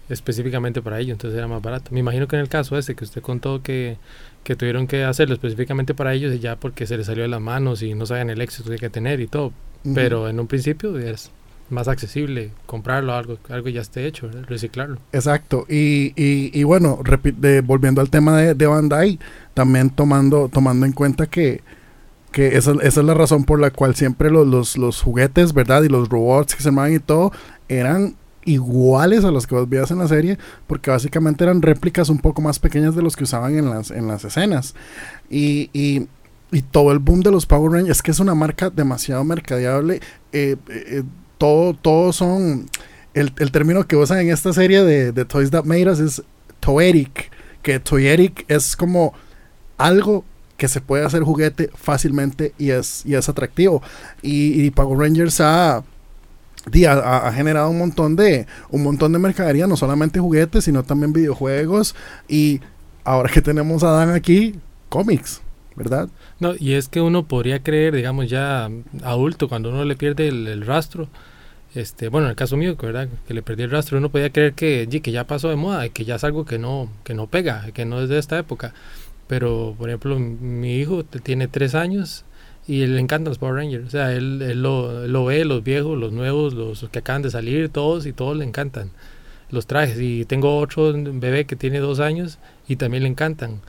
específicamente 0.09 0.81
para 0.83 1.01
ello, 1.01 1.13
entonces 1.13 1.37
era 1.37 1.47
más 1.49 1.63
barato. 1.63 1.91
Me 1.93 2.01
imagino 2.01 2.27
que 2.29 2.37
en 2.37 2.43
el 2.43 2.49
caso 2.49 2.79
este 2.79 2.95
que 2.95 3.05
usted 3.05 3.23
contó 3.23 3.63
que, 3.63 3.97
que 4.45 4.57
tuvieron 4.57 4.87
que 4.87 5.05
hacerlo 5.05 5.35
específicamente 5.35 5.95
para 5.95 6.15
ellos 6.15 6.35
y 6.35 6.39
ya 6.39 6.57
porque 6.57 6.87
se 6.87 6.97
les 6.97 7.07
salió 7.07 7.23
de 7.23 7.29
las 7.29 7.41
manos 7.41 7.83
y 7.83 7.95
no 7.95 8.07
sabían 8.07 8.31
el 8.31 8.41
éxito 8.41 8.69
que 8.69 8.75
hay 8.75 8.79
que 8.81 8.91
tener 8.91 9.21
y 9.21 9.27
todo, 9.27 9.53
Ujú. 9.85 9.95
pero 9.95 10.29
en 10.29 10.41
un 10.41 10.47
principio 10.47 10.99
es 10.99 11.31
más 11.71 11.87
accesible 11.87 12.51
comprarlo, 12.65 13.13
algo, 13.13 13.39
algo 13.51 13.69
ya 13.69 13.83
esté 13.83 14.07
hecho, 14.07 14.31
reciclarlo. 14.47 14.99
Exacto. 15.13 15.67
Y, 15.69 16.15
y, 16.17 16.51
y 16.59 16.63
bueno, 16.65 17.01
de- 17.37 17.61
volviendo 17.61 18.01
al 18.01 18.09
tema 18.09 18.39
de, 18.39 18.55
de 18.55 18.67
Bandai, 18.67 19.19
también 19.53 19.91
tomando, 19.91 20.49
tomando 20.49 20.87
en 20.87 20.93
cuenta 20.93 21.27
que, 21.27 21.61
que 22.33 22.57
esa, 22.57 22.73
esa 22.83 23.01
es 23.01 23.07
la 23.07 23.13
razón 23.13 23.45
por 23.45 23.61
la 23.61 23.71
cual 23.71 23.95
siempre 23.95 24.31
los, 24.31 24.47
los, 24.47 24.79
los 24.79 25.03
juguetes, 25.03 25.53
¿verdad? 25.53 25.83
Y 25.83 25.89
los 25.89 26.09
robots 26.09 26.55
que 26.55 26.63
se 26.63 26.71
armaban 26.71 26.95
y 26.95 27.01
todo, 27.01 27.33
eran 27.69 28.15
iguales 28.49 29.25
a 29.25 29.31
los 29.31 29.47
que 29.47 29.55
vos 29.55 29.69
veías 29.69 29.91
en 29.91 29.99
la 29.99 30.09
serie, 30.09 30.39
porque 30.67 30.91
básicamente 30.91 31.45
eran 31.45 31.63
réplicas 31.63 32.09
un 32.09 32.19
poco 32.19 32.41
más 32.41 32.59
pequeñas 32.59 32.95
de 32.95 33.03
los 33.03 33.17
que 33.17 33.25
usaban 33.25 33.57
en 33.57 33.71
las, 33.71 33.91
en 33.91 34.09
las 34.09 34.25
escenas. 34.25 34.75
Y, 35.31 35.71
y, 35.73 36.09
todo 36.71 36.93
el 36.93 36.99
boom 36.99 37.21
de 37.21 37.31
los 37.31 37.45
Power 37.45 37.73
Rangers, 37.73 37.99
es 37.99 38.03
que 38.03 38.11
es 38.11 38.21
una 38.21 38.35
marca 38.35 38.71
demasiado 38.71 39.23
mercadeable. 39.23 40.01
eh, 40.33 40.57
eh, 40.69 41.03
todo, 41.37 41.75
todos 41.75 42.17
son 42.17 42.67
el, 43.15 43.33
el 43.39 43.51
término 43.51 43.87
que 43.87 43.97
usan 43.97 44.19
en 44.19 44.31
esta 44.31 44.53
serie 44.53 44.83
de, 44.83 45.25
Toys 45.25 45.51
That 45.51 45.65
Made 45.65 45.91
Us 45.91 46.01
es 46.01 46.23
Toeric, 46.61 47.31
que 47.63 47.81
Toeric 47.81 48.45
es 48.49 48.77
como 48.77 49.13
algo 49.77 50.25
que 50.57 50.69
se 50.69 50.81
puede 50.81 51.05
hacer 51.05 51.23
juguete 51.23 51.71
fácilmente 51.75 52.53
y 52.59 52.71
es, 52.71 53.05
y 53.07 53.15
es 53.15 53.29
atractivo. 53.29 53.83
Y, 54.23 54.71
Power 54.71 54.99
Rangers 54.99 55.41
ha, 55.41 55.85
ha, 56.87 57.29
ha- 57.29 57.33
generado 57.33 57.71
un 57.71 57.79
montón 57.79 58.17
de 58.17 58.47
un 58.71 58.83
montón 58.83 59.13
de 59.13 59.19
mercadería, 59.19 59.67
no 59.67 59.77
solamente 59.77 60.21
juguetes, 60.21 60.65
sino 60.65 60.83
también 60.83 61.13
videojuegos. 61.13 61.95
Y 62.29 62.61
ahora 63.05 63.31
que 63.33 63.43
tenemos 63.43 63.83
a 63.85 63.91
Dan 63.91 64.11
aquí, 64.11 64.55
cómics, 64.89 65.41
¿verdad? 65.77 66.09
No, 66.41 66.55
y 66.59 66.75
es 66.75 66.89
que 66.89 67.01
uno 67.01 67.27
podría 67.27 67.63
creer, 67.63 67.95
digamos, 67.95 68.29
ya 68.29 68.71
adulto, 69.03 69.49
cuando 69.49 69.71
uno 69.71 69.85
le 69.85 69.97
pierde 69.97 70.29
el, 70.29 70.65
rastro, 70.67 71.09
este, 71.75 72.09
bueno, 72.09 72.27
en 72.27 72.31
el 72.31 72.37
caso 72.37 72.57
mío, 72.57 72.77
¿verdad? 72.81 73.09
que 73.27 73.35
le 73.35 73.43
perdí 73.43 73.65
el 73.65 73.71
rastro, 73.71 73.99
uno 73.99 74.11
podía 74.11 74.31
creer 74.31 74.55
que, 74.55 74.89
que 75.03 75.13
ya 75.13 75.27
pasó 75.27 75.49
de 75.49 75.57
moda, 75.57 75.87
y 75.87 75.91
que 75.91 76.05
ya 76.05 76.17
es 76.17 76.25
algo 76.25 76.45
que 76.45 76.59
no, 76.59 76.91
que 77.05 77.15
no 77.15 77.27
pega, 77.27 77.71
que 77.73 77.85
no 77.85 78.01
es 78.03 78.09
de 78.09 78.19
esta 78.19 78.39
época. 78.39 78.75
Pero, 79.27 79.75
por 79.79 79.89
ejemplo, 79.91 80.19
mi 80.19 80.77
hijo 80.77 81.05
tiene 81.05 81.49
tres 81.49 81.75
años 81.75 82.25
y 82.69 82.83
él 82.83 82.95
le 82.95 83.01
encantan 83.01 83.31
los 83.31 83.39
Power 83.39 83.55
Rangers. 83.57 83.87
O 83.87 83.91
sea, 83.91 84.13
él, 84.13 84.41
él 84.43 84.63
lo, 84.63 85.05
él 85.05 85.13
lo 85.13 85.25
ve, 85.25 85.45
los 85.45 85.65
viejos, 85.65 85.99
los 85.99 86.13
nuevos, 86.13 86.55
los 86.55 86.87
que 86.93 87.01
acaban 87.01 87.23
de 87.23 87.31
salir, 87.31 87.69
todos 87.71 88.07
y 88.07 88.13
todos 88.13 88.37
le 88.37 88.45
encantan 88.45 88.91
los 89.51 89.67
trajes. 89.67 89.99
Y 90.01 90.25
tengo 90.27 90.59
otro 90.59 90.93
bebé 90.95 91.47
que 91.47 91.57
tiene 91.57 91.81
dos 91.81 91.99
años 91.99 92.39
y 92.69 92.77
también 92.77 93.03
le 93.03 93.09
encantan. 93.09 93.61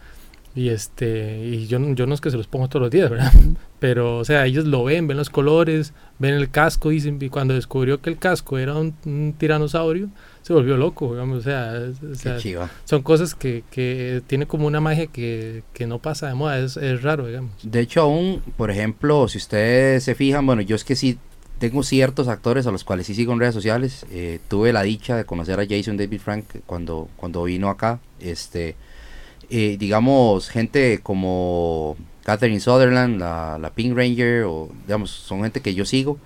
Y 0.55 0.69
este, 0.69 1.45
y 1.47 1.67
yo, 1.67 1.79
no- 1.79 1.95
yo 1.95 2.05
no 2.05 2.13
es 2.13 2.21
que 2.21 2.31
se 2.31 2.37
los 2.37 2.47
pongo 2.47 2.67
todos 2.67 2.81
los 2.83 2.91
días, 2.91 3.09
¿verdad? 3.09 3.31
Pero, 3.79 4.17
o 4.17 4.25
sea, 4.25 4.45
ellos 4.45 4.65
lo 4.65 4.83
ven, 4.83 5.07
ven 5.07 5.15
los 5.17 5.29
colores, 5.29 5.93
ven 6.17 6.33
el 6.33 6.49
casco, 6.49 6.89
dicen, 6.89 7.17
y 7.21 7.29
cuando 7.29 7.53
descubrió 7.53 8.01
que 8.01 8.09
el 8.09 8.17
casco 8.17 8.57
era 8.57 8.75
un, 8.75 8.93
un 9.05 9.33
tiranosaurio, 9.37 10.09
se 10.49 10.53
volvió 10.55 10.77
loco, 10.77 11.11
digamos, 11.11 11.37
o 11.37 11.41
sea, 11.43 11.73
o 12.63 12.67
son 12.83 13.03
cosas 13.03 13.35
que, 13.35 13.63
que 13.69 14.23
tiene 14.25 14.47
como 14.47 14.65
una 14.65 14.81
magia 14.81 15.05
que, 15.05 15.61
que 15.73 15.85
no 15.85 15.99
pasa 15.99 16.27
de 16.27 16.33
moda, 16.33 16.57
es, 16.57 16.75
es 16.75 17.03
raro, 17.03 17.27
digamos. 17.27 17.51
De 17.61 17.79
hecho, 17.81 18.01
aún, 18.01 18.41
por 18.57 18.71
ejemplo, 18.71 19.27
si 19.27 19.37
ustedes 19.37 20.03
se 20.03 20.15
fijan, 20.15 20.47
bueno, 20.47 20.63
yo 20.63 20.75
es 20.75 20.83
que 20.83 20.95
sí 20.95 21.19
tengo 21.59 21.83
ciertos 21.83 22.27
actores 22.27 22.65
a 22.65 22.71
los 22.71 22.83
cuales 22.83 23.05
sí 23.05 23.13
sigo 23.13 23.31
en 23.31 23.39
redes 23.41 23.53
sociales. 23.53 24.07
eh, 24.09 24.39
tuve 24.47 24.73
la 24.73 24.81
dicha 24.81 25.15
de 25.15 25.23
conocer 25.23 25.59
a 25.59 25.67
Jason 25.69 25.97
David 25.97 26.19
Frank 26.19 26.45
cuando, 26.65 27.09
cuando 27.15 27.43
vino 27.43 27.69
acá. 27.69 27.99
Este, 28.19 28.75
eh, 29.51 29.77
digamos, 29.77 30.49
gente 30.49 30.99
como 31.03 31.95
Catherine 32.23 32.59
Sutherland, 32.59 33.19
la, 33.19 33.59
la 33.59 33.69
Pink 33.69 33.95
Ranger, 33.95 34.45
o 34.45 34.69
digamos, 34.87 35.11
son 35.11 35.43
gente 35.43 35.61
que 35.61 35.75
yo 35.75 35.85
sigo. 35.85 36.17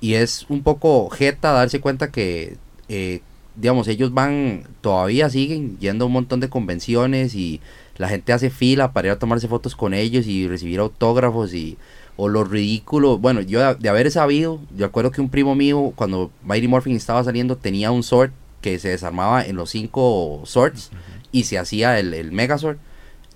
Y 0.00 0.14
es 0.14 0.46
un 0.48 0.64
poco 0.64 1.08
jeta 1.10 1.52
darse 1.52 1.80
cuenta 1.80 2.10
que, 2.10 2.56
eh, 2.88 3.20
digamos, 3.60 3.88
ellos 3.88 4.12
van, 4.14 4.64
todavía 4.80 5.28
siguen 5.30 5.78
yendo 5.78 6.04
a 6.04 6.06
un 6.06 6.12
montón 6.12 6.40
de 6.40 6.48
convenciones 6.48 7.34
y 7.34 7.60
la 7.96 8.08
gente 8.08 8.32
hace 8.32 8.50
fila 8.50 8.92
para 8.92 9.08
ir 9.08 9.12
a 9.12 9.18
tomarse 9.18 9.48
fotos 9.48 9.74
con 9.74 9.94
ellos 9.94 10.26
y 10.26 10.46
recibir 10.48 10.80
autógrafos 10.80 11.52
y 11.54 11.76
o 12.16 12.28
lo 12.28 12.42
ridículo, 12.42 13.18
bueno, 13.18 13.40
yo 13.42 13.74
de, 13.74 13.88
haber 13.88 14.10
sabido, 14.10 14.60
yo 14.76 14.86
acuerdo 14.86 15.12
que 15.12 15.20
un 15.20 15.28
primo 15.28 15.54
mío 15.54 15.92
cuando 15.94 16.32
Mighty 16.42 16.66
Morphin 16.66 16.96
estaba 16.96 17.22
saliendo 17.22 17.56
tenía 17.56 17.92
un 17.92 18.02
sword 18.02 18.32
que 18.60 18.80
se 18.80 18.88
desarmaba 18.88 19.44
en 19.44 19.54
los 19.54 19.70
cinco 19.70 20.42
swords 20.44 20.90
y 21.30 21.44
se 21.44 21.58
hacía 21.58 22.00
el, 22.00 22.14
el 22.14 22.32
Megazord 22.32 22.78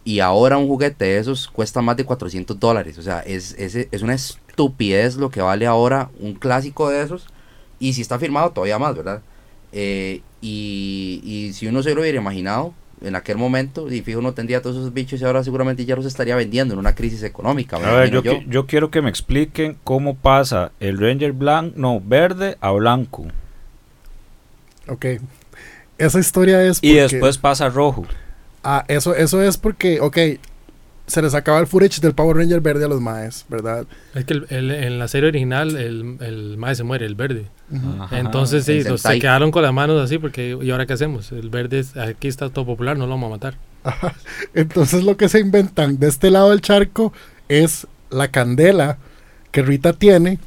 y 0.04 0.18
ahora 0.18 0.58
un 0.58 0.66
juguete 0.66 1.04
de 1.04 1.18
esos 1.18 1.48
cuesta 1.48 1.80
más 1.80 1.96
de 1.96 2.04
400 2.04 2.58
dólares, 2.58 2.98
o 2.98 3.02
sea, 3.02 3.20
es, 3.20 3.54
es, 3.56 3.76
es 3.76 4.02
una 4.02 4.14
estupidez 4.14 5.16
lo 5.16 5.30
que 5.30 5.40
vale 5.40 5.66
ahora 5.66 6.11
un 6.20 6.35
clásico 6.35 6.88
de 6.90 7.02
esos. 7.02 7.26
Y 7.78 7.94
si 7.94 8.02
está 8.02 8.18
firmado 8.18 8.50
todavía 8.50 8.78
más, 8.78 8.94
¿verdad? 8.94 9.22
Eh, 9.72 10.20
y, 10.40 11.20
y 11.24 11.52
si 11.54 11.66
uno 11.66 11.82
se 11.82 11.94
lo 11.94 12.02
hubiera 12.02 12.18
imaginado 12.18 12.74
en 13.00 13.16
aquel 13.16 13.37
momento, 13.37 13.90
y 13.92 14.00
fijo, 14.02 14.20
uno 14.20 14.32
tendría 14.32 14.62
todos 14.62 14.76
esos 14.76 14.92
bichos 14.94 15.20
y 15.20 15.24
ahora 15.24 15.42
seguramente 15.42 15.85
ya 15.85 15.96
los 15.96 16.06
estaría 16.06 16.37
vendiendo 16.37 16.74
en 16.74 16.78
una 16.80 16.94
crisis 16.94 17.22
económica. 17.24 17.76
A 17.76 17.96
ver, 17.96 18.11
yo, 18.11 18.22
qui- 18.22 18.46
yo 18.48 18.66
quiero 18.66 18.90
que 18.92 19.02
me 19.02 19.11
expliquen 19.11 19.76
cómo 19.82 20.14
pasa 20.14 20.70
el 20.78 20.98
Ranger 20.98 21.32
blanco, 21.32 21.74
no, 21.76 22.00
verde 22.04 22.56
a 22.61 22.70
blanco. 22.70 23.26
Ok. 24.88 25.06
Esa 25.98 26.18
historia 26.20 26.62
es 26.64 26.78
Y 26.82 26.88
porque- 26.90 27.02
después 27.02 27.38
pasa 27.38 27.68
rojo. 27.68 28.04
Ah, 28.64 28.85
eso, 28.88 29.14
eso 29.14 29.42
es 29.42 29.56
porque, 29.56 30.00
ok, 30.00 30.18
se 31.12 31.22
les 31.22 31.35
acaba 31.35 31.59
el 31.61 31.66
footage 31.66 32.01
del 32.01 32.14
Power 32.14 32.37
Ranger 32.37 32.61
verde 32.61 32.85
a 32.85 32.88
los 32.88 33.01
maes, 33.01 33.44
¿verdad? 33.48 33.87
Es 34.14 34.25
que 34.25 34.33
el- 34.35 34.46
el- 34.51 34.70
en 34.70 34.98
la 34.98 35.07
serie 35.09 35.29
original 35.29 35.77
el, 35.77 36.16
el 36.20 36.57
mae 36.57 36.75
se 36.75 36.83
muere, 36.85 37.07
el 37.07 37.14
verde. 37.14 37.46
Ajá. 38.01 38.18
Entonces 38.18 38.64
sí, 38.64 38.83
los- 38.83 39.03
se 39.03 39.18
quedaron 39.20 39.51
con 39.51 39.62
las 39.62 39.72
manos 39.72 40.01
así 40.03 40.18
porque 40.18 40.57
¿y 40.61 40.70
ahora 40.70 40.87
qué 40.87 40.94
hacemos? 40.94 41.31
El 41.33 41.51
verde 41.51 41.81
es- 41.81 41.96
aquí 41.96 42.29
está 42.29 42.48
todo 42.51 42.64
popular, 42.66 42.96
no 42.96 43.05
lo 43.07 43.11
vamos 43.12 43.29
a 43.29 43.31
matar. 43.31 43.55
Entonces 44.55 45.05
lo 45.05 45.16
que 45.16 45.29
se 45.29 45.40
inventan 45.40 45.98
de 45.98 46.09
este 46.09 46.31
lado 46.31 46.51
del 46.51 46.61
charco 46.61 47.12
es 47.48 47.87
la 48.11 48.29
candela 48.29 48.98
que 49.51 49.62
Rita 49.62 49.92
tiene, 49.92 50.38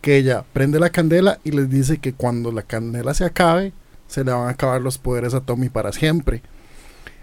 que 0.00 0.16
ella 0.16 0.44
prende 0.52 0.78
la 0.80 0.90
candela 0.90 1.38
y 1.44 1.52
les 1.52 1.70
dice 1.70 1.98
que 1.98 2.12
cuando 2.12 2.52
la 2.52 2.62
candela 2.62 3.14
se 3.14 3.24
acabe, 3.24 3.72
se 4.08 4.24
le 4.24 4.32
van 4.32 4.48
a 4.48 4.50
acabar 4.50 4.80
los 4.82 4.98
poderes 4.98 5.32
a 5.32 5.40
Tommy 5.40 5.68
para 5.68 5.92
siempre. 5.92 6.42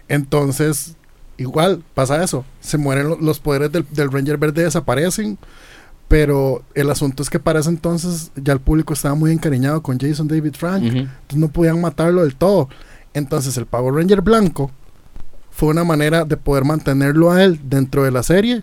Entonces, 0.08 0.96
igual 1.40 1.82
pasa 1.94 2.22
eso, 2.22 2.44
se 2.60 2.78
mueren 2.78 3.08
lo- 3.08 3.18
los 3.20 3.40
poderes 3.40 3.72
del, 3.72 3.86
del 3.90 4.12
Ranger 4.12 4.36
Verde, 4.38 4.62
desaparecen, 4.64 5.38
pero 6.08 6.62
el 6.74 6.90
asunto 6.90 7.22
es 7.22 7.30
que 7.30 7.38
para 7.38 7.60
ese 7.60 7.68
entonces 7.70 8.32
ya 8.36 8.52
el 8.52 8.60
público 8.60 8.92
estaba 8.94 9.14
muy 9.14 9.30
encariñado 9.32 9.80
con 9.82 9.98
Jason 9.98 10.26
David 10.28 10.54
Frank. 10.56 10.82
Entonces 10.98 11.38
no 11.38 11.48
podían 11.48 11.80
matarlo 11.80 12.22
del 12.22 12.34
todo. 12.34 12.68
Entonces 13.14 13.56
el 13.56 13.66
Power 13.66 13.94
Ranger 13.94 14.20
blanco 14.20 14.70
fue 15.50 15.68
una 15.68 15.84
manera 15.84 16.24
de 16.24 16.36
poder 16.36 16.64
mantenerlo 16.64 17.30
a 17.30 17.42
él 17.44 17.60
dentro 17.64 18.02
de 18.04 18.10
la 18.10 18.22
serie 18.22 18.62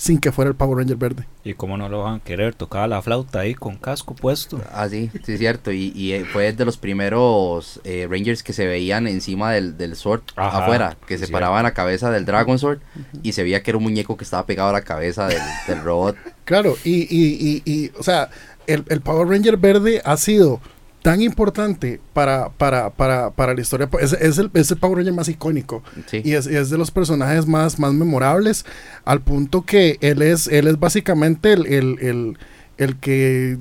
sin 0.00 0.18
que 0.18 0.32
fuera 0.32 0.48
el 0.48 0.56
Power 0.56 0.78
Ranger 0.78 0.96
verde. 0.96 1.26
Y 1.44 1.52
cómo 1.52 1.76
no 1.76 1.86
lo 1.90 2.04
van 2.04 2.14
a 2.14 2.20
querer, 2.20 2.54
tocaba 2.54 2.88
la 2.88 3.02
flauta 3.02 3.40
ahí 3.40 3.54
con 3.54 3.76
casco 3.76 4.14
puesto. 4.14 4.58
Ah, 4.72 4.88
sí, 4.88 5.10
sí, 5.26 5.34
es 5.34 5.38
cierto. 5.38 5.72
Y, 5.72 5.92
y, 5.94 6.12
eh, 6.12 6.24
fue 6.24 6.50
de 6.54 6.64
los 6.64 6.78
primeros 6.78 7.82
eh, 7.84 8.08
Rangers 8.10 8.42
que 8.42 8.54
se 8.54 8.66
veían 8.66 9.06
encima 9.06 9.52
del, 9.52 9.76
del 9.76 9.96
Sword 9.96 10.22
Ajá, 10.36 10.62
afuera, 10.64 10.96
que 11.06 11.18
se 11.18 11.26
cierto. 11.26 11.32
paraban 11.34 11.64
la 11.64 11.74
cabeza 11.74 12.10
del 12.10 12.24
Dragon 12.24 12.58
Sword 12.58 12.78
y 13.22 13.32
se 13.32 13.42
veía 13.42 13.62
que 13.62 13.72
era 13.72 13.76
un 13.78 13.84
muñeco 13.84 14.16
que 14.16 14.24
estaba 14.24 14.46
pegado 14.46 14.70
a 14.70 14.72
la 14.72 14.80
cabeza 14.80 15.28
del, 15.28 15.42
del 15.68 15.82
robot. 15.82 16.16
Claro, 16.46 16.78
y, 16.82 17.02
y, 17.02 17.36
y, 17.38 17.62
y, 17.70 17.92
o 17.98 18.02
sea, 18.02 18.30
el, 18.66 18.84
el 18.88 19.02
Power 19.02 19.28
Ranger 19.28 19.58
verde 19.58 20.00
ha 20.02 20.16
sido 20.16 20.62
tan 21.02 21.22
importante 21.22 22.00
para, 22.12 22.50
para, 22.50 22.90
para, 22.90 23.30
para 23.30 23.54
la 23.54 23.60
historia. 23.60 23.88
Es, 24.00 24.12
es, 24.12 24.38
el, 24.38 24.50
es 24.54 24.70
el 24.70 24.78
Power 24.78 24.98
Ranger 24.98 25.14
más 25.14 25.28
icónico. 25.28 25.82
Sí. 26.06 26.22
Y 26.24 26.32
es, 26.32 26.46
es 26.46 26.70
de 26.70 26.78
los 26.78 26.90
personajes 26.90 27.46
más, 27.46 27.78
más 27.78 27.92
memorables. 27.92 28.64
Al 29.04 29.20
punto 29.20 29.62
que 29.62 29.98
él 30.00 30.22
es, 30.22 30.46
él 30.46 30.66
es 30.66 30.78
básicamente 30.78 31.52
el, 31.52 31.66
el, 31.66 31.98
el, 32.00 32.38
el 32.78 32.96
que. 32.96 33.58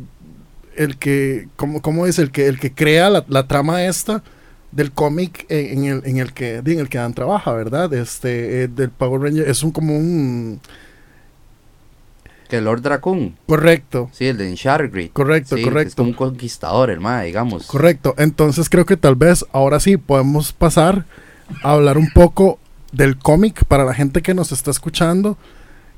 El 0.75 0.97
que. 0.97 1.47
¿Cómo, 1.55 1.81
cómo 1.81 2.05
es? 2.05 2.19
El 2.19 2.31
que, 2.31 2.47
el 2.47 2.59
que 2.59 2.73
crea 2.73 3.09
la, 3.09 3.25
la 3.27 3.47
trama 3.47 3.85
esta 3.85 4.23
del 4.71 4.91
cómic 4.91 5.45
en, 5.49 5.79
en 5.79 5.85
el, 5.85 6.01
en 6.05 6.17
el 6.17 6.33
que 6.33 6.57
en 6.57 6.79
el 6.79 6.89
que 6.89 6.99
Dan 6.99 7.13
trabaja, 7.13 7.53
¿verdad? 7.53 7.93
Este, 7.93 8.63
eh, 8.63 8.67
del 8.67 8.89
Power 8.91 9.21
Ranger. 9.21 9.49
Es 9.49 9.63
un 9.63 9.71
como 9.71 9.97
un. 9.97 10.59
Que 12.49 12.61
Lord 12.61 12.81
Dracon. 12.81 13.35
Correcto. 13.47 14.09
Sí, 14.11 14.25
el 14.25 14.37
de 14.37 14.53
Shargrid. 14.55 15.11
Correcto, 15.13 15.55
Sí, 15.55 15.63
correcto. 15.63 15.89
Es 15.89 15.95
como 15.95 16.09
un 16.09 16.15
conquistador, 16.15 16.89
el 16.89 16.99
mae, 16.99 17.27
digamos. 17.27 17.67
Correcto. 17.67 18.15
Entonces 18.17 18.69
creo 18.69 18.85
que 18.87 18.97
tal 18.97 19.15
vez 19.15 19.45
ahora 19.51 19.79
sí 19.79 19.97
podemos 19.97 20.51
pasar 20.51 21.05
a 21.63 21.73
hablar 21.73 21.97
un 21.99 22.09
poco 22.09 22.57
del 22.91 23.19
cómic 23.19 23.65
para 23.65 23.85
la 23.85 23.93
gente 23.93 24.23
que 24.23 24.33
nos 24.33 24.51
está 24.51 24.71
escuchando. 24.71 25.37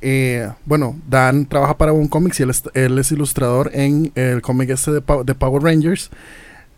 Eh, 0.02 0.50
bueno, 0.66 1.00
Dan 1.08 1.46
trabaja 1.46 1.78
para 1.78 1.94
un 1.94 2.10
cómic 2.10 2.38
y 2.38 2.44
él 2.44 2.50
es, 2.50 2.64
él 2.74 3.00
es 3.00 3.12
ilustrador 3.14 3.72
en 3.74 4.12
el 4.16 4.42
cómic 4.42 4.72
este 4.72 4.92
de, 4.92 5.02
de 5.24 5.36
Power 5.36 5.64
Rangers. 5.64 6.10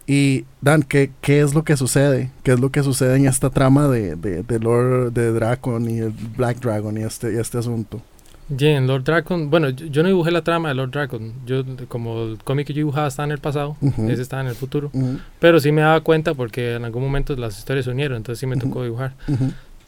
Y 0.06 0.46
Dan, 0.62 0.84
¿qué, 0.84 1.12
¿qué 1.22 1.42
es 1.42 1.56
lo 1.56 1.64
que 1.64 1.78
sucede? 1.78 2.30
¿Qué 2.44 2.52
es 2.52 2.60
lo 2.60 2.70
que 2.72 2.84
sucede 2.84 3.16
en 3.16 3.26
esta 3.26 3.50
trama 3.50 3.88
de, 3.88 4.16
de, 4.18 4.44
de 4.44 4.60
Lord 4.60 5.14
de 5.14 5.32
Dracon 5.32 5.90
y 5.90 6.00
el 6.00 6.12
Black 6.38 6.60
Dragon 6.60 6.96
y 6.96 7.02
este, 7.02 7.34
y 7.34 7.38
este 7.38 7.58
asunto? 7.58 8.02
Bien, 8.50 8.86
Lord 8.88 9.04
Dragon. 9.06 9.50
Bueno, 9.50 9.70
yo, 9.70 9.86
yo 9.88 10.04
no 10.04 10.10
dibujé 10.10 10.32
la 10.32 10.42
trama 10.44 10.70
de 10.70 10.76
Lord 10.76 10.92
Dragon. 10.92 11.34
Yo, 11.46 11.64
como 11.88 12.24
el 12.24 12.38
cómic 12.44 12.68
que 12.68 12.74
yo 12.74 12.80
dibujaba 12.80 13.08
está 13.08 13.24
en 13.24 13.32
el 13.32 13.40
pasado, 13.40 13.78
Ujú. 13.82 14.10
ese 14.10 14.22
está 14.22 14.42
en 14.42 14.48
el 14.48 14.56
futuro. 14.56 14.90
Ujú, 14.94 15.20
Pero 15.40 15.60
sí 15.60 15.72
me 15.72 15.82
daba 15.82 16.02
cuenta 16.02 16.34
porque 16.34 16.76
en 16.76 16.86
algún 16.86 17.02
momento 17.04 17.36
las 17.36 17.58
historias 17.58 17.86
se 17.86 17.92
unieron, 17.92 18.18
entonces 18.18 18.40
sí 18.40 18.46
me 18.48 18.58
tocó 18.58 18.84
dibujar. 18.84 19.14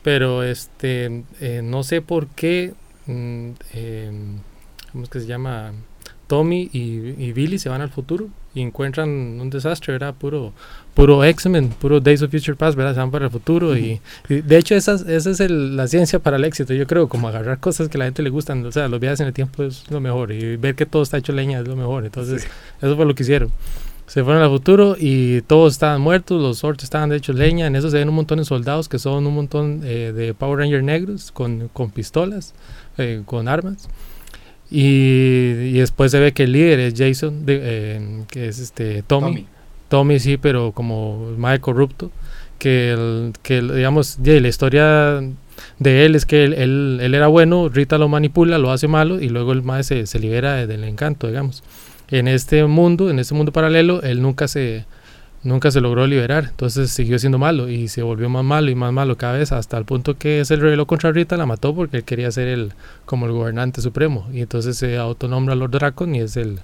Pero 0.04 0.44
este, 0.44 1.24
eh, 1.42 1.62
no 1.64 1.84
sé 1.84 2.02
por 2.02 2.28
qué, 2.28 2.74
mm, 3.08 3.50
eh, 3.74 4.12
¿cómo 4.92 5.04
es 5.04 5.10
que 5.10 5.20
se 5.20 5.28
llama? 5.28 5.72
Tommy 6.28 6.70
y, 6.74 7.14
y 7.24 7.34
Billy 7.34 7.60
se 7.60 7.70
van 7.70 7.82
al 7.82 7.90
futuro 7.90 8.30
y 8.56 8.62
encuentran 8.62 9.10
un 9.10 9.50
desastre, 9.52 9.94
¿verdad? 9.94 10.16
Puro, 10.16 10.54
puro 10.96 11.24
X-Men, 11.24 11.70
puro 11.70 12.00
Days 12.00 12.22
of 12.24 12.32
Future 12.32 12.56
Past, 12.56 12.76
¿verdad? 12.78 12.94
Se 12.94 13.00
van 13.00 13.12
para 13.12 13.26
el 13.26 13.32
futuro 13.32 13.78
y, 13.78 14.02
y 14.30 14.36
de 14.42 14.58
hecho 14.58 14.74
esa, 14.76 14.94
es- 14.96 15.02
esa 15.02 15.30
es 15.30 15.40
el- 15.42 15.76
la 15.76 15.88
ciencia 15.88 16.18
para 16.20 16.38
el 16.38 16.46
éxito, 16.46 16.74
yo 16.74 16.88
creo, 16.88 17.08
como 17.10 17.28
agarrar 17.28 17.60
cosas 17.60 17.90
que 17.90 17.98
a 17.98 18.00
la 18.00 18.06
gente 18.06 18.24
le 18.24 18.30
gustan, 18.30 18.66
o 18.66 18.72
sea, 18.72 18.88
los 18.88 19.00
viajes 19.00 19.20
en 19.20 19.28
el 19.28 19.34
tiempo 19.34 19.62
es 19.64 19.84
lo 19.92 20.00
mejor 20.00 20.32
y 20.32 20.56
ver 20.58 20.74
que 20.76 20.86
todo 20.86 21.04
está 21.04 21.18
hecho 21.18 21.34
leña 21.34 21.60
es 21.60 21.68
lo 21.68 21.76
mejor, 21.76 22.06
entonces 22.06 22.48
eso 22.82 22.96
fue 22.96 23.06
lo 23.06 23.14
que 23.14 23.24
hicieron. 23.24 23.52
Se 24.08 24.24
fueron 24.24 24.44
al 24.44 24.50
futuro 24.50 24.96
y 25.00 25.42
todos 25.42 25.74
estaban 25.74 26.00
muertos, 26.00 26.40
los 26.42 26.60
Zords 26.60 26.84
estaban 26.84 27.10
de 27.10 27.18
hecho 27.18 27.34
leña, 27.34 27.66
en 27.68 27.76
eso 27.76 27.90
se 27.90 27.98
ven 27.98 28.08
un 28.08 28.16
montón 28.16 28.38
de 28.38 28.46
soldados 28.46 28.88
que 28.88 29.00
son 29.00 29.26
un 29.28 29.34
montón 29.34 29.82
eh, 29.84 30.14
de 30.16 30.34
Power 30.36 30.60
Ranger 30.60 30.84
negros 30.84 31.32
con, 31.32 31.70
con 31.74 31.90
pistolas, 31.90 32.54
eh, 33.00 33.24
con 33.26 33.48
armas. 33.48 33.90
Y, 34.72 34.80
y 34.82 35.74
después 35.74 36.12
se 36.12 36.20
ve 36.20 36.34
que 36.34 36.44
el 36.44 36.52
líder 36.52 36.80
es 36.80 36.94
Jason, 36.98 37.46
de- 37.46 37.60
eh, 37.64 38.24
que 38.30 38.48
es 38.48 38.60
este 38.60 39.04
Tommy. 39.04 39.28
Tommy. 39.28 39.48
Tommy 39.90 40.20
sí, 40.20 40.38
pero 40.38 40.72
como 40.72 41.32
más 41.38 41.60
corrupto. 41.60 42.12
Que, 42.60 42.92
el, 42.94 43.34
que 43.44 43.62
digamos, 43.62 44.18
la 44.24 44.48
historia 44.48 45.22
de 45.80 46.06
él 46.06 46.16
es 46.16 46.26
que 46.26 46.46
él, 46.46 46.54
él, 46.54 47.00
él 47.02 47.14
era 47.14 47.28
bueno, 47.28 47.68
Rita 47.70 47.98
lo 47.98 48.08
manipula, 48.08 48.58
lo 48.58 48.72
hace 48.72 48.88
malo 48.88 49.20
y 49.22 49.28
luego 49.30 49.52
el 49.52 49.62
más 49.62 49.88
se, 49.88 50.06
se 50.08 50.20
libera 50.20 50.56
de- 50.56 50.68
del 50.68 50.84
encanto, 50.86 51.28
digamos. 51.28 51.64
En 52.10 52.28
este 52.28 52.64
mundo, 52.66 53.10
en 53.10 53.20
este 53.20 53.34
mundo 53.34 53.52
paralelo, 53.52 54.02
él 54.04 54.22
nunca 54.22 54.48
se, 54.48 54.86
nunca 55.46 55.72
se 55.72 55.80
logró 55.80 56.06
liberar, 56.08 56.46
entonces 56.50 56.90
siguió 56.90 57.20
siendo 57.20 57.38
malo 57.38 57.70
y 57.70 57.88
se 57.88 58.02
volvió 58.02 58.28
más 58.30 58.44
malo 58.44 58.72
y 58.72 58.76
más 58.76 58.92
malo 58.92 59.16
cada 59.16 59.34
vez 59.38 59.52
hasta 59.52 59.78
el 59.78 59.86
punto 59.86 60.18
que 60.18 60.44
se 60.44 60.56
rebeló 60.56 60.88
contra 60.88 61.12
Rita, 61.12 61.38
la 61.38 61.46
mató 61.46 61.74
porque 61.74 61.98
él 61.98 62.04
quería 62.04 62.32
ser 62.32 62.48
el, 62.48 62.74
como 63.06 63.28
el 63.28 63.32
gobernante 63.32 63.80
supremo 63.82 64.28
y 64.34 64.42
entonces 64.42 64.76
se 64.76 64.98
autonombra 64.98 65.56
Lord 65.56 65.72
Dracon 65.72 66.16
y 66.16 66.20
es 66.22 66.36
el, 66.36 66.60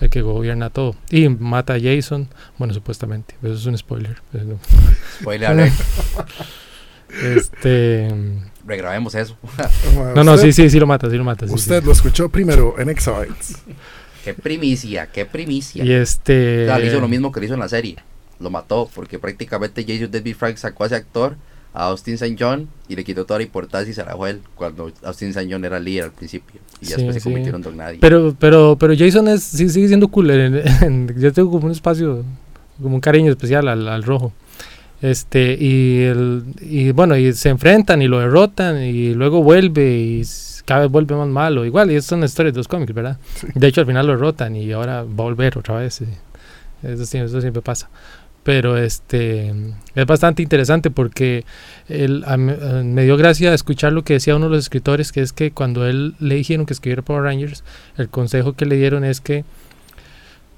el 0.00 0.08
que 0.08 0.22
gobierna 0.22 0.70
todo 0.70 0.96
y 1.10 1.28
mata 1.28 1.74
a 1.74 1.80
Jason, 1.80 2.28
bueno 2.58 2.72
supuestamente, 2.74 3.34
eso 3.42 3.52
es 3.52 3.66
un 3.66 3.76
spoiler. 3.76 4.16
pero 4.32 4.44
no. 4.44 4.58
Spoiler. 5.20 5.70
Este, 7.22 8.08
Regrabemos 8.66 9.14
eso. 9.14 9.36
no, 10.16 10.24
no, 10.24 10.38
sí, 10.38 10.50
sí, 10.50 10.70
sí 10.70 10.80
lo 10.80 10.86
mata, 10.86 11.10
sí 11.10 11.16
lo 11.18 11.24
mata. 11.24 11.46
sí, 11.46 11.52
Usted 11.52 11.80
sí. 11.80 11.86
lo 11.86 11.92
escuchó 11.92 12.30
primero 12.30 12.76
en 12.78 12.88
Exabytes. 12.88 13.58
qué 14.24 14.32
primicia, 14.32 15.08
qué 15.08 15.26
primicia. 15.26 15.84
Y 15.84 15.92
este, 15.92 16.62
O 16.62 16.66
sea, 16.68 16.78
le 16.78 16.86
hizo 16.86 17.00
lo 17.00 17.08
mismo 17.08 17.30
que 17.30 17.40
le 17.40 17.46
hizo 17.46 17.54
en 17.54 17.60
la 17.60 17.68
serie. 17.68 17.98
Lo 18.42 18.50
mató 18.50 18.90
porque 18.94 19.18
prácticamente 19.18 19.84
Jason 19.86 20.10
David 20.10 20.34
Frank 20.36 20.56
sacó 20.56 20.84
a 20.84 20.86
ese 20.88 20.96
actor, 20.96 21.36
a 21.74 21.84
Austin 21.86 22.14
St. 22.14 22.36
John, 22.38 22.68
y 22.88 22.96
le 22.96 23.04
quitó 23.04 23.24
toda 23.24 23.38
la 23.38 23.44
importancia 23.44 23.90
y 23.90 23.94
se 23.94 24.04
la 24.04 24.14
él 24.28 24.40
cuando 24.54 24.90
Austin 25.04 25.30
St. 25.30 25.48
John 25.50 25.64
era 25.64 25.78
líder 25.80 26.04
al 26.04 26.10
principio. 26.12 26.60
Y 26.80 26.86
Sí, 26.86 26.92
después 26.94 27.14
se 27.16 27.22
convirtieron 27.22 27.60
en 27.60 27.64
Don 27.64 27.76
Nadie. 27.76 27.98
Pero, 28.00 28.34
pero, 28.38 28.76
pero 28.78 28.94
Jason 28.98 29.28
es, 29.28 29.42
sí, 29.42 29.68
sigue 29.70 29.88
siendo 29.88 30.08
cool. 30.08 30.30
en- 30.32 30.62
en- 30.82 31.14
yo 31.18 31.32
tengo 31.32 31.50
como 31.50 31.66
un 31.66 31.72
espacio, 31.72 32.24
como 32.82 32.96
un 32.96 33.00
cariño 33.00 33.30
especial 33.30 33.68
al, 33.68 33.86
al 33.88 34.02
rojo. 34.02 34.32
Este, 35.00 35.56
y, 35.58 36.02
el, 36.02 36.44
y 36.60 36.92
bueno, 36.92 37.16
y 37.16 37.32
se 37.32 37.48
enfrentan 37.48 38.02
y 38.02 38.06
lo 38.08 38.20
derrotan 38.20 38.82
y 38.82 39.14
luego 39.14 39.42
vuelve 39.42 39.96
y 39.98 40.22
cada 40.64 40.82
vez 40.82 40.90
vuelve 40.90 41.16
más 41.16 41.28
malo. 41.28 41.64
Igual, 41.64 41.90
y 41.90 42.00
son 42.02 42.22
historias 42.22 42.54
de 42.54 42.58
los 42.58 42.68
cómics, 42.68 42.92
¿verdad? 42.94 43.18
De 43.54 43.66
hecho, 43.66 43.80
al 43.80 43.86
final 43.86 44.06
lo 44.06 44.12
derrotan 44.12 44.54
y 44.54 44.70
ahora 44.72 44.96
va 45.02 45.08
a 45.08 45.26
volver 45.26 45.58
otra 45.58 45.76
vez. 45.78 46.02
y 46.02 46.86
Eso, 46.86 47.04
sí- 47.06 47.18
eso 47.18 47.40
siempre 47.40 47.62
pasa. 47.62 47.88
Pero 48.42 48.76
este 48.76 49.54
es 49.94 50.06
bastante 50.06 50.42
interesante 50.42 50.90
porque 50.90 51.44
él, 51.88 52.24
a 52.26 52.36
me 52.36 53.04
dio 53.04 53.16
gracia 53.16 53.54
escuchar 53.54 53.92
lo 53.92 54.02
que 54.02 54.14
decía 54.14 54.34
uno 54.34 54.46
de 54.46 54.56
los 54.56 54.64
escritores, 54.64 55.12
que 55.12 55.20
es 55.20 55.32
que 55.32 55.52
cuando 55.52 55.86
él 55.86 56.14
le 56.18 56.34
dijeron 56.34 56.66
que 56.66 56.72
escribiera 56.72 57.02
Power 57.02 57.22
Rangers, 57.22 57.62
el 57.96 58.08
consejo 58.08 58.54
que 58.54 58.66
le 58.66 58.76
dieron 58.76 59.04
es 59.04 59.20
que, 59.20 59.44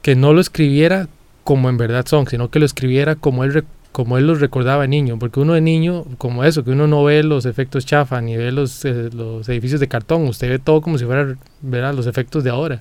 que 0.01 0.17
no 0.17 0.33
lo 0.33 0.41
escribiera 0.41 1.09
como 1.45 1.69
en 1.69 1.77
verdad 1.77 2.07
son, 2.07 2.27
sino 2.27 2.51
que 2.51 2.59
lo 2.59 2.65
escribiera 2.65 3.17
como 3.17 3.45
él, 3.45 3.65
como 3.93 4.19
él 4.19 4.27
los 4.27 4.41
recordaba 4.41 4.83
de 4.83 4.89
niño, 4.89 5.19
porque 5.21 5.39
uno 5.39 5.53
de 5.53 5.61
niño, 5.61 6.05
como 6.19 6.43
eso, 6.43 6.65
que 6.65 6.71
uno 6.71 6.87
no 6.89 7.05
ve 7.05 7.23
los 7.23 7.45
efectos 7.45 7.87
chafa, 7.87 8.21
ni 8.21 8.37
ve 8.37 8.51
los, 8.51 8.85
eh, 8.85 9.11
los 9.13 9.49
edificios 9.49 9.79
de 9.79 9.87
cartón, 9.87 10.27
usted 10.27 10.49
ve 10.49 10.59
todo 10.59 10.81
como 10.81 10.99
si 10.99 11.05
fuera 11.05 11.37
¿verdad? 11.61 11.95
los 11.95 12.07
efectos 12.07 12.43
de 12.43 12.51
ahora. 12.51 12.81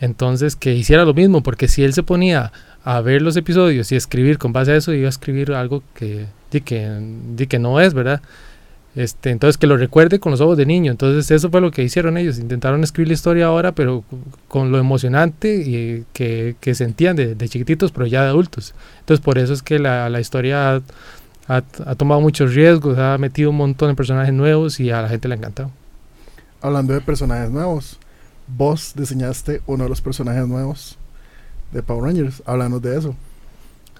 Entonces, 0.00 0.56
que 0.56 0.74
hiciera 0.74 1.04
lo 1.04 1.14
mismo, 1.14 1.42
porque 1.42 1.68
si 1.68 1.84
él 1.84 1.94
se 1.94 2.02
ponía 2.02 2.52
a 2.84 3.00
ver 3.00 3.22
los 3.22 3.36
episodios 3.36 3.92
y 3.92 3.96
escribir 3.96 4.38
con 4.38 4.52
base 4.52 4.72
a 4.72 4.76
eso, 4.76 4.92
iba 4.94 5.06
a 5.06 5.10
escribir 5.10 5.52
algo 5.52 5.82
que, 5.94 6.26
di 6.50 6.60
que, 6.62 6.88
di 7.36 7.46
que 7.46 7.58
no 7.58 7.80
es, 7.80 7.94
¿verdad? 7.94 8.22
Este, 8.96 9.30
entonces 9.30 9.56
que 9.56 9.68
lo 9.68 9.76
recuerde 9.76 10.18
con 10.18 10.32
los 10.32 10.40
ojos 10.40 10.56
de 10.56 10.66
niño. 10.66 10.90
Entonces 10.90 11.30
eso 11.30 11.50
fue 11.50 11.60
lo 11.60 11.70
que 11.70 11.82
hicieron 11.84 12.16
ellos. 12.16 12.38
Intentaron 12.38 12.82
escribir 12.82 13.08
la 13.08 13.14
historia 13.14 13.46
ahora, 13.46 13.72
pero 13.72 14.02
con 14.48 14.72
lo 14.72 14.78
emocionante 14.78 15.54
y 15.56 16.04
que, 16.12 16.56
que 16.60 16.74
sentían 16.74 17.16
de, 17.16 17.34
de 17.36 17.48
chiquititos, 17.48 17.92
pero 17.92 18.06
ya 18.06 18.22
de 18.22 18.28
adultos. 18.30 18.74
Entonces 19.00 19.24
por 19.24 19.38
eso 19.38 19.52
es 19.52 19.62
que 19.62 19.78
la, 19.78 20.08
la 20.10 20.20
historia 20.20 20.74
ha, 20.76 20.82
ha- 21.48 21.62
ha 21.86 21.94
tomado 21.94 22.20
muchos 22.20 22.54
riesgos, 22.54 22.98
ha 22.98 23.16
metido 23.18 23.50
un 23.50 23.56
montón 23.58 23.90
de 23.90 23.94
personajes 23.94 24.32
nuevos 24.34 24.80
y 24.80 24.90
a 24.90 25.02
la 25.02 25.08
gente 25.08 25.28
le 25.28 25.34
ha 25.34 25.38
encantado. 25.38 25.70
Hablando 26.60 26.92
de 26.94 27.00
personajes 27.00 27.50
nuevos, 27.50 27.98
vos 28.46 28.92
diseñaste 28.96 29.62
uno 29.66 29.84
de 29.84 29.90
los 29.90 30.00
personajes 30.00 30.46
nuevos 30.46 30.98
de 31.72 31.82
Power 31.82 32.04
Rangers. 32.04 32.42
Háblanos 32.46 32.82
de 32.82 32.98
eso. 32.98 33.14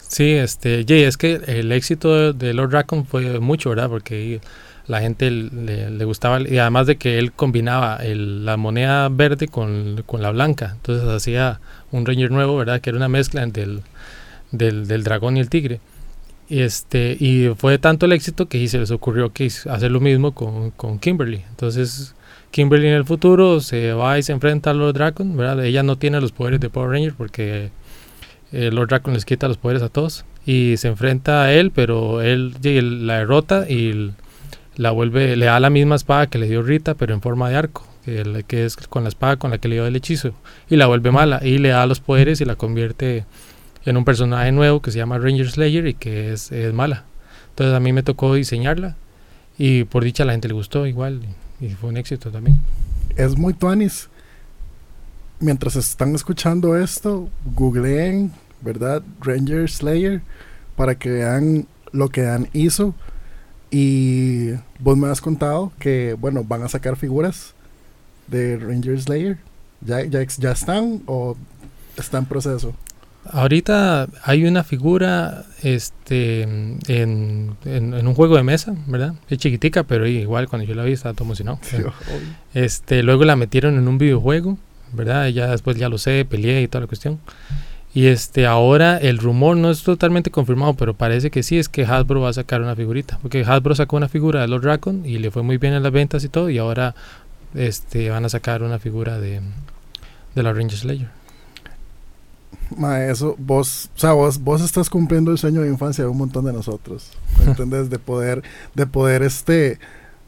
Sí, 0.08 0.32
este, 0.32 0.84
Jay, 0.86 1.02
es 1.04 1.16
que 1.16 1.40
el 1.46 1.70
éxito 1.72 2.32
de, 2.32 2.52
Lord 2.52 2.72
Raccoon 2.72 3.06
fue 3.06 3.38
mucho, 3.38 3.70
¿verdad? 3.70 3.88
Porque 3.88 4.40
la 4.88 5.00
gente 5.00 5.30
le, 5.30 5.88
le 5.90 6.04
gustaba, 6.04 6.40
y 6.40 6.58
además 6.58 6.88
de 6.88 6.96
que 6.96 7.18
él 7.18 7.30
combinaba 7.32 7.96
el- 7.98 8.44
la 8.44 8.56
moneda 8.56 9.08
verde 9.08 9.46
con, 9.46 10.02
con 10.06 10.20
la 10.20 10.32
blanca, 10.32 10.72
entonces 10.74 11.08
hacía 11.08 11.60
un 11.92 12.04
Ranger 12.06 12.32
nuevo, 12.32 12.56
¿verdad? 12.56 12.80
Que 12.80 12.90
era 12.90 12.96
una 12.96 13.08
mezcla 13.08 13.42
entre 13.44 13.62
el- 13.64 13.82
del, 14.50 14.88
del 14.88 15.04
dragón 15.04 15.36
y 15.36 15.40
el 15.40 15.48
tigre. 15.48 15.80
Y, 16.48 16.62
este, 16.62 17.16
y 17.20 17.48
fue 17.56 17.78
tanto 17.78 18.06
el 18.06 18.12
éxito 18.12 18.48
que 18.48 18.66
se 18.66 18.78
les 18.78 18.90
ocurrió 18.90 19.32
que 19.32 19.46
hacer 19.46 19.92
lo 19.92 20.00
mismo 20.00 20.32
con, 20.32 20.72
con 20.72 20.98
Kimberly. 20.98 21.44
Entonces, 21.50 22.16
Kimberly 22.50 22.88
en 22.88 22.94
el 22.94 23.04
futuro 23.04 23.60
se 23.60 23.92
va 23.92 24.18
y 24.18 24.22
se 24.22 24.32
enfrenta 24.32 24.70
a 24.70 24.74
Lord 24.74 24.94
Dragon, 24.94 25.36
¿verdad? 25.36 25.64
Ella 25.64 25.82
no 25.82 25.96
tiene 25.96 26.20
los 26.20 26.32
poderes 26.32 26.60
de 26.60 26.68
Power 26.68 26.90
Ranger 26.90 27.14
porque 27.16 27.70
eh, 28.52 28.70
Lord 28.72 28.88
Dragon 28.88 29.14
les 29.14 29.24
quita 29.24 29.46
los 29.48 29.56
poderes 29.56 29.82
a 29.82 29.88
todos 29.88 30.24
y 30.46 30.76
se 30.78 30.88
enfrenta 30.88 31.44
a 31.44 31.52
él, 31.52 31.70
pero 31.70 32.20
él 32.22 32.54
la 33.06 33.18
derrota 33.18 33.66
y 33.70 34.10
la 34.76 34.90
vuelve, 34.90 35.36
le 35.36 35.46
da 35.46 35.60
la 35.60 35.70
misma 35.70 35.94
espada 35.94 36.26
que 36.28 36.38
le 36.38 36.48
dio 36.48 36.62
Rita, 36.62 36.94
pero 36.94 37.14
en 37.14 37.20
forma 37.20 37.48
de 37.50 37.56
arco, 37.56 37.86
que, 38.04 38.20
el- 38.22 38.44
que 38.46 38.64
es 38.64 38.76
con 38.76 39.02
la 39.04 39.10
espada 39.10 39.36
con 39.36 39.50
la 39.50 39.58
que 39.58 39.68
le 39.68 39.76
dio 39.76 39.86
el 39.86 39.94
hechizo, 39.94 40.32
y 40.68 40.76
la 40.76 40.86
vuelve 40.86 41.10
mala 41.12 41.40
y 41.44 41.58
le 41.58 41.68
da 41.68 41.86
los 41.86 42.00
poderes 42.00 42.40
y 42.40 42.44
la 42.44 42.56
convierte 42.56 43.26
en 43.84 43.96
un 43.96 44.04
personaje 44.04 44.50
nuevo 44.50 44.80
que 44.82 44.90
se 44.90 44.98
llama 44.98 45.18
Ranger 45.18 45.50
Slayer 45.50 45.86
y 45.86 45.94
que 45.94 46.32
es, 46.32 46.50
mala. 46.72 47.04
Entonces 47.50 47.74
a 47.74 47.80
mí 47.80 47.92
me 47.92 48.02
tocó 48.02 48.34
diseñarla 48.34 48.96
y 49.58 49.84
por 49.84 50.02
dicha 50.02 50.24
la 50.24 50.32
gente 50.32 50.48
le 50.48 50.54
gustó 50.54 50.86
igual 50.86 51.20
y, 51.60 51.70
fue 51.70 51.90
un 51.90 51.96
éxito 51.96 52.30
también. 52.30 52.58
Es 53.16 53.36
muy 53.36 53.54
tuanis 53.54 54.08
mientras 55.40 55.76
están 55.76 56.14
escuchando 56.14 56.76
esto, 56.76 57.28
googleen, 57.56 58.32
¿verdad? 58.60 59.02
Ranger 59.20 59.68
Slayer 59.68 60.22
para 60.76 60.94
que 60.94 61.10
vean 61.10 61.66
lo 61.92 62.08
que 62.08 62.22
Dan 62.22 62.48
hizo. 62.52 62.94
Y 63.70 64.50
vos 64.78 64.96
me 64.96 65.08
has 65.08 65.20
contado 65.20 65.72
que, 65.78 66.14
bueno, 66.14 66.44
van 66.44 66.62
a 66.62 66.68
sacar 66.68 66.96
figuras 66.96 67.54
de 68.26 68.56
Ranger 68.56 69.00
Slayer. 69.00 69.38
¿Ya, 69.80 70.04
ya, 70.04 70.22
ya 70.22 70.52
están 70.52 71.02
o 71.06 71.36
está 71.96 72.18
en 72.18 72.26
proceso? 72.26 72.74
Ahorita 73.26 74.08
hay 74.24 74.44
una 74.46 74.64
figura 74.64 75.44
este, 75.62 76.42
en, 76.42 76.78
en- 76.88 77.54
en 77.94 78.06
un 78.06 78.14
juego 78.14 78.36
de 78.36 78.42
mesa, 78.42 78.74
¿verdad? 78.86 79.14
Es 79.28 79.38
chiquitica, 79.38 79.82
pero 79.84 80.06
igual 80.06 80.48
cuando 80.48 80.66
yo 80.66 80.74
la 80.74 80.84
vi 80.84 80.92
estaba 80.92 81.12
todo 81.14 81.24
emocionado. 81.24 81.58
Este, 82.54 83.02
luego 83.02 83.24
la 83.24 83.36
metieron 83.36 83.76
en 83.76 83.86
un 83.88 83.98
videojuego, 83.98 84.58
¿verdad? 84.92 85.26
Y 85.28 85.34
ya 85.34 85.48
después 85.48 85.76
ya 85.76 85.88
lo 85.88 85.98
sé, 85.98 86.24
peleé 86.24 86.62
y 86.62 86.68
toda 86.68 86.80
la 86.82 86.86
cuestión. 86.86 87.18
Y 87.92 88.06
este, 88.06 88.46
ahora 88.46 88.96
el 88.98 89.18
rumor 89.18 89.56
no 89.56 89.70
es 89.70 89.82
totalmente 89.82 90.30
confirmado, 90.30 90.74
pero 90.74 90.94
parece 90.94 91.30
que 91.30 91.42
sí, 91.42 91.58
es 91.58 91.68
que 91.68 91.84
Hasbro 91.84 92.20
va 92.20 92.30
a 92.30 92.32
sacar 92.32 92.60
una 92.62 92.74
figurita. 92.76 93.18
Porque 93.20 93.44
Hasbro 93.44 93.74
sacó 93.74 93.96
una 93.96 94.08
figura 94.08 94.40
de 94.40 94.48
los 94.48 94.62
Raccoon 94.62 95.04
y 95.04 95.18
le 95.18 95.30
fue 95.30 95.42
muy 95.42 95.58
bien 95.58 95.74
en 95.74 95.82
las 95.82 95.92
ventas 95.92 96.24
y 96.24 96.28
todo, 96.28 96.50
y 96.50 96.58
ahora 96.58 96.94
este, 97.54 98.08
van 98.10 98.24
a 98.24 98.28
sacar 98.28 98.62
una 98.62 98.78
figura 98.78 99.18
de, 99.20 99.40
de 100.34 100.42
la 100.42 100.52
Ranger 100.52 100.78
Slayer. 100.78 101.08
Ma, 102.76 103.04
eso, 103.04 103.34
vos, 103.38 103.90
o 103.96 103.98
sea, 103.98 104.12
vos, 104.12 104.38
vos 104.42 104.62
estás 104.62 104.88
cumpliendo 104.88 105.30
el 105.32 105.38
sueño 105.38 105.62
de 105.62 105.68
infancia 105.68 106.04
de 106.04 106.10
un 106.10 106.18
montón 106.18 106.44
de 106.44 106.52
nosotros, 106.52 107.10
¿me 107.38 107.50
¿entendés? 107.50 107.90
De 107.90 107.98
poder, 107.98 108.42
de 108.74 108.86
poder, 108.86 109.22
este, 109.22 109.78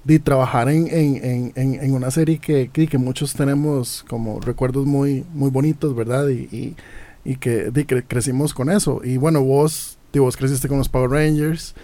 de 0.04 0.18
trabajar 0.18 0.68
en, 0.68 0.88
en, 0.88 1.52
en, 1.54 1.80
en, 1.80 1.94
una 1.94 2.10
serie 2.10 2.38
que, 2.38 2.68
que, 2.72 2.88
que 2.88 2.98
muchos 2.98 3.34
tenemos 3.34 4.04
como 4.08 4.40
recuerdos 4.40 4.86
muy, 4.86 5.24
muy 5.34 5.50
bonitos, 5.50 5.94
¿verdad? 5.94 6.28
Y, 6.28 6.48
y, 6.50 6.76
y 7.24 7.36
que, 7.36 7.70
di, 7.70 7.84
cre- 7.84 8.04
crecimos 8.06 8.52
con 8.54 8.70
eso. 8.70 9.00
Y 9.04 9.16
bueno, 9.18 9.42
vos, 9.44 9.96
di, 10.12 10.18
vos 10.18 10.36
creciste 10.36 10.66
con 10.68 10.78
los 10.78 10.88
Power 10.88 11.10
Rangers. 11.10 11.74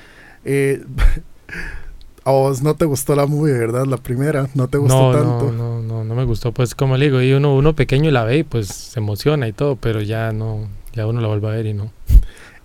Eh, 0.44 0.84
a 2.28 2.30
vos 2.32 2.62
no 2.62 2.74
te 2.74 2.84
gustó 2.84 3.16
la 3.16 3.24
movie, 3.24 3.54
¿verdad? 3.54 3.86
La 3.86 3.96
primera, 3.96 4.48
no 4.54 4.68
te 4.68 4.76
gustó 4.76 5.12
No, 5.12 5.18
tanto. 5.18 5.50
no, 5.50 5.80
no, 5.80 5.82
no, 5.82 6.04
no 6.04 6.14
me 6.14 6.24
gustó. 6.24 6.52
Pues 6.52 6.74
como 6.74 6.98
le 6.98 7.06
digo, 7.06 7.22
y 7.22 7.32
uno, 7.32 7.56
uno 7.56 7.74
pequeño 7.74 8.10
la 8.10 8.24
ve 8.24 8.38
y 8.38 8.42
pues 8.42 8.68
se 8.68 9.00
emociona 9.00 9.48
y 9.48 9.52
todo, 9.54 9.76
pero 9.76 10.02
ya 10.02 10.30
no, 10.32 10.68
ya 10.92 11.06
uno 11.06 11.22
la 11.22 11.28
vuelve 11.28 11.48
a 11.48 11.52
ver 11.52 11.64
y 11.64 11.72
no. 11.72 11.90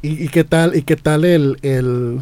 ¿Y, 0.02 0.22
y 0.22 0.28
qué 0.28 0.44
tal, 0.44 0.76
y 0.76 0.82
qué 0.82 0.98
tal 0.98 1.24
el, 1.24 1.60
el, 1.62 2.22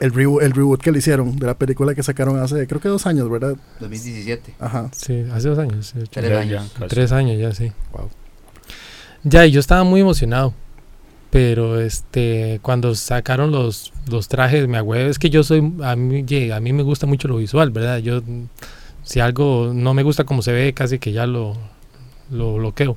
el, 0.00 0.12
reboot, 0.12 0.42
el 0.42 0.50
reboot 0.50 0.80
que 0.80 0.90
le 0.90 0.98
hicieron 0.98 1.38
de 1.38 1.46
la 1.46 1.54
película 1.54 1.94
que 1.94 2.02
sacaron 2.02 2.36
hace, 2.40 2.66
creo 2.66 2.80
que 2.80 2.88
dos 2.88 3.06
años, 3.06 3.30
¿verdad? 3.30 3.54
2017. 3.78 4.54
Ajá. 4.58 4.88
Sí, 4.92 5.24
hace 5.32 5.48
dos 5.50 5.58
años. 5.60 5.94
Tres 6.10 6.32
años. 6.36 6.68
ya. 6.80 6.88
Tres 6.88 7.12
años 7.12 7.38
ya, 7.38 7.54
sí. 7.54 7.70
Wow. 7.92 8.08
Ya, 9.22 9.46
y 9.46 9.52
yo 9.52 9.60
estaba 9.60 9.84
muy 9.84 10.00
emocionado. 10.00 10.52
Pero 11.30 11.80
este, 11.80 12.58
cuando 12.60 12.92
sacaron 12.96 13.52
los, 13.52 13.92
los 14.10 14.28
trajes, 14.28 14.68
me 14.68 14.78
agüé. 14.78 15.08
Es 15.08 15.18
que 15.18 15.30
yo 15.30 15.42
soy, 15.42 15.72
a 15.82 15.96
mí, 15.96 16.24
a 16.50 16.60
mí 16.60 16.72
me 16.72 16.82
gusta 16.82 17.06
mucho 17.06 17.28
lo 17.28 17.36
visual, 17.36 17.70
¿verdad? 17.70 17.98
Yo, 17.98 18.22
si 19.02 19.20
algo 19.20 19.72
no 19.74 19.94
me 19.94 20.02
gusta 20.02 20.24
como 20.24 20.42
se 20.42 20.52
ve, 20.52 20.72
casi 20.74 20.98
que 20.98 21.12
ya 21.12 21.26
lo, 21.26 21.56
lo 22.30 22.54
bloqueo. 22.54 22.96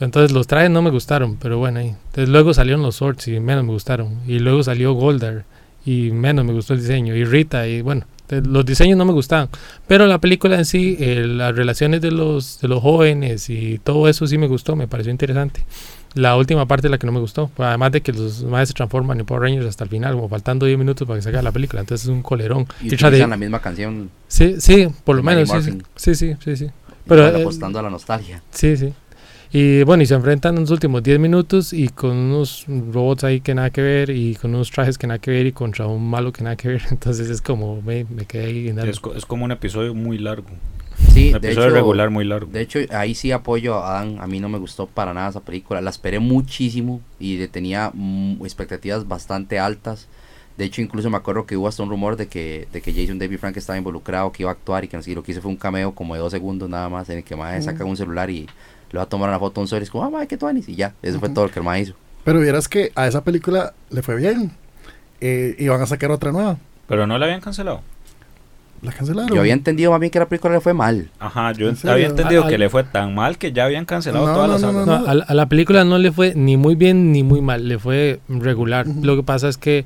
Entonces 0.00 0.32
los 0.32 0.46
trajes 0.46 0.70
no 0.70 0.82
me 0.82 0.90
gustaron, 0.90 1.36
pero 1.36 1.58
bueno, 1.58 1.80
ahí. 1.80 1.88
Entonces 1.88 2.28
luego 2.28 2.52
salieron 2.52 2.82
los 2.82 2.96
swords 2.96 3.28
y 3.28 3.40
menos 3.40 3.64
me 3.64 3.72
gustaron. 3.72 4.20
Y 4.26 4.38
luego 4.38 4.62
salió 4.62 4.92
Goldar 4.92 5.44
y 5.84 6.10
menos 6.10 6.44
me 6.44 6.52
gustó 6.52 6.74
el 6.74 6.80
diseño. 6.80 7.14
Y 7.14 7.24
Rita 7.24 7.66
y 7.68 7.80
bueno, 7.80 8.06
los 8.28 8.64
diseños 8.64 8.98
no 8.98 9.04
me 9.04 9.12
gustaban. 9.12 9.48
Pero 9.86 10.06
la 10.06 10.18
película 10.18 10.56
en 10.56 10.64
sí, 10.64 10.96
eh, 10.98 11.24
las 11.26 11.54
relaciones 11.54 12.00
de 12.00 12.10
los, 12.10 12.60
de 12.60 12.68
los 12.68 12.82
jóvenes 12.82 13.48
y 13.50 13.78
todo 13.78 14.08
eso 14.08 14.26
sí 14.26 14.38
me 14.38 14.48
gustó, 14.48 14.76
me 14.76 14.88
pareció 14.88 15.10
interesante. 15.12 15.64
La 16.14 16.36
última 16.36 16.66
parte 16.66 16.86
es 16.86 16.90
la 16.90 16.98
que 16.98 17.06
no 17.06 17.12
me 17.12 17.20
gustó. 17.20 17.50
Además 17.58 17.90
de 17.92 18.00
que 18.00 18.12
los 18.12 18.44
madres 18.44 18.68
se 18.68 18.74
transforman 18.74 19.18
en 19.20 19.26
Power 19.26 19.42
Rangers 19.42 19.66
hasta 19.66 19.84
el 19.84 19.90
final, 19.90 20.14
como 20.14 20.28
faltando 20.28 20.64
10 20.66 20.78
minutos 20.78 21.06
para 21.06 21.18
que 21.18 21.22
se 21.22 21.28
haga 21.30 21.42
la 21.42 21.52
película. 21.52 21.80
Entonces 21.80 22.04
es 22.06 22.10
un 22.10 22.22
colerón. 22.22 22.66
Y 22.80 22.88
tra- 22.90 22.98
de- 23.02 23.06
utilizan 23.08 23.30
la 23.30 23.36
misma 23.36 23.60
canción, 23.60 24.10
sí, 24.28 24.56
sí, 24.60 24.88
por 25.04 25.16
lo 25.16 25.22
menos. 25.22 25.50
Sí, 25.50 25.78
sí, 25.96 26.14
sí, 26.14 26.34
sí, 26.42 26.56
sí. 26.56 26.66
Pero, 27.06 27.26
eh, 27.26 27.42
apostando 27.42 27.78
a 27.78 27.82
la 27.82 27.90
nostalgia. 27.90 28.42
Sí, 28.50 28.76
sí. 28.76 28.92
Y 29.52 29.84
bueno, 29.84 30.02
y 30.02 30.06
se 30.06 30.14
enfrentan 30.14 30.54
en 30.56 30.62
los 30.62 30.70
últimos 30.70 31.02
10 31.02 31.18
minutos 31.20 31.72
y 31.72 31.88
con 31.88 32.10
unos 32.16 32.64
robots 32.66 33.22
ahí 33.24 33.40
que 33.40 33.54
nada 33.54 33.70
que 33.70 33.82
ver 33.82 34.10
y 34.10 34.34
con 34.34 34.52
unos 34.54 34.70
trajes 34.70 34.98
que 34.98 35.06
nada 35.06 35.18
que 35.18 35.30
ver 35.30 35.46
y 35.46 35.52
contra 35.52 35.86
un 35.86 36.08
malo 36.10 36.32
que 36.32 36.42
nada 36.42 36.56
que 36.56 36.68
ver. 36.68 36.82
Entonces 36.90 37.28
es 37.30 37.40
como, 37.40 37.80
me, 37.82 38.04
me 38.04 38.24
quedé 38.24 38.46
ahí. 38.46 38.68
en 38.68 38.78
algo. 38.80 38.90
Es, 38.90 38.98
co- 39.00 39.14
es 39.14 39.26
como 39.26 39.44
un 39.44 39.52
episodio 39.52 39.94
muy 39.94 40.18
largo. 40.18 40.46
Sí, 41.12 41.32
Un 41.32 41.40
de 41.40 41.48
episodio 41.48 41.68
hecho, 41.68 41.74
regular 41.76 42.10
muy 42.10 42.24
largo. 42.24 42.50
de 42.50 42.60
hecho, 42.60 42.78
ahí 42.90 43.14
sí 43.14 43.32
apoyo 43.32 43.76
a 43.76 43.90
Adán. 43.98 44.18
A 44.20 44.26
mí 44.26 44.40
no 44.40 44.48
me 44.48 44.58
gustó 44.58 44.86
para 44.86 45.14
nada 45.14 45.30
esa 45.30 45.40
película. 45.40 45.80
La 45.80 45.90
esperé 45.90 46.18
muchísimo 46.18 47.00
y 47.18 47.38
le 47.38 47.48
tenía 47.48 47.90
mm, 47.92 48.44
expectativas 48.44 49.06
bastante 49.06 49.58
altas. 49.58 50.08
De 50.56 50.64
hecho, 50.64 50.80
incluso 50.82 51.10
me 51.10 51.16
acuerdo 51.16 51.46
que 51.46 51.56
hubo 51.56 51.66
hasta 51.66 51.82
un 51.82 51.90
rumor 51.90 52.16
de 52.16 52.28
que, 52.28 52.68
de 52.72 52.80
que 52.80 52.92
Jason 52.92 53.18
David 53.18 53.38
Frank 53.38 53.56
estaba 53.56 53.76
involucrado, 53.76 54.30
que 54.30 54.44
iba 54.44 54.50
a 54.50 54.54
actuar 54.54 54.84
y 54.84 54.88
que 54.88 54.96
no 54.96 55.02
sé, 55.02 55.10
y 55.10 55.14
lo 55.14 55.22
que 55.24 55.32
hizo 55.32 55.42
fue 55.42 55.50
un 55.50 55.56
cameo 55.56 55.92
como 55.92 56.14
de 56.14 56.20
dos 56.20 56.30
segundos 56.30 56.68
nada 56.68 56.88
más, 56.88 57.08
en 57.10 57.18
el 57.18 57.24
que 57.24 57.34
mae 57.34 57.60
saca 57.60 57.84
un 57.84 57.96
celular 57.96 58.30
y 58.30 58.46
le 58.92 58.96
va 58.98 59.02
a 59.02 59.08
tomar 59.08 59.28
una 59.28 59.40
foto 59.40 59.60
a 59.60 59.62
un 59.62 59.68
sol 59.68 59.80
y 59.80 59.82
es 59.82 59.90
como, 59.90 60.04
ah, 60.04 60.10
mae, 60.10 60.28
qué 60.28 60.36
tuanis", 60.36 60.68
y 60.68 60.76
ya, 60.76 60.94
eso 61.02 61.18
fue 61.18 61.28
todo 61.28 61.46
lo 61.46 61.50
que 61.52 61.58
el 61.58 61.64
mae 61.64 61.80
hizo. 61.80 61.94
Pero 62.22 62.38
vieras 62.38 62.68
que 62.68 62.92
a 62.94 63.08
esa 63.08 63.24
película 63.24 63.74
le 63.90 64.02
fue 64.02 64.14
bien. 64.14 64.52
Eh, 65.20 65.56
y 65.58 65.68
van 65.68 65.80
a 65.80 65.86
sacar 65.86 66.10
otra 66.10 66.32
nueva. 66.32 66.58
Pero 66.86 67.06
no 67.06 67.18
la 67.18 67.26
habían 67.26 67.40
cancelado. 67.40 67.82
La 68.84 68.92
cancelaron. 68.92 69.34
Yo 69.34 69.40
había 69.40 69.54
entendido 69.54 69.90
más 69.90 69.98
bien 70.00 70.10
que 70.10 70.18
la 70.18 70.28
película 70.28 70.54
le 70.54 70.60
fue 70.60 70.74
mal. 70.74 71.08
Ajá, 71.18 71.52
yo 71.52 71.70
había 71.88 72.06
entendido 72.06 72.44
A- 72.44 72.48
que 72.48 72.54
al- 72.54 72.60
le 72.60 72.68
fue 72.68 72.84
tan 72.84 73.14
mal 73.14 73.38
que 73.38 73.52
ya 73.52 73.64
habían 73.64 73.84
cancelado 73.86 74.26
No, 74.26 74.34
todas 74.34 74.46
no, 74.48 74.52
las 74.52 74.62
no, 74.62 74.72
sagas. 74.72 74.86
no, 74.86 74.98
No, 75.00 75.10
a, 75.10 75.14
la- 75.14 75.24
a 75.24 75.34
la 75.34 75.46
película 75.48 75.84
no 75.84 75.98
le 75.98 76.12
fue 76.12 76.34
ni 76.34 76.56
muy 76.56 76.74
bien 76.74 77.10
ni 77.12 77.22
muy 77.22 77.40
mal, 77.40 77.66
le 77.68 77.78
fue 77.78 78.20
regular. 78.28 78.86
Lo 79.02 79.16
que 79.16 79.22
pasa 79.22 79.48
es 79.48 79.56
que 79.56 79.84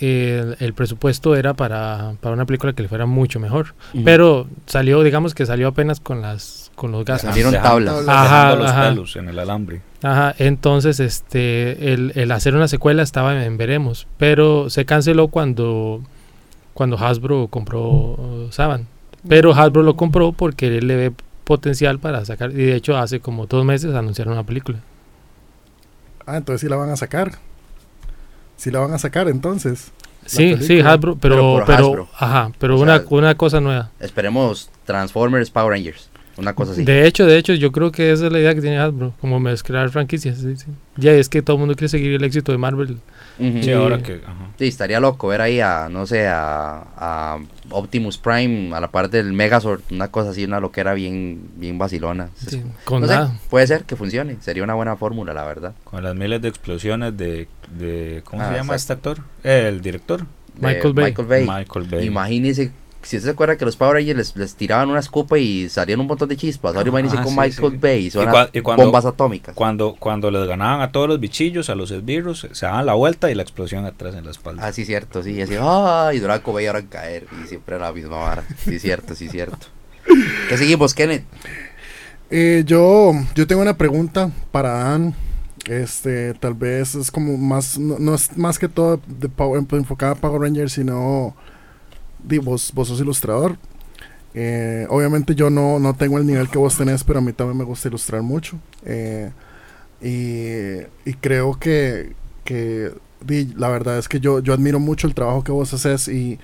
eh, 0.00 0.56
el, 0.58 0.74
presupuesto 0.74 1.36
era 1.36 1.54
para, 1.54 2.14
para 2.20 2.34
una 2.34 2.44
película 2.44 2.72
que 2.72 2.82
le 2.82 2.88
fuera 2.88 3.06
mucho 3.06 3.38
mejor. 3.40 3.74
Pero 4.04 4.48
salió, 4.66 5.02
digamos 5.02 5.34
que 5.34 5.46
salió 5.46 5.68
apenas 5.68 6.00
con 6.00 6.20
las 6.22 6.64
con 6.74 6.92
los 6.92 7.04
gastos. 7.06 7.30
Salieron 7.30 7.54
tablas. 7.54 8.06
Ajá, 8.06 8.22
dejando 8.50 8.56
los 8.64 8.70
ajá. 8.70 8.88
pelos 8.90 9.16
en 9.16 9.28
el 9.30 9.38
alambre. 9.38 9.80
Ajá, 10.02 10.34
entonces 10.38 11.00
este 11.00 11.94
el, 11.94 12.12
el 12.16 12.30
hacer 12.32 12.54
una 12.54 12.68
secuela 12.68 13.02
estaba 13.02 13.44
en 13.44 13.56
veremos, 13.56 14.06
pero 14.18 14.68
se 14.68 14.84
canceló 14.84 15.28
cuando 15.28 16.02
cuando 16.76 16.98
Hasbro 16.98 17.48
compró 17.48 17.82
uh, 17.88 18.48
Saban. 18.50 18.86
Pero 19.26 19.54
Hasbro 19.54 19.82
lo 19.82 19.96
compró 19.96 20.32
porque 20.32 20.68
él 20.76 20.86
le 20.86 20.94
ve 20.96 21.12
potencial 21.44 21.98
para 21.98 22.22
sacar 22.26 22.50
y 22.50 22.56
de 22.66 22.76
hecho 22.76 22.98
hace 22.98 23.18
como 23.18 23.46
dos 23.46 23.64
meses 23.64 23.94
anunciaron 23.94 24.34
una 24.34 24.44
película. 24.44 24.80
Ah, 26.26 26.36
entonces 26.36 26.60
sí 26.60 26.68
la 26.68 26.76
van 26.76 26.90
a 26.90 26.96
sacar. 26.96 27.32
Sí 28.56 28.70
la 28.70 28.80
van 28.80 28.92
a 28.92 28.98
sacar 28.98 29.26
entonces. 29.28 29.90
Sí, 30.26 30.56
sí. 30.60 30.80
Hasbro, 30.80 31.16
pero 31.16 31.34
Pero 31.36 31.52
por 31.54 31.64
pero, 31.64 31.86
Hasbro. 31.86 32.08
ajá, 32.18 32.52
pero 32.58 32.76
O 32.76 32.82
una, 32.82 32.98
sea, 32.98 33.06
una 33.10 33.34
cosa 33.36 33.60
nueva. 33.60 33.90
Esperemos 33.98 34.70
Transformers 34.84 35.50
Power 35.50 35.70
Rangers. 35.70 36.10
Una 36.36 36.52
cosa 36.54 36.72
así. 36.72 36.84
De 36.84 37.06
hecho, 37.06 37.24
de 37.24 37.38
hecho, 37.38 37.54
yo 37.54 37.72
creo 37.72 37.90
que 37.90 38.12
esa 38.12 38.26
es 38.26 38.32
la 38.32 38.38
idea 38.38 38.54
que 38.54 38.60
tiene 38.60 38.78
Hasbro, 38.78 39.14
como 39.20 39.40
mezclar 39.40 39.88
franquicias. 39.88 40.36
sí, 40.38 40.56
sí. 40.56 40.66
Ya 40.96 41.12
es 41.12 41.30
que 41.30 41.40
todo 41.40 41.56
el 41.56 41.60
mundo 41.60 41.74
quiere 41.74 41.88
seguir 41.88 42.12
el 42.12 42.24
éxito 42.24 42.52
de 42.52 42.58
Marvel. 42.58 42.98
Sí, 43.38 43.72
ahora 43.72 44.02
que. 44.02 44.20
Ajá. 44.24 44.48
Sí, 44.58 44.66
estaría 44.68 44.98
loco 45.00 45.28
ver 45.28 45.42
ahí 45.42 45.60
a, 45.60 45.88
no 45.90 46.06
sé, 46.06 46.26
a, 46.26 46.84
a 46.96 47.38
Optimus 47.70 48.16
Prime 48.16 48.74
a 48.74 48.80
la 48.80 48.90
par 48.90 49.10
del 49.10 49.32
Megazord, 49.34 49.82
una 49.90 50.08
cosa 50.10 50.30
así, 50.30 50.44
una 50.44 50.60
loquera 50.60 50.94
bien, 50.94 51.48
bien 51.56 51.76
vacilona. 51.76 52.30
Sí, 52.36 52.62
con 52.84 53.02
No 53.02 53.06
sé, 53.08 53.14
nada. 53.14 53.38
puede 53.50 53.66
ser 53.66 53.84
que 53.84 53.96
funcione, 53.96 54.36
sería 54.40 54.62
una 54.64 54.72
buena 54.74 54.96
fórmula, 54.96 55.34
la 55.34 55.44
verdad. 55.44 55.74
Con 55.84 56.02
las 56.02 56.14
miles 56.14 56.40
de 56.40 56.48
explosiones 56.48 57.16
de. 57.16 57.48
de 57.76 58.22
¿Cómo 58.24 58.42
Ah, 58.42 58.48
se 58.48 58.54
llama 58.56 58.72
exacto. 58.74 59.10
este 59.12 59.20
actor? 59.20 59.24
Eh, 59.44 59.68
el 59.68 59.82
director. 59.82 60.24
Michael 60.58 60.94
Bay. 60.94 61.04
Michael 61.06 61.28
Bay. 61.28 61.46
Michael 61.46 61.86
Bay. 61.90 62.06
Imagínese, 62.06 62.72
si 63.06 63.16
usted 63.16 63.28
se 63.28 63.32
acuerda 63.32 63.56
que 63.56 63.64
los 63.64 63.76
Power 63.76 63.94
Rangers 63.94 64.16
les, 64.18 64.36
les 64.36 64.54
tiraban 64.54 64.90
una 64.90 65.00
escopa 65.00 65.38
y 65.38 65.68
salían 65.68 66.00
un 66.00 66.06
montón 66.06 66.28
de 66.28 66.36
chispas, 66.36 66.74
ahora 66.76 66.88
imagínese 66.88 67.16
Ah, 67.18 67.22
con 67.22 67.32
sí, 67.32 67.38
Michael 67.38 67.72
sí. 67.72 67.78
Bay 67.78 68.06
y 68.06 68.10
son 68.10 68.26
cua- 68.26 68.50
y 68.52 68.60
cuando- 68.60 68.84
bombas 68.84 69.04
atómicas. 69.04 69.54
Cuando, 69.54 69.96
cuando 69.98 70.30
les 70.30 70.46
ganaban 70.46 70.80
a 70.80 70.92
todos 70.92 71.08
los 71.08 71.20
bichillos, 71.20 71.70
a 71.70 71.74
los 71.74 71.90
esbirros, 71.90 72.46
se 72.52 72.66
daban 72.66 72.84
la 72.86 72.94
vuelta 72.94 73.30
y 73.30 73.34
la 73.34 73.42
explosión 73.42 73.84
atrás 73.86 74.14
en 74.14 74.24
la 74.24 74.30
espalda. 74.32 74.66
Ah, 74.66 74.72
sí, 74.72 74.84
cierto, 74.84 75.22
sí, 75.22 75.40
así, 75.40 75.54
¡ay! 75.60 76.18
Draco 76.18 76.52
Bay 76.52 76.66
ahora 76.66 76.80
en 76.80 76.86
caer, 76.88 77.26
y 77.44 77.48
siempre 77.48 77.76
era 77.76 77.86
la 77.86 77.92
misma 77.92 78.16
vara. 78.18 78.44
Sí, 78.64 78.78
cierto, 78.78 79.14
sí, 79.14 79.28
cierto. 79.28 79.66
¿Qué 80.48 80.56
seguimos, 80.58 80.92
Kenneth? 80.94 81.24
Eh, 82.30 82.64
yo, 82.66 83.12
yo 83.34 83.46
tengo 83.46 83.62
una 83.62 83.76
pregunta 83.76 84.30
para 84.50 84.70
Dan. 84.70 85.14
Este, 85.66 86.32
tal 86.34 86.54
vez 86.54 86.94
es 86.94 87.10
como 87.10 87.36
más, 87.36 87.76
no, 87.78 87.96
no 87.98 88.14
es 88.14 88.36
más 88.36 88.56
que 88.58 88.68
todo 88.68 89.00
de 89.06 89.28
Power, 89.28 89.64
enfocada 89.72 90.12
a 90.12 90.14
Power 90.14 90.42
Rangers, 90.42 90.72
sino 90.74 91.34
vos, 92.42 92.72
vos 92.74 92.88
sos 92.88 93.00
ilustrador. 93.00 93.56
Eh, 94.38 94.86
obviamente 94.90 95.34
yo 95.34 95.48
no, 95.48 95.78
no 95.78 95.94
tengo 95.94 96.18
el 96.18 96.26
nivel 96.26 96.50
que 96.50 96.58
vos 96.58 96.76
tenés, 96.76 97.02
pero 97.02 97.20
a 97.20 97.22
mí 97.22 97.32
también 97.32 97.56
me 97.56 97.64
gusta 97.64 97.88
ilustrar 97.88 98.22
mucho. 98.22 98.58
Eh, 98.84 99.32
y, 100.02 101.14
creo 101.14 101.58
que, 101.58 102.14
que 102.44 102.92
la 103.56 103.68
verdad 103.70 103.98
es 103.98 104.08
que 104.08 104.20
yo, 104.20 104.40
yo 104.40 104.52
admiro 104.52 104.78
mucho 104.78 105.06
el 105.06 105.14
trabajo 105.14 105.42
que 105.42 105.52
vos 105.52 105.72
haces 105.72 106.06
y, 106.08 106.38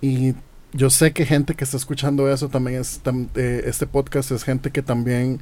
y 0.00 0.34
yo 0.72 0.88
sé 0.88 1.12
que 1.12 1.26
gente 1.26 1.54
que 1.54 1.64
está 1.64 1.76
escuchando 1.76 2.32
eso 2.32 2.48
también 2.48 2.80
es, 2.80 3.00
eh, 3.34 3.64
este 3.66 3.88
podcast 3.88 4.30
es 4.30 4.44
gente 4.44 4.70
que 4.70 4.82
también 4.82 5.40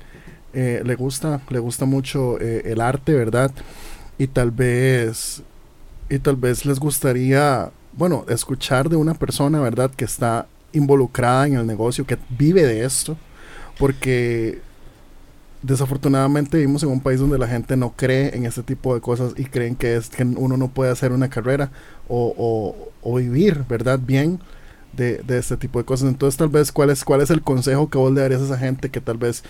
le 0.52 0.94
gusta, 0.96 1.42
le 1.50 1.60
gusta 1.60 1.84
mucho 1.84 2.40
el 2.40 2.80
arte, 2.80 3.14
¿verdad? 3.14 3.52
Y 4.18 4.26
tal 4.26 4.50
vez, 4.50 5.42
y 6.08 6.18
tal 6.18 6.34
vez 6.34 6.66
les 6.66 6.80
gustaría, 6.80 7.70
bueno, 8.00 8.26
escuchar 8.28 8.90
de 8.90 8.96
una 8.96 9.14
persona, 9.14 9.60
¿verdad? 9.60 9.92
Que 9.92 10.06
está 10.06 10.48
involucrada 10.72 11.46
en 11.48 11.56
el 11.56 11.68
negocio, 11.68 12.06
que 12.06 12.18
vive 12.30 12.64
de 12.66 12.84
esto, 12.86 13.18
porque 13.78 14.62
desafortunadamente 15.62 16.56
vivimos 16.56 16.82
en 16.82 16.88
un 16.90 17.00
país 17.00 17.20
donde 17.20 17.38
la 17.38 17.46
gente 17.46 17.76
no 17.76 17.92
cree 17.94 18.34
en 18.34 18.46
este 18.46 18.62
tipo 18.62 18.94
de 18.94 19.00
cosas 19.02 19.34
y 19.36 19.44
creen 19.44 19.76
que 19.76 19.96
es 19.96 20.08
que 20.08 20.24
uno 20.24 20.56
no 20.56 20.68
puede 20.68 20.90
hacer 20.90 21.12
una 21.12 21.28
carrera 21.28 21.70
o, 22.08 22.34
o- 23.02 23.16
vivir, 23.16 23.64
¿verdad? 23.68 23.98
Bien 24.02 24.40
de, 24.94 25.18
de 25.18 25.38
este 25.38 25.56
tipo 25.58 25.78
de 25.78 25.84
cosas. 25.84 26.08
Entonces, 26.08 26.38
tal 26.38 26.48
vez, 26.48 26.72
¿cuál 26.72 26.90
es, 26.90 27.04
¿cuál 27.04 27.20
es 27.20 27.30
el 27.30 27.42
consejo 27.42 27.90
que 27.90 27.98
vos 27.98 28.12
le 28.12 28.22
darías 28.22 28.40
a 28.40 28.44
esa 28.46 28.58
gente 28.58 28.88
que 28.90 29.00
tal 29.02 29.18
vez 29.18 29.42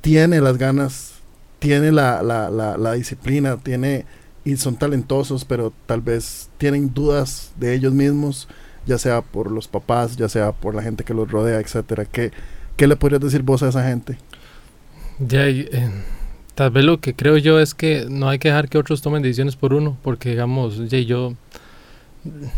tiene 0.00 0.40
las 0.40 0.56
ganas, 0.58 1.12
tiene 1.58 1.92
la, 1.92 2.22
la 2.22 2.92
disciplina, 2.92 3.56
tiene 3.58 4.06
y 4.44 4.56
son 4.56 4.76
talentosos, 4.76 5.44
pero 5.44 5.72
tal 5.86 6.00
vez 6.00 6.50
tienen 6.58 6.92
dudas 6.92 7.52
de 7.56 7.74
ellos 7.74 7.92
mismos, 7.92 8.48
ya 8.86 8.98
sea 8.98 9.22
por 9.22 9.50
los 9.50 9.68
papás, 9.68 10.16
ya 10.16 10.28
sea 10.28 10.52
por 10.52 10.74
la 10.74 10.82
gente 10.82 11.04
que 11.04 11.14
los 11.14 11.30
rodea, 11.30 11.60
etcétera. 11.60 12.04
¿Qué, 12.04 12.32
qué 12.76 12.86
le 12.86 12.96
podrías 12.96 13.20
decir 13.20 13.42
vos 13.42 13.62
a 13.62 13.68
esa 13.68 13.86
gente? 13.86 14.16
Ya, 15.18 15.46
eh, 15.46 15.90
tal 16.54 16.70
vez 16.70 16.84
lo 16.84 17.00
que 17.00 17.14
creo 17.14 17.36
yo 17.36 17.60
es 17.60 17.74
que 17.74 18.06
no 18.08 18.28
hay 18.28 18.38
que 18.38 18.48
dejar 18.48 18.68
que 18.68 18.78
otros 18.78 19.02
tomen 19.02 19.22
decisiones 19.22 19.56
por 19.56 19.74
uno, 19.74 19.98
porque 20.02 20.30
digamos, 20.30 20.88
ya, 20.88 20.98
yo 20.98 21.34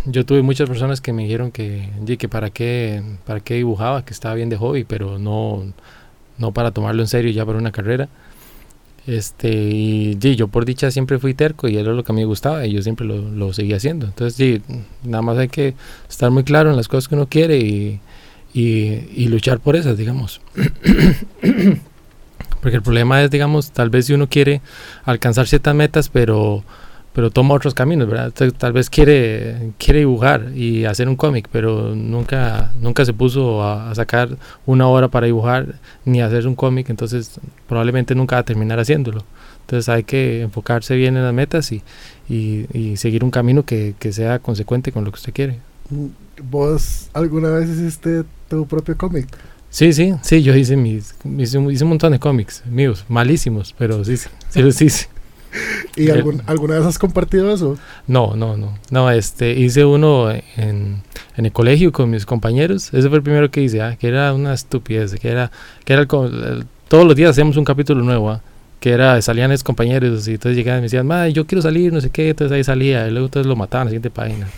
yo 0.06 0.26
tuve 0.26 0.42
muchas 0.42 0.68
personas 0.68 1.00
que 1.00 1.12
me 1.12 1.22
dijeron 1.22 1.52
que, 1.52 1.88
ya, 2.04 2.16
que 2.16 2.28
para 2.28 2.50
qué 2.50 3.02
para 3.24 3.40
qué 3.40 3.54
dibujaba, 3.54 4.04
que 4.04 4.12
estaba 4.12 4.34
bien 4.34 4.48
de 4.48 4.56
hobby, 4.56 4.84
pero 4.84 5.18
no 5.18 5.72
no 6.38 6.52
para 6.52 6.72
tomarlo 6.72 7.02
en 7.02 7.08
serio 7.08 7.30
ya 7.30 7.46
para 7.46 7.58
una 7.58 7.72
carrera. 7.72 8.08
Este, 9.07 9.50
y 9.50 10.16
yo 10.36 10.46
por 10.46 10.64
dicha 10.64 10.90
siempre 10.92 11.18
fui 11.18 11.34
terco 11.34 11.66
y 11.66 11.76
era 11.76 11.92
lo 11.92 12.05
que 12.05 12.12
a 12.12 12.14
mí 12.14 12.20
me 12.20 12.26
gustaba 12.26 12.64
y 12.66 12.72
yo 12.72 12.82
siempre 12.82 13.05
lo, 13.05 13.16
lo 13.16 13.53
seguía 13.53 13.76
haciendo. 13.76 14.07
Entonces, 14.07 14.36
ya, 14.36 14.62
nada 15.03 15.22
más 15.22 15.38
hay 15.38 15.48
que 15.48 15.74
estar 16.09 16.30
muy 16.30 16.44
claro 16.44 16.70
en 16.70 16.76
las 16.76 16.88
cosas 16.88 17.09
que 17.09 17.16
uno 17.16 17.26
quiere 17.28 17.59
y, 17.59 18.00
y, 18.55 19.09
y 19.14 19.28
luchar 19.28 19.59
por 19.59 19.76
esas, 19.76 19.96
digamos. 19.98 20.40
Porque 22.61 22.76
el 22.76 22.82
problema 22.82 23.22
es, 23.22 23.30
digamos, 23.30 23.72
tal 23.72 23.90
vez 23.90 24.07
si 24.07 24.12
uno 24.12 24.28
quiere 24.28 24.61
alcanzar 25.05 25.48
ciertas 25.48 25.74
metas, 25.74 26.09
pero, 26.09 26.62
pero 27.12 27.30
toma 27.30 27.54
otros 27.54 27.74
caminos, 27.74 28.08
¿verdad? 28.08 28.32
Tal, 28.56 28.72
vez 28.72 28.88
quiere, 28.88 29.70
quiere 29.78 30.00
dibujar 30.00 30.50
y 30.54 30.84
hacer 30.86 31.08
un 31.08 31.16
cómic, 31.16 31.48
pero 31.52 31.94
nunca, 31.94 32.72
nunca 32.80 33.04
se 33.04 33.12
puso 33.12 33.62
a, 33.62 33.90
a 33.90 33.94
sacar 33.94 34.30
una 34.66 34.88
hora 34.88 35.08
para 35.08 35.26
dibujar 35.26 35.74
ni 36.04 36.22
hacer 36.22 36.46
un 36.46 36.54
cómic, 36.54 36.88
entonces 36.90 37.38
probablemente 37.68 38.14
nunca 38.14 38.36
va 38.36 38.40
a 38.40 38.44
terminar 38.44 38.78
haciéndolo. 38.80 39.24
Entonces 39.62 39.88
hay 39.88 40.04
que 40.04 40.42
enfocarse 40.42 40.96
bien 40.96 41.16
en 41.16 41.22
las 41.24 41.32
metas 41.34 41.70
y, 41.72 41.82
y, 42.28 42.66
y 42.76 42.96
seguir 42.96 43.24
un 43.24 43.30
camino 43.30 43.64
que, 43.64 43.94
que 43.98 44.12
sea 44.12 44.38
consecuente 44.38 44.90
con 44.92 45.04
lo 45.04 45.10
que 45.12 45.16
usted 45.16 45.32
quiere. 45.32 45.58
¿Vos 46.50 47.08
alguna 47.12 47.50
vez 47.50 47.68
hiciste 47.68 48.24
tu 48.48 48.66
propio 48.66 48.96
cómic? 48.96 49.28
Sí, 49.70 49.92
sí, 49.92 50.14
sí, 50.22 50.42
yo 50.42 50.54
hice 50.54 50.76
mis, 50.76 51.14
hice, 51.38 51.58
un- 51.58 51.70
hice 51.70 51.84
un 51.84 51.90
montón 51.90 52.12
de 52.12 52.18
cómics 52.18 52.62
míos, 52.66 53.04
malísimos, 53.08 53.74
pero 53.78 54.04
sí, 54.04 54.16
sí, 54.16 54.28
sí, 54.50 54.62
los 54.62 54.80
hice. 54.82 55.08
¿Y 55.96 56.09
Eh, 56.09 56.12
algún- 56.12 56.42
alguna 56.46 56.76
vez 56.76 56.86
has 56.86 56.98
compartido 56.98 57.53
eso? 57.53 57.76
No, 58.07 58.34
no, 58.36 58.57
no, 58.57 58.76
no, 58.90 59.11
este, 59.11 59.53
hice 59.53 59.84
uno 59.84 60.30
en, 60.30 61.03
en 61.36 61.46
el 61.46 61.53
colegio 61.53 61.92
con 61.92 62.11
mis 62.11 62.24
compañeros, 62.26 62.92
ese 62.94 63.09
fue 63.09 63.18
el 63.18 63.22
primero 63.22 63.50
que 63.50 63.62
hice, 63.62 63.82
ah, 63.82 63.96
que 63.96 64.09
era 64.09 64.32
una 64.32 64.55
estupidez, 64.55 65.14
que 65.16 65.28
era, 65.28 65.50
que 65.84 65.92
era 65.92 66.03
el 66.03 66.09
el- 66.11 66.66
todos 66.88 67.07
los 67.07 67.16
días 67.16 67.30
hacíamos 67.30 67.57
un 67.57 67.64
capítulo 67.64 68.03
nuevo, 68.03 68.30
ah, 68.30 68.40
que 68.80 68.90
era, 68.90 69.20
salían 69.22 69.53
esos 69.53 69.64
compañeros 69.64 70.26
y 70.26 70.32
entonces 70.32 70.57
llegaban 70.57 70.80
y 70.80 70.82
me 70.82 70.86
decían, 70.86 71.07
madre, 71.07 71.32
yo 71.32 71.46
quiero 71.46 71.62
salir, 71.62 71.92
no 71.92 72.00
sé 72.00 72.11
qué, 72.11 72.30
entonces 72.30 72.55
ahí 72.57 72.64
salía, 72.64 73.07
y 73.07 73.11
luego 73.12 73.26
entonces 73.26 73.46
lo 73.46 73.55
mataban 73.57 73.86
en 73.86 73.86
la 73.86 73.90
siguiente 73.90 74.11
página. 74.11 74.48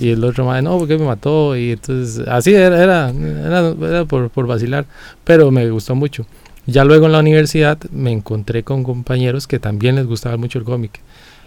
Y 0.00 0.10
el 0.10 0.24
otro 0.24 0.44
madre, 0.46 0.62
no, 0.62 0.78
porque 0.78 0.96
me 0.98 1.04
mató, 1.04 1.56
y 1.56 1.72
entonces, 1.72 2.26
así 2.28 2.54
era, 2.54 2.82
era, 2.82 3.10
era, 3.10 3.68
era 3.88 4.04
por, 4.04 4.30
por 4.30 4.46
vacilar, 4.46 4.86
pero 5.24 5.50
me 5.50 5.68
gustó 5.70 5.94
mucho. 5.94 6.24
Ya 6.66 6.84
luego 6.84 7.06
en 7.06 7.12
la 7.12 7.20
universidad 7.20 7.78
me 7.90 8.12
encontré 8.12 8.62
con 8.62 8.84
compañeros 8.84 9.46
que 9.46 9.58
también 9.58 9.96
les 9.96 10.06
gustaba 10.06 10.36
mucho 10.36 10.58
el 10.58 10.64
cómic. 10.64 11.00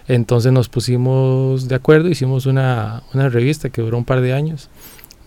Entonces 0.08 0.52
nos 0.52 0.70
pusimos 0.70 1.68
de 1.68 1.76
acuerdo, 1.76 2.10
hicimos 2.10 2.46
una, 2.46 3.04
una 3.14 3.30
revista 3.30 3.70
que 3.70 3.82
duró 3.82 3.98
un 3.98 4.06
par 4.06 4.22
de 4.22 4.34
años, 4.34 4.70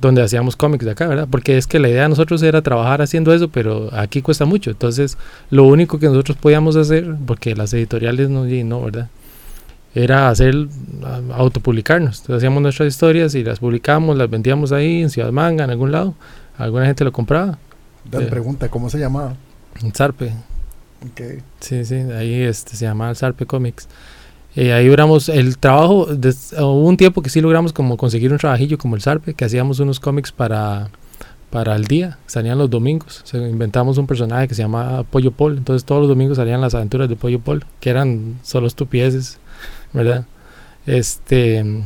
donde 0.01 0.23
hacíamos 0.23 0.55
cómics 0.57 0.85
de 0.85 0.93
acá, 0.93 1.09
¿verdad? 1.09 1.27
Porque 1.29 1.59
es 1.59 1.67
que 1.67 1.79
la 1.81 1.89
idea 1.89 2.03
de 2.03 2.11
nosotros 2.11 2.43
era 2.43 2.63
trabajar 2.63 3.03
haciendo 3.03 3.35
eso, 3.35 3.49
pero 3.49 3.89
aquí 3.93 4.23
cuesta 4.23 4.45
mucho. 4.45 4.71
Entonces, 4.71 5.19
lo 5.51 5.65
único 5.65 5.99
que 5.99 6.07
nosotros 6.07 6.37
podíamos 6.37 6.77
hacer, 6.77 7.17
porque 7.27 7.57
las 7.57 7.73
editoriales 7.75 8.29
no, 8.29 8.45
no 8.45 8.83
¿verdad? 8.83 9.09
Era 9.95 10.29
hacer, 10.29 10.55
autopublicarnos. 11.35 12.21
Entonces, 12.21 12.37
hacíamos 12.37 12.63
nuestras 12.63 12.89
historias 12.89 13.35
y 13.35 13.43
las 13.43 13.59
publicábamos, 13.59 14.17
las 14.17 14.31
vendíamos 14.31 14.71
ahí 14.71 15.03
en 15.03 15.11
Ciudad 15.11 15.33
Manga, 15.33 15.65
en 15.65 15.71
algún 15.71 15.91
lado. 15.91 16.15
Alguna 16.57 16.87
gente 16.87 17.03
lo 17.03 17.13
compraba. 17.13 17.59
Dan 18.09 18.23
Eh. 18.23 18.27
pregunta, 18.27 18.69
¿cómo 18.69 18.91
se 18.91 18.99
llamaba? 18.99 19.35
En 19.83 19.93
Zarpe. 19.93 20.33
Ok. 21.05 21.43
Sí, 21.61 21.85
sí, 21.85 21.95
ahí 21.95 22.43
este, 22.43 22.77
se 22.77 22.85
llamaba 22.85 23.11
el 23.11 23.17
Sarpe 23.17 23.47
Comics. 23.47 23.89
Eh, 24.57 24.73
ahí 24.73 24.89
duramos 24.89 25.29
el 25.29 25.59
trabajo, 25.59 26.09
hubo 26.11 26.85
un 26.89 26.97
tiempo 26.97 27.23
que 27.23 27.31
sí 27.31 27.41
logramos 27.41 27.73
como 27.73 27.97
conseguir 27.97 28.33
un 28.33 28.39
trabajillo 28.39 28.79
como 28.79 28.97
el 28.97 29.03
Sarpe, 29.03 29.35
que 29.35 29.45
hacíamos 29.45 29.79
unos 29.79 30.01
cómics 30.01 30.33
para, 30.33 30.91
para 31.51 31.77
el 31.77 31.85
día, 31.85 32.19
salían 32.27 32.59
los 32.59 32.69
domingos. 32.69 33.23
O 33.23 33.27
sea, 33.27 33.49
inventamos 33.49 33.99
un 33.99 34.07
personaje 34.07 34.49
que 34.49 34.55
se 34.55 34.63
llamaba 34.63 35.05
Pollo 35.05 35.31
Paul, 35.31 35.59
entonces 35.59 35.85
todos 35.85 36.01
los 36.01 36.09
domingos 36.09 36.39
salían 36.39 36.61
las 36.61 36.75
aventuras 36.75 37.09
de 37.09 37.15
Pollo 37.15 37.39
Paul, 37.41 37.65
que 37.79 37.91
eran 37.91 38.41
solo 38.43 38.67
estupideces, 38.67 39.39
¿verdad? 39.93 40.25
Este, 40.87 41.85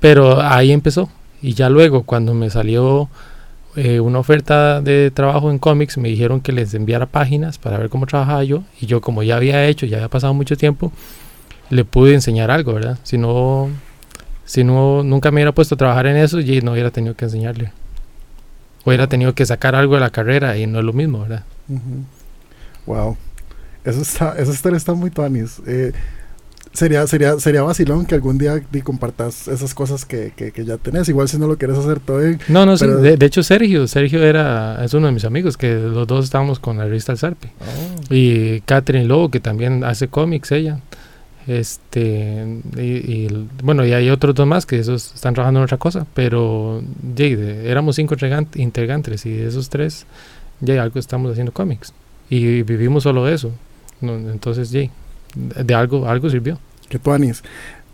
pero 0.00 0.42
ahí 0.42 0.72
empezó. 0.72 1.08
Y 1.40 1.54
ya 1.54 1.70
luego, 1.70 2.02
cuando 2.02 2.34
me 2.34 2.50
salió 2.50 3.08
eh, 3.76 4.00
una 4.00 4.18
oferta 4.18 4.80
de 4.80 5.10
trabajo 5.10 5.50
en 5.50 5.58
cómics, 5.58 5.98
me 5.98 6.08
dijeron 6.08 6.40
que 6.40 6.52
les 6.52 6.74
enviara 6.74 7.06
páginas 7.06 7.58
para 7.58 7.78
ver 7.78 7.88
cómo 7.88 8.06
trabajaba 8.06 8.42
yo. 8.42 8.62
Y 8.80 8.86
yo, 8.86 9.00
como 9.00 9.22
ya 9.22 9.36
había 9.36 9.66
hecho, 9.66 9.86
ya 9.86 9.98
había 9.98 10.08
pasado 10.08 10.34
mucho 10.34 10.56
tiempo, 10.56 10.92
le 11.70 11.84
pude 11.84 12.14
enseñar 12.14 12.50
algo, 12.50 12.72
¿verdad? 12.74 12.98
Si 13.02 13.18
no, 13.18 13.68
si 14.44 14.64
no, 14.64 15.02
nunca 15.02 15.30
me 15.30 15.36
hubiera 15.36 15.52
puesto 15.52 15.74
a 15.74 15.78
trabajar 15.78 16.06
en 16.06 16.16
eso, 16.16 16.40
y 16.40 16.60
no 16.62 16.72
hubiera 16.72 16.90
tenido 16.90 17.14
que 17.14 17.26
enseñarle. 17.26 17.72
Hubiera 18.84 19.08
tenido 19.08 19.34
que 19.34 19.44
sacar 19.44 19.74
algo 19.74 19.94
de 19.94 20.00
la 20.00 20.10
carrera 20.10 20.56
y 20.56 20.66
no 20.66 20.78
es 20.78 20.84
lo 20.84 20.92
mismo, 20.92 21.20
¿verdad? 21.20 21.44
Wow. 22.86 23.16
Eso 23.84 24.02
está, 24.02 24.34
esa 24.38 24.52
historia 24.52 24.76
está 24.76 24.94
muy 24.94 25.10
tuanis. 25.10 25.60
Eh, 25.66 25.92
sería, 26.76 27.06
sería, 27.08 27.38
sería 27.40 27.62
vacilón 27.62 28.06
que 28.06 28.14
algún 28.14 28.38
día 28.38 28.62
compartas 28.82 29.48
esas 29.48 29.74
cosas 29.74 30.04
que, 30.04 30.32
que, 30.36 30.52
que 30.52 30.64
ya 30.64 30.76
tenés. 30.76 31.08
Igual 31.08 31.28
si 31.28 31.38
no 31.38 31.46
lo 31.48 31.56
quieres 31.58 31.76
hacer 31.78 31.98
todo 31.98 32.18
bien. 32.18 32.38
No, 32.48 32.64
no, 32.64 32.76
sí, 32.76 32.86
de, 32.86 33.16
de 33.16 33.26
hecho 33.26 33.42
Sergio, 33.42 33.88
Sergio 33.88 34.22
era, 34.22 34.84
es 34.84 34.94
uno 34.94 35.06
de 35.08 35.12
mis 35.12 35.24
amigos, 35.24 35.56
que 35.56 35.74
los 35.74 36.06
dos 36.06 36.24
estábamos 36.24 36.58
con 36.60 36.78
la 36.78 36.84
revista 36.84 37.10
El 37.12 37.18
Sarpe. 37.18 37.50
Y 38.10 38.60
Catherine 38.60 39.06
Lowe, 39.06 39.30
que 39.30 39.40
también 39.40 39.82
hace 39.82 40.06
cómics 40.08 40.52
ella. 40.52 40.78
Este, 41.48 42.44
y, 42.76 43.28
bueno, 43.62 43.86
y 43.86 43.92
hay 43.92 44.10
otros 44.10 44.34
dos 44.34 44.46
más 44.46 44.66
que 44.66 44.78
esos 44.80 45.14
están 45.14 45.32
trabajando 45.34 45.60
en 45.60 45.64
otra 45.64 45.78
cosa, 45.78 46.04
pero 46.12 46.82
de- 47.12 47.70
éramos 47.70 47.96
cinco 47.96 48.16
integrant- 48.16 48.56
integrantes 48.58 49.24
y 49.26 49.30
de 49.30 49.46
esos 49.48 49.68
tres, 49.68 50.06
ya 50.60 50.82
algo 50.82 50.98
estamos 50.98 51.30
haciendo 51.30 51.52
cómics. 51.52 51.92
Y 52.28 52.62
vivimos 52.62 53.04
solo 53.04 53.24
de 53.24 53.34
eso. 53.34 53.52
No, 54.00 54.16
entonces, 54.16 54.70
ya, 54.72 54.90
de, 55.36 55.74
algo, 55.74 56.08
algo 56.08 56.28
sirvió. 56.30 56.58
Que 56.88 56.98
tuanis. 56.98 57.42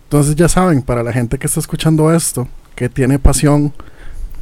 Entonces 0.04 0.36
ya 0.36 0.48
saben, 0.48 0.82
para 0.82 1.02
la 1.02 1.12
gente 1.12 1.38
que 1.38 1.46
está 1.46 1.60
escuchando 1.60 2.12
esto, 2.12 2.48
que 2.74 2.88
tiene 2.88 3.18
pasión 3.18 3.72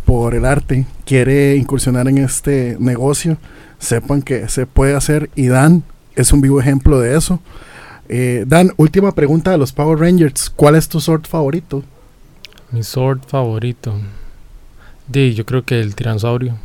por 0.05 0.35
el 0.35 0.45
arte, 0.45 0.87
quiere 1.05 1.57
incursionar 1.57 2.09
en 2.09 2.19
este 2.19 2.77
negocio, 2.79 3.39
sepan 3.79 4.23
que 4.23 4.49
se 4.49 4.67
puede 4.67 4.95
hacer 4.95 5.31
y 5.35 5.49
Dan 5.49 5.85
es 6.17 6.33
un 6.33 6.41
vivo 6.41 6.61
ejemplo 6.61 7.01
de 7.01 7.17
eso. 7.17 7.41
Eh, 8.09 8.45
Dan, 8.47 8.73
última 8.77 9.13
pregunta 9.13 9.53
de 9.53 9.59
los 9.59 9.73
Power 9.73 9.99
Rangers. 9.99 10.51
¿Cuál 10.51 10.75
es 10.75 10.89
tu 10.89 11.01
sword 11.01 11.27
favorito? 11.27 11.85
Mi 12.73 12.83
sword 12.83 13.21
favorito. 13.27 13.95
Yo 15.13 15.45
creo 15.47 15.65
que 15.65 15.81
el 15.81 15.95
tiranosaurio. 15.95 16.57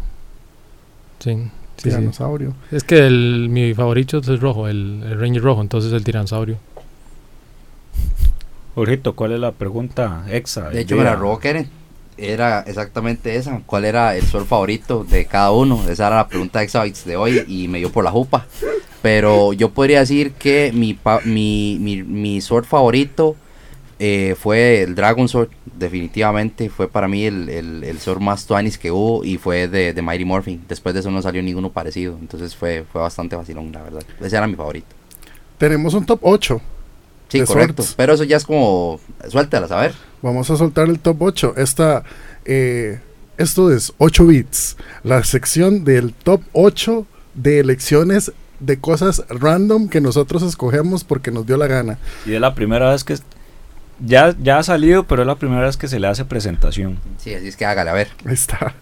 Sí, 1.20 1.50
sí, 1.78 1.84
sí. 1.84 1.90
Tiranosaurio. 1.90 2.54
Es 2.72 2.84
que 2.84 3.06
el, 3.06 3.48
mi 3.50 3.74
favorito 3.74 4.18
es 4.20 4.40
rojo, 4.40 4.68
el, 4.68 5.04
el 5.04 5.20
Ranger 5.20 5.42
rojo, 5.42 5.62
entonces 5.62 5.92
el 5.94 6.04
tiranosaurio. 6.04 6.58
Jorgito, 8.76 9.16
¿cuál 9.16 9.32
es 9.34 9.40
la 9.40 9.52
pregunta 9.54 10.26
exa? 10.30 10.70
De 10.70 10.82
hecho, 10.82 11.02
la 11.02 11.16
robó 11.16 11.40
Keren. 11.40 11.70
Era 12.18 12.62
exactamente 12.62 13.36
esa. 13.36 13.62
¿Cuál 13.66 13.86
era 13.86 14.16
el 14.16 14.24
sol 14.26 14.46
favorito 14.46 15.04
de 15.04 15.26
cada 15.26 15.52
uno? 15.52 15.82
Esa 15.90 16.08
era 16.08 16.16
la 16.18 16.28
pregunta 16.28 16.60
de 16.60 16.66
Exabytes 16.66 17.06
de 17.06 17.18
hoy 17.18 17.44
y 17.48 17.68
me 17.68 17.80
dio 17.80 17.92
por 17.92 18.04
la 18.04 18.12
jupa. 18.12 18.46
Pero 19.02 19.54
yo 19.54 19.70
podría 19.70 20.00
decir 20.00 20.32
que 20.34 20.72
mi, 20.74 20.94
pa- 20.94 21.22
mi, 21.26 21.78
mi, 21.80 22.04
mi 22.04 22.42
sword 22.42 22.66
favorito 22.66 23.36
eh, 23.98 24.36
fue 24.38 24.82
el 24.84 24.96
Dragon 24.96 25.28
Sword, 25.28 25.50
definitivamente. 25.78 26.70
Fue 26.70 26.88
para 26.88 27.08
mí 27.08 27.26
el, 27.26 27.50
el, 27.50 27.84
el 27.84 28.00
sword 28.00 28.20
más 28.20 28.46
tuanis 28.46 28.78
que 28.78 28.92
hubo 28.92 29.24
y 29.24 29.38
fue 29.38 29.68
de, 29.68 29.94
de 29.94 30.02
Mighty 30.02 30.26
Morphin. 30.26 30.64
Después 30.68 30.94
de 30.94 31.00
eso 31.00 31.12
no 31.12 31.22
salió 31.22 31.42
ninguno 31.42 31.72
parecido. 31.72 32.18
Entonces 32.20 32.56
fue, 32.56 32.86
fue 32.92 33.02
bastante 33.02 33.36
vacilón, 33.36 33.72
la 33.72 33.82
verdad. 33.84 34.04
Ese 34.20 34.36
era 34.36 34.48
mi 34.48 34.56
favorito. 34.56 34.88
Tenemos 35.58 35.94
un 35.94 36.06
top 36.06 36.20
8. 36.24 36.62
Sí, 37.30 37.42
correcto. 37.42 37.84
swords. 37.84 37.96
Pero 37.96 38.14
eso 38.14 38.24
ya 38.24 38.38
es 38.38 38.46
como. 38.46 39.00
Suéltalas, 39.30 39.72
a 39.72 39.78
ver. 39.78 39.94
Vamos 40.22 40.50
a 40.52 40.58
soltar 40.58 40.90
el 40.90 41.00
top 41.00 41.22
8. 41.22 41.54
Esta, 41.58 42.04
eh, 42.44 43.00
esto 43.38 43.72
es 43.72 43.94
8 43.98 44.26
bits. 44.26 44.78
La 45.04 45.24
sección 45.24 45.84
del 45.86 46.14
top 46.14 46.42
8 46.54 47.06
de 47.34 47.60
elecciones 47.60 48.32
de 48.60 48.80
cosas 48.80 49.24
random 49.30 49.90
que 49.90 50.02
nosotros 50.02 50.42
escogemos 50.44 51.04
porque 51.04 51.32
nos 51.32 51.46
dio 51.46 51.58
la 51.58 51.68
gana. 51.68 51.98
Y 52.26 52.34
es 52.34 52.42
la 52.42 52.56
primera 52.56 52.92
vez 52.92 53.04
que... 53.04 53.18
Ya, 54.04 54.36
ya 54.42 54.58
ha 54.60 54.64
salido, 54.64 55.04
pero 55.04 55.22
es 55.22 55.28
la 55.28 55.36
primera 55.36 55.62
vez 55.62 55.78
que 55.78 55.88
se 55.88 56.00
le 56.00 56.08
hace 56.08 56.26
presentación. 56.26 57.00
Sí, 57.18 57.34
así 57.34 57.48
es 57.48 57.56
que 57.56 57.66
hágale, 57.66 57.90
a 57.90 57.94
ver. 57.94 58.10
Ahí 58.26 58.34
está. 58.34 58.74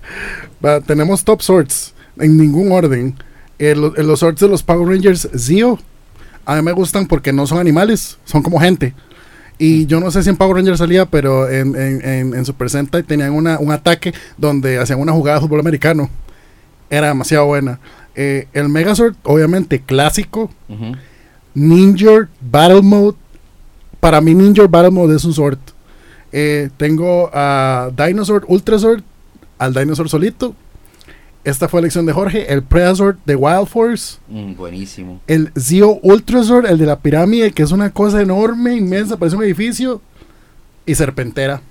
Va, 0.63 0.81
tenemos 0.81 1.23
top 1.23 1.41
swords 1.41 1.93
en 2.19 2.37
ningún 2.37 2.71
orden. 2.71 3.15
Eh, 3.59 3.75
lo- 3.75 3.95
eh, 3.95 4.03
los 4.03 4.19
swords 4.19 4.39
de 4.41 4.47
los 4.47 4.63
Power 4.63 4.87
Rangers 4.89 5.29
Zio. 5.37 5.79
A 6.45 6.55
mí 6.55 6.61
me 6.63 6.71
gustan 6.71 7.05
porque 7.07 7.31
no 7.31 7.45
son 7.47 7.59
animales, 7.59 8.17
son 8.25 8.41
como 8.41 8.59
gente. 8.59 8.93
Y 9.59 9.85
yo 9.85 9.99
no 9.99 10.09
sé 10.09 10.23
si 10.23 10.29
en 10.29 10.35
Power 10.35 10.55
Rangers 10.57 10.79
salía, 10.79 11.05
pero 11.05 11.47
en, 11.49 11.75
en, 11.75 12.03
en, 12.03 12.33
en 12.33 12.45
Super 12.45 12.69
Sentai 12.71 13.03
tenían 13.03 13.31
una, 13.33 13.59
un 13.59 13.71
ataque 13.71 14.13
donde 14.37 14.79
hacían 14.79 14.99
una 14.99 15.11
jugada 15.13 15.37
de 15.37 15.45
fútbol 15.45 15.59
americano. 15.59 16.09
Era 16.89 17.07
demasiado 17.07 17.45
buena. 17.45 17.79
Eh, 18.15 18.47
el 18.53 18.67
Megazord, 18.67 19.15
obviamente 19.23 19.79
clásico. 19.79 20.49
Ninja 21.53 22.27
Battle 22.41 22.81
Mode. 22.81 23.17
Para 24.03 24.19
mí, 24.19 24.35
Ninja 24.35 24.67
Battle 24.67 24.91
Mode 24.91 25.15
es 25.15 25.23
un 25.23 25.33
Sword. 25.33 25.59
Eh, 26.33 26.69
tengo 26.75 27.29
a 27.31 27.89
Dinosaur 27.95 28.43
Ultra 28.49 28.77
Sword, 28.77 29.01
al 29.57 29.73
Dinosaur 29.73 30.09
solito. 30.09 30.53
Esta 31.45 31.69
fue 31.69 31.79
elección 31.79 32.05
de 32.05 32.11
Jorge. 32.11 32.51
El 32.51 32.63
Predator 32.63 33.15
de 33.25 33.37
Wild 33.37 33.67
Force. 33.67 34.17
Mm, 34.27 34.55
buenísimo. 34.55 35.21
El 35.25 35.53
Zio 35.57 35.99
Ultra 36.01 36.43
Sword, 36.43 36.65
el 36.65 36.77
de 36.79 36.85
la 36.85 36.99
pirámide, 36.99 37.53
que 37.53 37.63
es 37.63 37.71
una 37.71 37.91
cosa 37.91 38.21
enorme, 38.21 38.75
inmensa, 38.75 39.15
parece 39.15 39.37
un 39.37 39.43
edificio. 39.43 40.01
Y 40.85 40.95
Serpentera. 40.95 41.61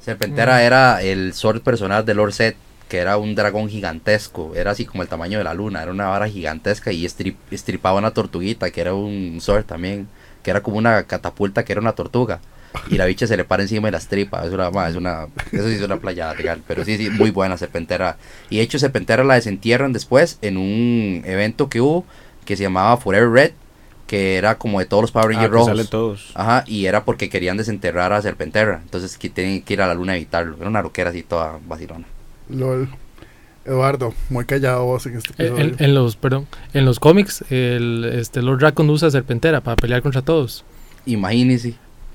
Serpentera 0.00 0.64
era 0.64 1.00
el 1.00 1.32
sword 1.32 1.60
personal 1.62 2.04
de 2.04 2.14
Lord 2.14 2.32
Set, 2.32 2.56
que 2.88 2.98
era 2.98 3.18
un 3.18 3.36
dragón 3.36 3.68
gigantesco. 3.68 4.52
Era 4.56 4.72
así 4.72 4.84
como 4.84 5.04
el 5.04 5.08
tamaño 5.08 5.38
de 5.38 5.44
la 5.44 5.54
luna. 5.54 5.80
Era 5.80 5.92
una 5.92 6.08
vara 6.08 6.28
gigantesca 6.28 6.90
y 6.90 7.04
estrip- 7.04 7.36
estripaba 7.52 7.98
una 8.00 8.10
tortuguita, 8.10 8.68
que 8.72 8.80
era 8.80 8.94
un 8.94 9.38
sword 9.40 9.64
también. 9.64 10.08
Que 10.42 10.50
era 10.50 10.60
como 10.62 10.76
una 10.78 11.04
catapulta, 11.04 11.64
que 11.64 11.72
era 11.72 11.80
una 11.80 11.92
tortuga. 11.92 12.40
Y 12.90 12.96
la 12.96 13.04
bicha 13.04 13.26
se 13.26 13.36
le 13.36 13.44
para 13.44 13.62
encima 13.62 13.88
de 13.88 13.92
las 13.92 14.08
tripas. 14.08 14.46
Es 14.46 14.52
una, 14.52 14.70
ma, 14.70 14.88
es 14.88 14.96
una, 14.96 15.26
eso 15.52 15.68
sí 15.68 15.74
es 15.74 15.82
una 15.82 15.98
playa 15.98 16.32
legal. 16.34 16.62
Pero 16.66 16.84
sí, 16.84 16.96
sí, 16.96 17.10
muy 17.10 17.30
buena 17.30 17.56
Serpentera. 17.58 18.16
Y 18.50 18.56
de 18.56 18.62
hecho, 18.62 18.78
Serpentera 18.78 19.24
la 19.24 19.34
desentierran 19.34 19.92
después 19.92 20.38
en 20.42 20.56
un 20.56 21.22
evento 21.26 21.68
que 21.68 21.80
hubo 21.80 22.04
que 22.44 22.56
se 22.56 22.62
llamaba 22.62 22.96
Forever 22.96 23.30
Red. 23.30 23.52
Que 24.06 24.36
era 24.36 24.58
como 24.58 24.78
de 24.78 24.84
todos 24.86 25.02
los 25.02 25.10
Power 25.12 25.26
Ah, 25.26 25.28
Rangers 25.32 25.48
que 25.50 25.54
rojos. 25.54 25.68
salen 25.68 25.86
todos. 25.86 26.32
Ajá, 26.34 26.64
y 26.66 26.84
era 26.86 27.04
porque 27.04 27.30
querían 27.30 27.56
desenterrar 27.56 28.12
a 28.12 28.20
Serpenterra. 28.20 28.80
Entonces 28.82 29.16
que 29.16 29.30
tienen 29.30 29.62
que 29.62 29.72
ir 29.74 29.80
a 29.80 29.86
la 29.86 29.94
luna 29.94 30.12
a 30.12 30.16
evitarlo. 30.16 30.56
Era 30.58 30.68
una 30.68 30.82
roquera 30.82 31.10
así 31.10 31.22
toda 31.22 31.58
vacilona. 31.66 32.04
LOL. 32.50 32.88
Eduardo, 33.64 34.12
muy 34.28 34.44
callado 34.44 34.84
vos 34.84 35.06
en 35.06 35.16
este 35.18 35.30
En, 35.38 35.46
episodio. 35.52 35.74
en- 35.78 35.84
en 35.84 35.94
los, 35.94 36.16
perdón, 36.16 36.46
en 36.74 36.84
los 36.84 36.98
cómics, 36.98 37.44
el 37.50 38.04
este, 38.12 38.42
Lord 38.42 38.58
Dragon 38.58 38.88
usa 38.90 39.10
Serpentera 39.10 39.60
para 39.60 39.76
pelear 39.76 40.02
contra 40.02 40.22
todos. 40.22 40.64
Imagínense. 41.06 41.74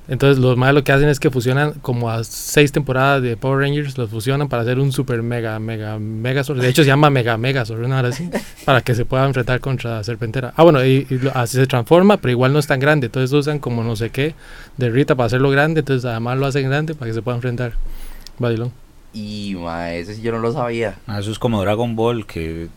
Entonces 0.09 0.37
los 0.41 0.55
más 0.55 0.73
lo 0.73 0.85
que 0.85 0.93
hacen 0.93 1.09
es 1.09 1.19
que 1.19 1.29
fusionan 1.29 1.73
como 1.81 2.09
a 2.09 2.23
seis 2.23 2.71
temporadas 2.71 3.21
de 3.21 3.35
Power 3.35 3.59
Rangers, 3.59 3.97
los 3.97 4.09
fusionan 4.09 4.47
para 4.47 4.61
hacer 4.61 4.79
un 4.79 4.93
super 4.93 5.21
mega, 5.21 5.59
mega, 5.59 5.99
mega 5.99 6.45
Sword. 6.45 6.61
De 6.61 6.69
hecho 6.69 6.81
se 6.83 6.87
llama 6.87 7.09
Mega 7.09 7.37
Mega 7.37 7.65
Sword, 7.65 7.83
una 7.83 7.99
hora 7.99 8.07
así, 8.09 8.29
para 8.65 8.79
que 8.79 8.95
se 8.95 9.03
pueda 9.03 9.25
enfrentar 9.25 9.59
contra 9.59 10.01
Serpentera. 10.05 10.53
Ah, 10.55 10.63
bueno, 10.63 10.83
y, 10.85 11.05
y 11.09 11.17
lo- 11.17 11.35
así 11.35 11.57
se 11.57 11.67
transforma, 11.67 12.15
pero 12.17 12.31
igual 12.31 12.53
no 12.53 12.59
es 12.59 12.67
tan 12.67 12.79
grande. 12.79 13.07
Entonces 13.07 13.33
usan 13.33 13.59
como 13.59 13.83
no 13.83 13.97
sé 13.97 14.09
qué 14.09 14.33
de 14.77 14.89
Rita 14.89 15.15
para 15.15 15.27
hacerlo 15.27 15.49
grande, 15.49 15.81
entonces 15.81 16.05
además 16.05 16.37
lo 16.37 16.45
hacen 16.45 16.69
grande 16.69 16.93
para 16.95 17.09
que 17.09 17.13
se 17.13 17.21
pueda 17.21 17.35
enfrentar. 17.35 17.73
Badilón. 18.39 18.71
Y 19.13 19.55
ma, 19.57 19.93
ese 19.93 20.15
sí 20.15 20.21
yo 20.21 20.31
no 20.31 20.39
lo 20.39 20.51
sabía. 20.53 20.95
Ah, 21.07 21.19
Eso 21.19 21.31
es 21.31 21.39
como 21.39 21.61
Dragon 21.61 21.95
Ball, 21.95 22.25
que 22.25 22.67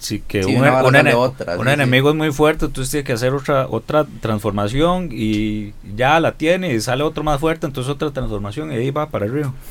sí, 0.00 0.22
que 0.26 0.42
Sí, 0.42 0.50
un, 0.54 0.60
una 0.62 0.70
vara 0.70 0.88
un 0.88 0.94
sale 0.94 1.10
ene- 1.10 1.14
otra, 1.16 1.56
un 1.58 1.66
sí, 1.66 1.72
enemigo 1.72 2.10
es 2.10 2.16
muy 2.16 2.32
fuerte, 2.32 2.66
entonces 2.66 2.90
tiene 2.90 3.04
que 3.04 3.12
hacer 3.12 3.32
otra 3.34 3.66
otra 3.68 4.06
transformación 4.20 5.08
y 5.12 5.72
ya 5.96 6.20
la 6.20 6.32
tiene 6.32 6.72
y 6.74 6.80
sale 6.80 7.02
otro 7.02 7.22
más 7.22 7.38
fuerte, 7.40 7.66
entonces 7.66 7.90
otra 7.92 8.10
transformación 8.10 8.72
y 8.72 8.76
ahí 8.76 8.90
va 8.90 9.08
para 9.10 9.26
arriba. 9.26 9.52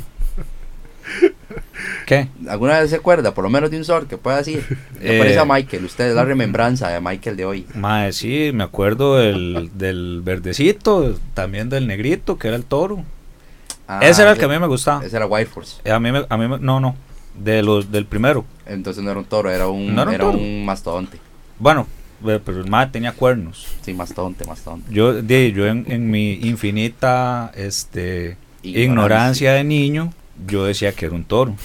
¿Qué? 2.05 2.27
¿Alguna 2.49 2.79
vez 2.79 2.89
se 2.89 2.95
acuerda, 2.95 3.33
por 3.33 3.43
lo 3.43 3.49
menos 3.49 3.69
de 3.69 3.77
un 3.77 3.83
sword 3.85 4.07
que 4.07 4.17
pueda 4.17 4.37
decir? 4.37 4.63
Le 5.01 5.15
Eh. 5.15 5.19
parece 5.19 5.39
a 5.39 5.45
Michael. 5.45 5.85
Usted 5.85 6.09
es 6.09 6.15
la 6.15 6.23
remembranza 6.25 6.89
de 6.89 6.99
Michael 7.01 7.35
de 7.37 7.45
hoy. 7.45 7.65
Mae, 7.75 8.13
sí, 8.13 8.51
me 8.53 8.63
acuerdo 8.63 9.17
del, 9.17 9.69
del 9.75 10.21
verdecito, 10.23 11.17
también 11.33 11.69
del 11.69 11.85
negrito, 11.87 12.37
que 12.37 12.47
era 12.47 12.57
el 12.57 12.63
toro. 12.65 13.03
Ah, 13.87 13.99
ese 14.01 14.21
era 14.21 14.31
el 14.31 14.37
que 14.37 14.45
a 14.45 14.47
mí 14.49 14.59
me 14.59 14.67
gustaba. 14.67 15.05
Ese 15.05 15.15
era 15.15 15.25
White 15.25 15.49
Force. 15.49 15.77
Eh, 15.85 15.91
A 15.91 15.99
mí, 15.99 16.11
me- 16.11 16.25
a 16.27 16.37
mí 16.37 16.47
me- 16.47 16.59
no, 16.59 16.79
no, 16.79 16.95
de 17.35 17.61
los 17.63 17.91
del 17.91 18.05
primero. 18.05 18.43
Entonces 18.65 19.03
no 19.03 19.09
era 19.11 19.19
un 19.19 19.25
toro, 19.25 19.49
era 19.49 19.67
un, 19.67 19.95
No 19.95 20.01
era 20.01 20.09
un 20.09 20.15
era 20.15 20.25
toro. 20.25 20.37
un 20.37 20.65
mastodonte. 20.65 21.19
Bueno, 21.59 21.87
pero 22.23 22.59
el 22.61 22.69
mae 22.69 22.87
tenía 22.87 23.13
cuernos. 23.13 23.65
Sí, 23.81 23.93
mastodonte, 23.93 24.43
mastodonte. 24.45 24.93
Yo, 24.93 25.13
de, 25.13 25.51
yo 25.53 25.67
en, 25.67 25.85
en 25.87 26.09
mi 26.11 26.33
infinita 26.33 27.51
este, 27.55 28.37
Ignorancia. 28.63 28.83
ignorancia 28.83 29.53
de 29.53 29.63
niño, 29.63 30.13
yo 30.47 30.65
decía 30.65 30.91
que 30.91 31.05
era 31.05 31.15
un 31.15 31.23
toro. 31.23 31.55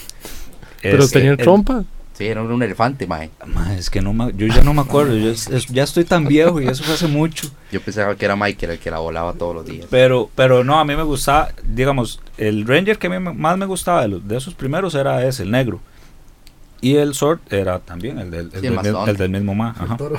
Pero 0.81 1.03
Es- 1.03 1.11
tenía 1.11 1.31
el- 1.31 1.37
trompa. 1.37 1.83
Sí, 2.13 2.25
era 2.27 2.43
un 2.43 2.61
elefante, 2.61 3.07
mae. 3.07 3.31
Ma, 3.47 3.75
es 3.75 3.89
que 3.89 3.99
no 4.01 4.13
me- 4.13 4.31
yo 4.35 4.45
ya 4.47 4.61
no 4.61 4.73
me 4.73 4.81
acuerdo, 4.81 5.15
yo 5.17 5.31
es- 5.31 5.47
es- 5.47 5.65
ya 5.67 5.81
estoy 5.83 6.03
tan 6.05 6.25
viejo 6.25 6.61
y 6.61 6.67
eso 6.67 6.83
fue 6.83 6.93
hace 6.93 7.07
mucho. 7.07 7.47
Yo 7.71 7.81
pensaba 7.81 8.15
que 8.15 8.23
era 8.25 8.35
Michael 8.35 8.73
el 8.73 8.79
que 8.79 8.91
la 8.91 8.99
volaba 8.99 9.33
todos 9.33 9.55
los 9.55 9.65
días. 9.65 9.87
Pero, 9.89 10.29
pero 10.35 10.63
no, 10.63 10.79
a 10.79 10.85
mí 10.85 10.95
me 10.95 11.01
gustaba, 11.03 11.49
digamos, 11.63 12.19
el 12.37 12.67
Ranger 12.67 12.99
que 12.99 13.07
a 13.07 13.09
mí 13.09 13.19
me- 13.19 13.33
más 13.33 13.57
me 13.57 13.65
gustaba 13.65 14.03
de, 14.03 14.09
los, 14.09 14.27
de 14.27 14.37
esos 14.37 14.53
primeros 14.53 14.93
era 14.93 15.25
ese, 15.25 15.41
el 15.43 15.49
negro. 15.51 15.79
Y 16.81 16.97
el 16.97 17.13
Sword 17.15 17.39
era 17.49 17.79
también 17.79 18.19
el 18.19 18.29
del, 18.29 18.45
el 18.53 18.61
Sí, 18.61 18.67
el 18.67 18.75
del, 19.17 19.21
el 19.21 19.29
mismo 19.31 19.55
ma, 19.55 19.69
ajá. 19.77 19.97
Toro. 19.97 20.17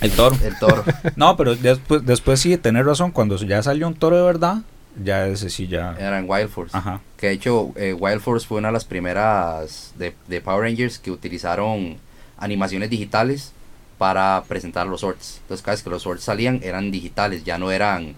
El 0.00 0.10
toro. 0.12 0.36
El 0.42 0.58
toro. 0.58 0.84
No, 1.16 1.36
pero 1.36 1.54
después, 1.56 2.04
después 2.06 2.40
sí, 2.40 2.56
tener 2.56 2.86
razón, 2.86 3.10
cuando 3.10 3.36
ya 3.36 3.62
salió 3.62 3.88
un 3.88 3.94
toro 3.94 4.16
de 4.16 4.22
verdad, 4.22 4.58
ya 5.02 5.26
ese 5.26 5.50
sí 5.50 5.66
ya... 5.66 5.96
era 5.98 6.18
en 6.18 6.28
Wild 6.28 6.48
Force. 6.48 6.76
Ajá. 6.76 7.00
Que 7.16 7.28
de 7.28 7.32
hecho, 7.34 7.72
eh, 7.76 7.92
Wild 7.92 8.20
Force 8.20 8.46
fue 8.46 8.58
una 8.58 8.68
de 8.68 8.72
las 8.72 8.84
primeras 8.84 9.92
de, 9.96 10.14
de 10.28 10.40
Power 10.40 10.62
Rangers 10.62 10.98
que 10.98 11.10
utilizaron 11.10 11.96
animaciones 12.38 12.90
digitales 12.90 13.52
para 13.98 14.42
presentar 14.46 14.86
los 14.86 15.00
swords. 15.00 15.38
Entonces, 15.42 15.64
cada 15.64 15.74
vez 15.74 15.82
que 15.82 15.90
los 15.90 16.02
swords 16.02 16.22
salían 16.22 16.60
eran 16.62 16.90
digitales, 16.90 17.44
ya 17.44 17.58
no 17.58 17.70
eran 17.70 18.14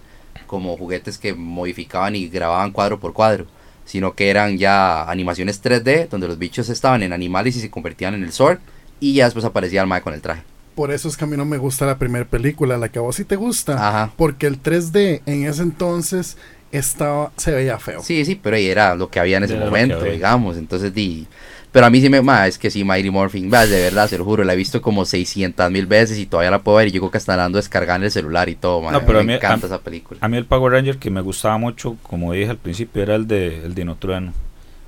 como 0.47 0.75
juguetes 0.77 1.17
que 1.17 1.33
modificaban 1.33 2.15
y 2.15 2.27
grababan 2.27 2.71
cuadro 2.71 2.99
por 2.99 3.13
cuadro, 3.13 3.45
sino 3.85 4.13
que 4.13 4.29
eran 4.29 4.57
ya 4.57 5.09
animaciones 5.09 5.63
3D 5.63 6.09
donde 6.09 6.27
los 6.27 6.39
bichos 6.39 6.69
estaban 6.69 7.03
en 7.03 7.13
animales 7.13 7.55
y 7.55 7.61
se 7.61 7.69
convertían 7.69 8.15
en 8.15 8.23
el 8.23 8.33
sword 8.33 8.59
y 8.99 9.13
ya 9.13 9.25
después 9.25 9.45
aparecía 9.45 9.81
el 9.81 9.87
mae 9.87 10.01
con 10.01 10.13
el 10.13 10.21
traje. 10.21 10.43
Por 10.75 10.91
eso 10.91 11.07
es 11.07 11.17
que 11.17 11.25
a 11.25 11.27
mí 11.27 11.37
no 11.37 11.45
me 11.45 11.57
gusta 11.57 11.85
la 11.85 11.97
primera 11.97 12.25
película, 12.25 12.77
la 12.77 12.89
que 12.89 12.99
a 12.99 13.01
vos 13.01 13.15
sí 13.15 13.25
te 13.25 13.35
gusta. 13.35 13.73
Ajá. 13.73 14.13
Porque 14.15 14.47
el 14.47 14.61
3D 14.61 15.21
en 15.25 15.45
ese 15.45 15.61
entonces 15.61 16.37
estaba, 16.71 17.31
se 17.37 17.51
veía 17.51 17.77
feo. 17.79 18.01
Sí, 18.03 18.25
sí, 18.25 18.35
pero 18.35 18.55
ahí 18.55 18.67
era 18.67 18.95
lo 18.95 19.09
que 19.09 19.19
había 19.19 19.37
en 19.37 19.43
ese 19.43 19.55
Era 19.55 19.65
momento, 19.65 20.03
digamos. 20.03 20.57
Entonces, 20.57 20.93
di. 20.93 21.27
Pero 21.71 21.85
a 21.85 21.89
mí 21.91 22.01
sí 22.01 22.09
me. 22.09 22.21
Ma, 22.21 22.47
es 22.47 22.57
que 22.57 22.71
sí, 22.71 22.83
Mighty 22.83 23.11
Morphin. 23.11 23.49
de 23.49 23.67
verdad, 23.81 24.07
se 24.07 24.17
lo 24.17 24.25
juro. 24.25 24.43
La 24.43 24.53
he 24.53 24.55
visto 24.55 24.81
como 24.81 25.05
600 25.05 25.69
mil 25.69 25.85
veces 25.85 26.17
y 26.17 26.25
todavía 26.25 26.49
la 26.51 26.59
puedo 26.59 26.77
ver. 26.77 26.87
Y 26.87 26.91
yo 26.91 26.99
creo 27.01 27.11
que 27.11 27.17
hasta 27.19 27.37
la 27.37 27.45
ando 27.45 27.57
descargando 27.57 28.05
el 28.05 28.11
celular 28.11 28.49
y 28.49 28.55
todo, 28.55 28.81
ma, 28.81 28.91
No, 28.91 29.01
pero 29.05 29.19
me 29.19 29.19
a 29.19 29.23
mí- 29.23 29.33
encanta 29.35 29.67
a- 29.67 29.69
esa 29.69 29.79
película. 29.79 30.19
A 30.21 30.27
mí 30.27 30.37
el 30.37 30.45
Power 30.45 30.71
Ranger 30.73 30.97
que 30.97 31.11
me 31.11 31.21
gustaba 31.21 31.57
mucho, 31.59 31.95
como 32.03 32.33
dije 32.33 32.49
al 32.49 32.57
principio, 32.57 33.03
era 33.03 33.13
el 33.15 33.27
de 33.27 33.63
el 33.65 33.75
Dinotrueno. 33.75 34.33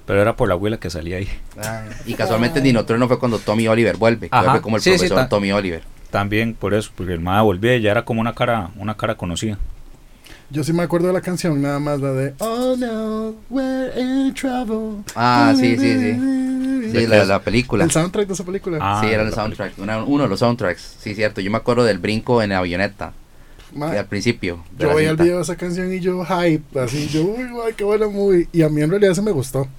Pero 0.08 0.20
era 0.24 0.36
por 0.36 0.48
la 0.48 0.56
abuela 0.56 0.78
que 0.78 0.90
salía 0.90 1.18
ahí. 1.18 1.30
Ay, 1.58 1.88
y 2.08 2.14
casualmente 2.16 2.58
en 2.58 2.66
Dinotrueno 2.66 3.08
fue 3.08 3.20
cuando 3.20 3.38
Tommy 3.38 3.68
Oliver 3.68 3.96
vuelve. 3.98 4.30
que 4.30 4.36
vuelve 4.36 4.62
como 4.62 4.78
el 4.78 4.82
sí, 4.82 4.90
profesor 4.90 5.30
Tommy 5.30 5.52
Oliver. 5.52 5.84
También 6.10 6.56
por 6.56 6.74
eso, 6.74 6.92
porque 6.96 7.14
el 7.14 7.20
MAD 7.22 7.44
volvía 7.44 7.76
y 7.76 7.82
ya 7.82 7.92
era 7.92 8.04
como 8.04 8.20
una 8.20 8.34
cara, 8.34 8.72
una 8.76 8.98
cara 8.98 9.16
conocida. 9.16 9.58
Yo 10.52 10.64
sí 10.66 10.74
me 10.74 10.84
acuerdo 10.84 11.08
de 11.08 11.14
la 11.14 11.22
canción, 11.22 11.62
nada 11.62 11.80
más 11.80 12.02
la 12.02 12.12
de 12.12 12.34
Oh 12.40 12.76
no, 12.78 13.36
we're 13.50 13.92
in 14.00 14.34
trouble. 14.34 15.02
Ah, 15.16 15.54
sí, 15.56 15.78
sí, 15.78 15.98
sí. 16.00 16.92
Sí, 16.92 17.08
la, 17.08 17.24
la 17.24 17.40
película. 17.42 17.86
El 17.86 17.92
soundtrack 17.92 18.28
de 18.28 18.34
esa 18.34 18.44
película. 18.44 18.78
Ah, 18.82 19.00
sí, 19.02 19.10
era 19.10 19.24
el 19.24 19.34
soundtrack. 19.34 19.80
una- 19.80 20.04
uno 20.04 20.24
de 20.24 20.30
los 20.30 20.40
soundtracks. 20.40 20.98
Sí, 21.00 21.16
cierto. 21.16 21.40
Yo 21.40 21.50
me 21.50 21.58
acuerdo 21.58 21.86
del 21.86 22.00
brinco 22.00 22.42
en 22.42 22.50
la 22.50 22.58
avioneta. 22.58 23.14
Ma, 23.74 23.92
al 23.92 24.06
principio. 24.08 24.62
yo 24.78 24.94
veía 24.94 25.12
el 25.12 25.16
video 25.16 25.38
de 25.38 25.44
esa 25.44 25.56
canción 25.56 25.94
y 25.94 26.02
yo 26.02 26.26
hype, 26.26 26.78
así, 26.78 27.08
yo, 27.08 27.24
uy, 27.24 27.50
guay, 27.50 27.74
qué 27.74 27.86
buena 27.86 28.08
movie. 28.10 28.50
Y 28.52 28.64
a 28.64 28.68
mí 28.70 28.82
en 28.82 28.90
realidad 28.90 29.14
se 29.14 29.22
me 29.22 29.32
gustó. 29.32 29.70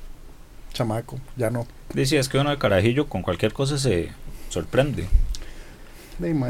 Chamaco, 0.73 1.19
ya 1.37 1.51
no. 1.51 1.67
Dice, 1.93 2.19
es 2.19 2.31
que 2.31 2.39
uno 2.39 2.49
de 2.49 2.57
carajillo 2.57 3.07
con 3.11 3.21
cualquier 3.21 3.53
cosa 3.53 3.77
se 3.77 4.09
sorprende. 4.49 5.05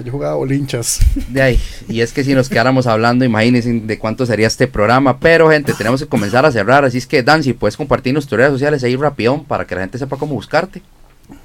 Yo 0.05 0.12
jugaba 0.12 0.35
bolinchas. 0.37 1.01
De 1.29 1.41
ahí. 1.43 1.59
Y 1.89 2.01
es 2.01 2.12
que 2.12 2.25
si 2.25 2.35
nos 2.35 2.49
quedáramos 2.49 2.87
hablando, 2.87 3.25
imagínense 3.25 3.73
de 3.73 3.99
cuánto 3.99 4.27
sería 4.27 4.47
este 4.47 4.68
programa. 4.68 5.18
Pero, 5.18 5.51
gente, 5.51 5.73
tenemos 5.75 6.01
que 6.03 6.09
comenzar 6.09 6.45
a 6.45 6.53
cerrar. 6.53 6.85
Así 6.85 6.99
es 6.99 7.07
que, 7.07 7.23
Dan, 7.23 7.43
si 7.43 7.53
puedes 7.53 7.77
compartirnos 7.77 8.27
tus 8.27 8.39
redes 8.39 8.53
sociales 8.53 8.85
ahí 8.85 8.97
rapidón 8.97 9.45
para 9.45 9.66
que 9.66 9.75
la 9.75 9.81
gente 9.83 9.99
sepa 9.99 10.16
cómo 10.16 10.35
buscarte. 10.35 10.83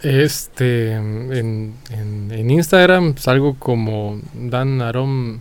Este, 0.04 0.92
en, 0.94 1.74
en, 1.90 2.32
en 2.32 2.50
Instagram 2.52 3.16
salgo 3.18 3.56
como 3.58 4.20
Dan 4.34 4.82
Arom 4.82 5.40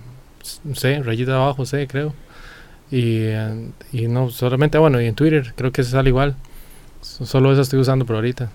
C, 0.74 1.03
rayita 1.03 1.34
abajo 1.34 1.66
C, 1.66 1.87
creo. 1.89 2.14
Y, 2.91 3.18
eh, 3.22 3.70
y 3.93 4.07
no, 4.07 4.30
solamente, 4.30 4.78
bueno, 4.78 5.01
y 5.01 5.07
en 5.07 5.14
Twitter 5.16 5.53
creo 5.57 5.72
que 5.72 5.82
se 5.82 5.91
sale 5.91 6.11
igual. 6.11 6.37
So- 7.01 7.26
Solo 7.26 7.53
eso 7.53 7.62
estoy 7.62 7.80
usando 7.80 8.05
por 8.07 8.14
ahorita. 8.16 8.51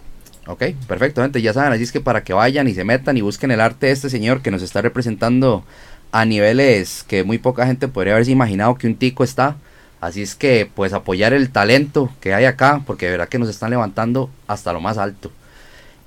Ok, 0.48 0.64
perfecto, 0.88 1.22
gente. 1.22 1.42
Ya 1.42 1.54
saben, 1.54 1.74
así 1.74 1.84
es 1.84 1.92
que 1.92 2.02
para 2.02 2.24
que 2.24 2.34
vayan 2.34 2.68
y 2.68 2.74
se 2.74 2.84
metan 2.84 3.18
y 3.18 3.22
busquen 3.22 3.52
el 3.52 3.62
arte 3.62 3.88
de 3.88 3.92
este 3.92 4.10
señor 4.10 4.42
que 4.42 4.52
nos 4.52 4.62
está 4.62 4.82
representando 4.82 5.64
a 6.12 6.26
niveles 6.26 7.06
que 7.08 7.24
muy 7.24 7.38
poca 7.38 7.66
gente 7.66 7.88
podría 7.88 8.14
haberse 8.14 8.32
imaginado 8.32 8.76
que 8.76 8.88
un 8.88 8.96
tico 8.96 9.24
está. 9.24 9.56
Así 10.02 10.24
es 10.24 10.34
que, 10.34 10.70
pues, 10.74 10.94
apoyar 10.94 11.32
el 11.34 11.52
talento 11.52 12.10
que 12.20 12.34
hay 12.34 12.46
acá, 12.46 12.82
porque 12.88 13.06
de 13.06 13.12
verdad 13.12 13.30
que 13.30 13.38
nos 13.38 13.50
están 13.50 13.70
levantando 13.70 14.32
hasta 14.48 14.74
lo 14.74 14.82
más 14.82 14.98
alto. 14.98 15.32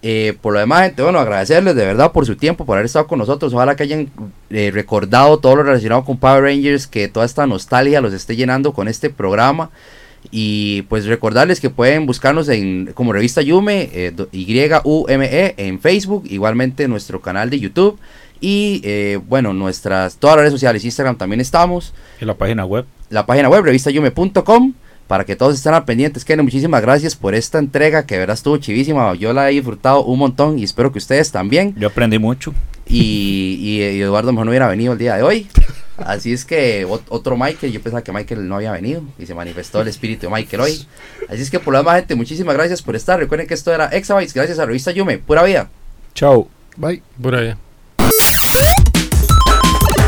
Eh, 0.02 0.36
por 0.42 0.52
lo 0.52 0.58
demás, 0.58 0.82
gente, 0.82 1.02
bueno, 1.02 1.18
agradecerles 1.20 1.74
de 1.76 1.86
verdad 1.86 2.12
por 2.12 2.26
su 2.26 2.36
tiempo, 2.36 2.66
por 2.66 2.76
haber 2.76 2.86
estado 2.86 3.06
con 3.06 3.20
nosotros. 3.20 3.54
Ojalá 3.54 3.76
que 3.76 3.84
hayan 3.84 4.10
eh, 4.50 4.70
recordado 4.74 5.38
todo 5.38 5.56
lo 5.56 5.62
relacionado 5.62 6.04
con 6.04 6.18
Power 6.18 6.42
Rangers, 6.42 6.86
que 6.86 7.08
toda 7.08 7.24
esta 7.24 7.46
nostalgia 7.46 8.02
los 8.02 8.12
esté 8.12 8.36
llenando 8.36 8.74
con 8.74 8.88
este 8.88 9.08
programa. 9.10 9.70
Y 10.30 10.82
pues 10.82 11.06
recordarles 11.06 11.60
que 11.60 11.70
pueden 11.70 12.06
buscarnos 12.06 12.48
en 12.48 12.92
como 12.94 13.12
revista 13.12 13.42
Yume, 13.42 13.90
eh, 13.92 14.12
Y-U-M-E 14.32 15.54
en 15.56 15.80
Facebook, 15.80 16.24
igualmente 16.28 16.88
nuestro 16.88 17.20
canal 17.20 17.50
de 17.50 17.60
YouTube. 17.60 17.98
Y 18.40 18.80
eh, 18.84 19.20
bueno, 19.26 19.52
nuestras 19.52 20.16
todas 20.16 20.36
las 20.36 20.42
redes 20.42 20.52
sociales, 20.52 20.84
Instagram 20.84 21.16
también 21.16 21.40
estamos 21.40 21.94
En 22.20 22.26
la 22.26 22.34
página 22.34 22.64
web. 22.64 22.84
la 23.10 23.26
página 23.26 23.48
web 23.48 23.64
revistayume.com 23.64 24.74
para 25.06 25.24
que 25.24 25.36
todos 25.36 25.54
estén 25.54 25.74
al 25.74 25.84
pendientes. 25.84 26.24
Muchísimas 26.42 26.82
gracias 26.82 27.14
por 27.14 27.34
esta 27.34 27.58
entrega 27.58 28.06
que 28.06 28.14
de 28.14 28.20
verdad 28.20 28.34
estuvo 28.34 28.56
chivísima. 28.56 29.14
Yo 29.14 29.32
la 29.32 29.50
he 29.50 29.54
disfrutado 29.54 30.04
un 30.04 30.18
montón 30.18 30.58
y 30.58 30.64
espero 30.64 30.92
que 30.92 30.98
ustedes 30.98 31.30
también. 31.30 31.74
Yo 31.78 31.88
aprendí 31.88 32.18
mucho. 32.18 32.54
Y, 32.86 33.80
Eduardo 34.00 34.32
mejor 34.32 34.46
no 34.46 34.50
hubiera 34.50 34.68
venido 34.68 34.92
el 34.92 34.98
día 34.98 35.16
de 35.16 35.22
hoy. 35.22 35.48
Así 35.96 36.32
es 36.32 36.44
que 36.44 36.84
ot- 36.86 37.04
otro 37.08 37.36
Michael, 37.36 37.72
yo 37.72 37.80
pensaba 37.80 38.02
que 38.02 38.12
Michael 38.12 38.48
no 38.48 38.56
había 38.56 38.72
venido 38.72 39.02
y 39.18 39.26
se 39.26 39.34
manifestó 39.34 39.80
el 39.80 39.88
espíritu 39.88 40.26
de 40.28 40.32
Michael 40.32 40.62
hoy. 40.62 40.86
Así 41.28 41.42
es 41.42 41.50
que 41.50 41.60
por 41.60 41.72
lo 41.72 41.78
demás, 41.78 41.96
gente, 41.96 42.14
muchísimas 42.16 42.54
gracias 42.56 42.82
por 42.82 42.96
estar. 42.96 43.18
Recuerden 43.18 43.46
que 43.46 43.54
esto 43.54 43.72
era 43.72 43.86
Exabytes, 43.86 44.34
gracias 44.34 44.58
a 44.58 44.66
Revista 44.66 44.90
Yume. 44.90 45.18
Pura 45.18 45.42
vida. 45.44 45.68
Chao. 46.14 46.48
Bye. 46.76 47.02
Por 47.22 47.34
ahí. 47.36 47.54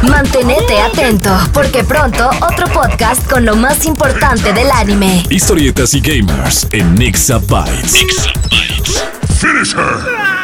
Mantenete 0.02 0.78
atento, 0.80 1.30
porque 1.52 1.82
pronto 1.84 2.28
otro 2.42 2.66
podcast 2.72 3.28
con 3.30 3.44
lo 3.44 3.56
más 3.56 3.84
importante 3.86 4.52
del 4.52 4.70
anime. 4.70 5.24
Historietas 5.30 5.94
y 5.94 6.00
gamers 6.00 6.66
en 6.72 6.94
Nixabytes. 6.94 7.94
Finish 9.38 9.74
her! 9.74 10.35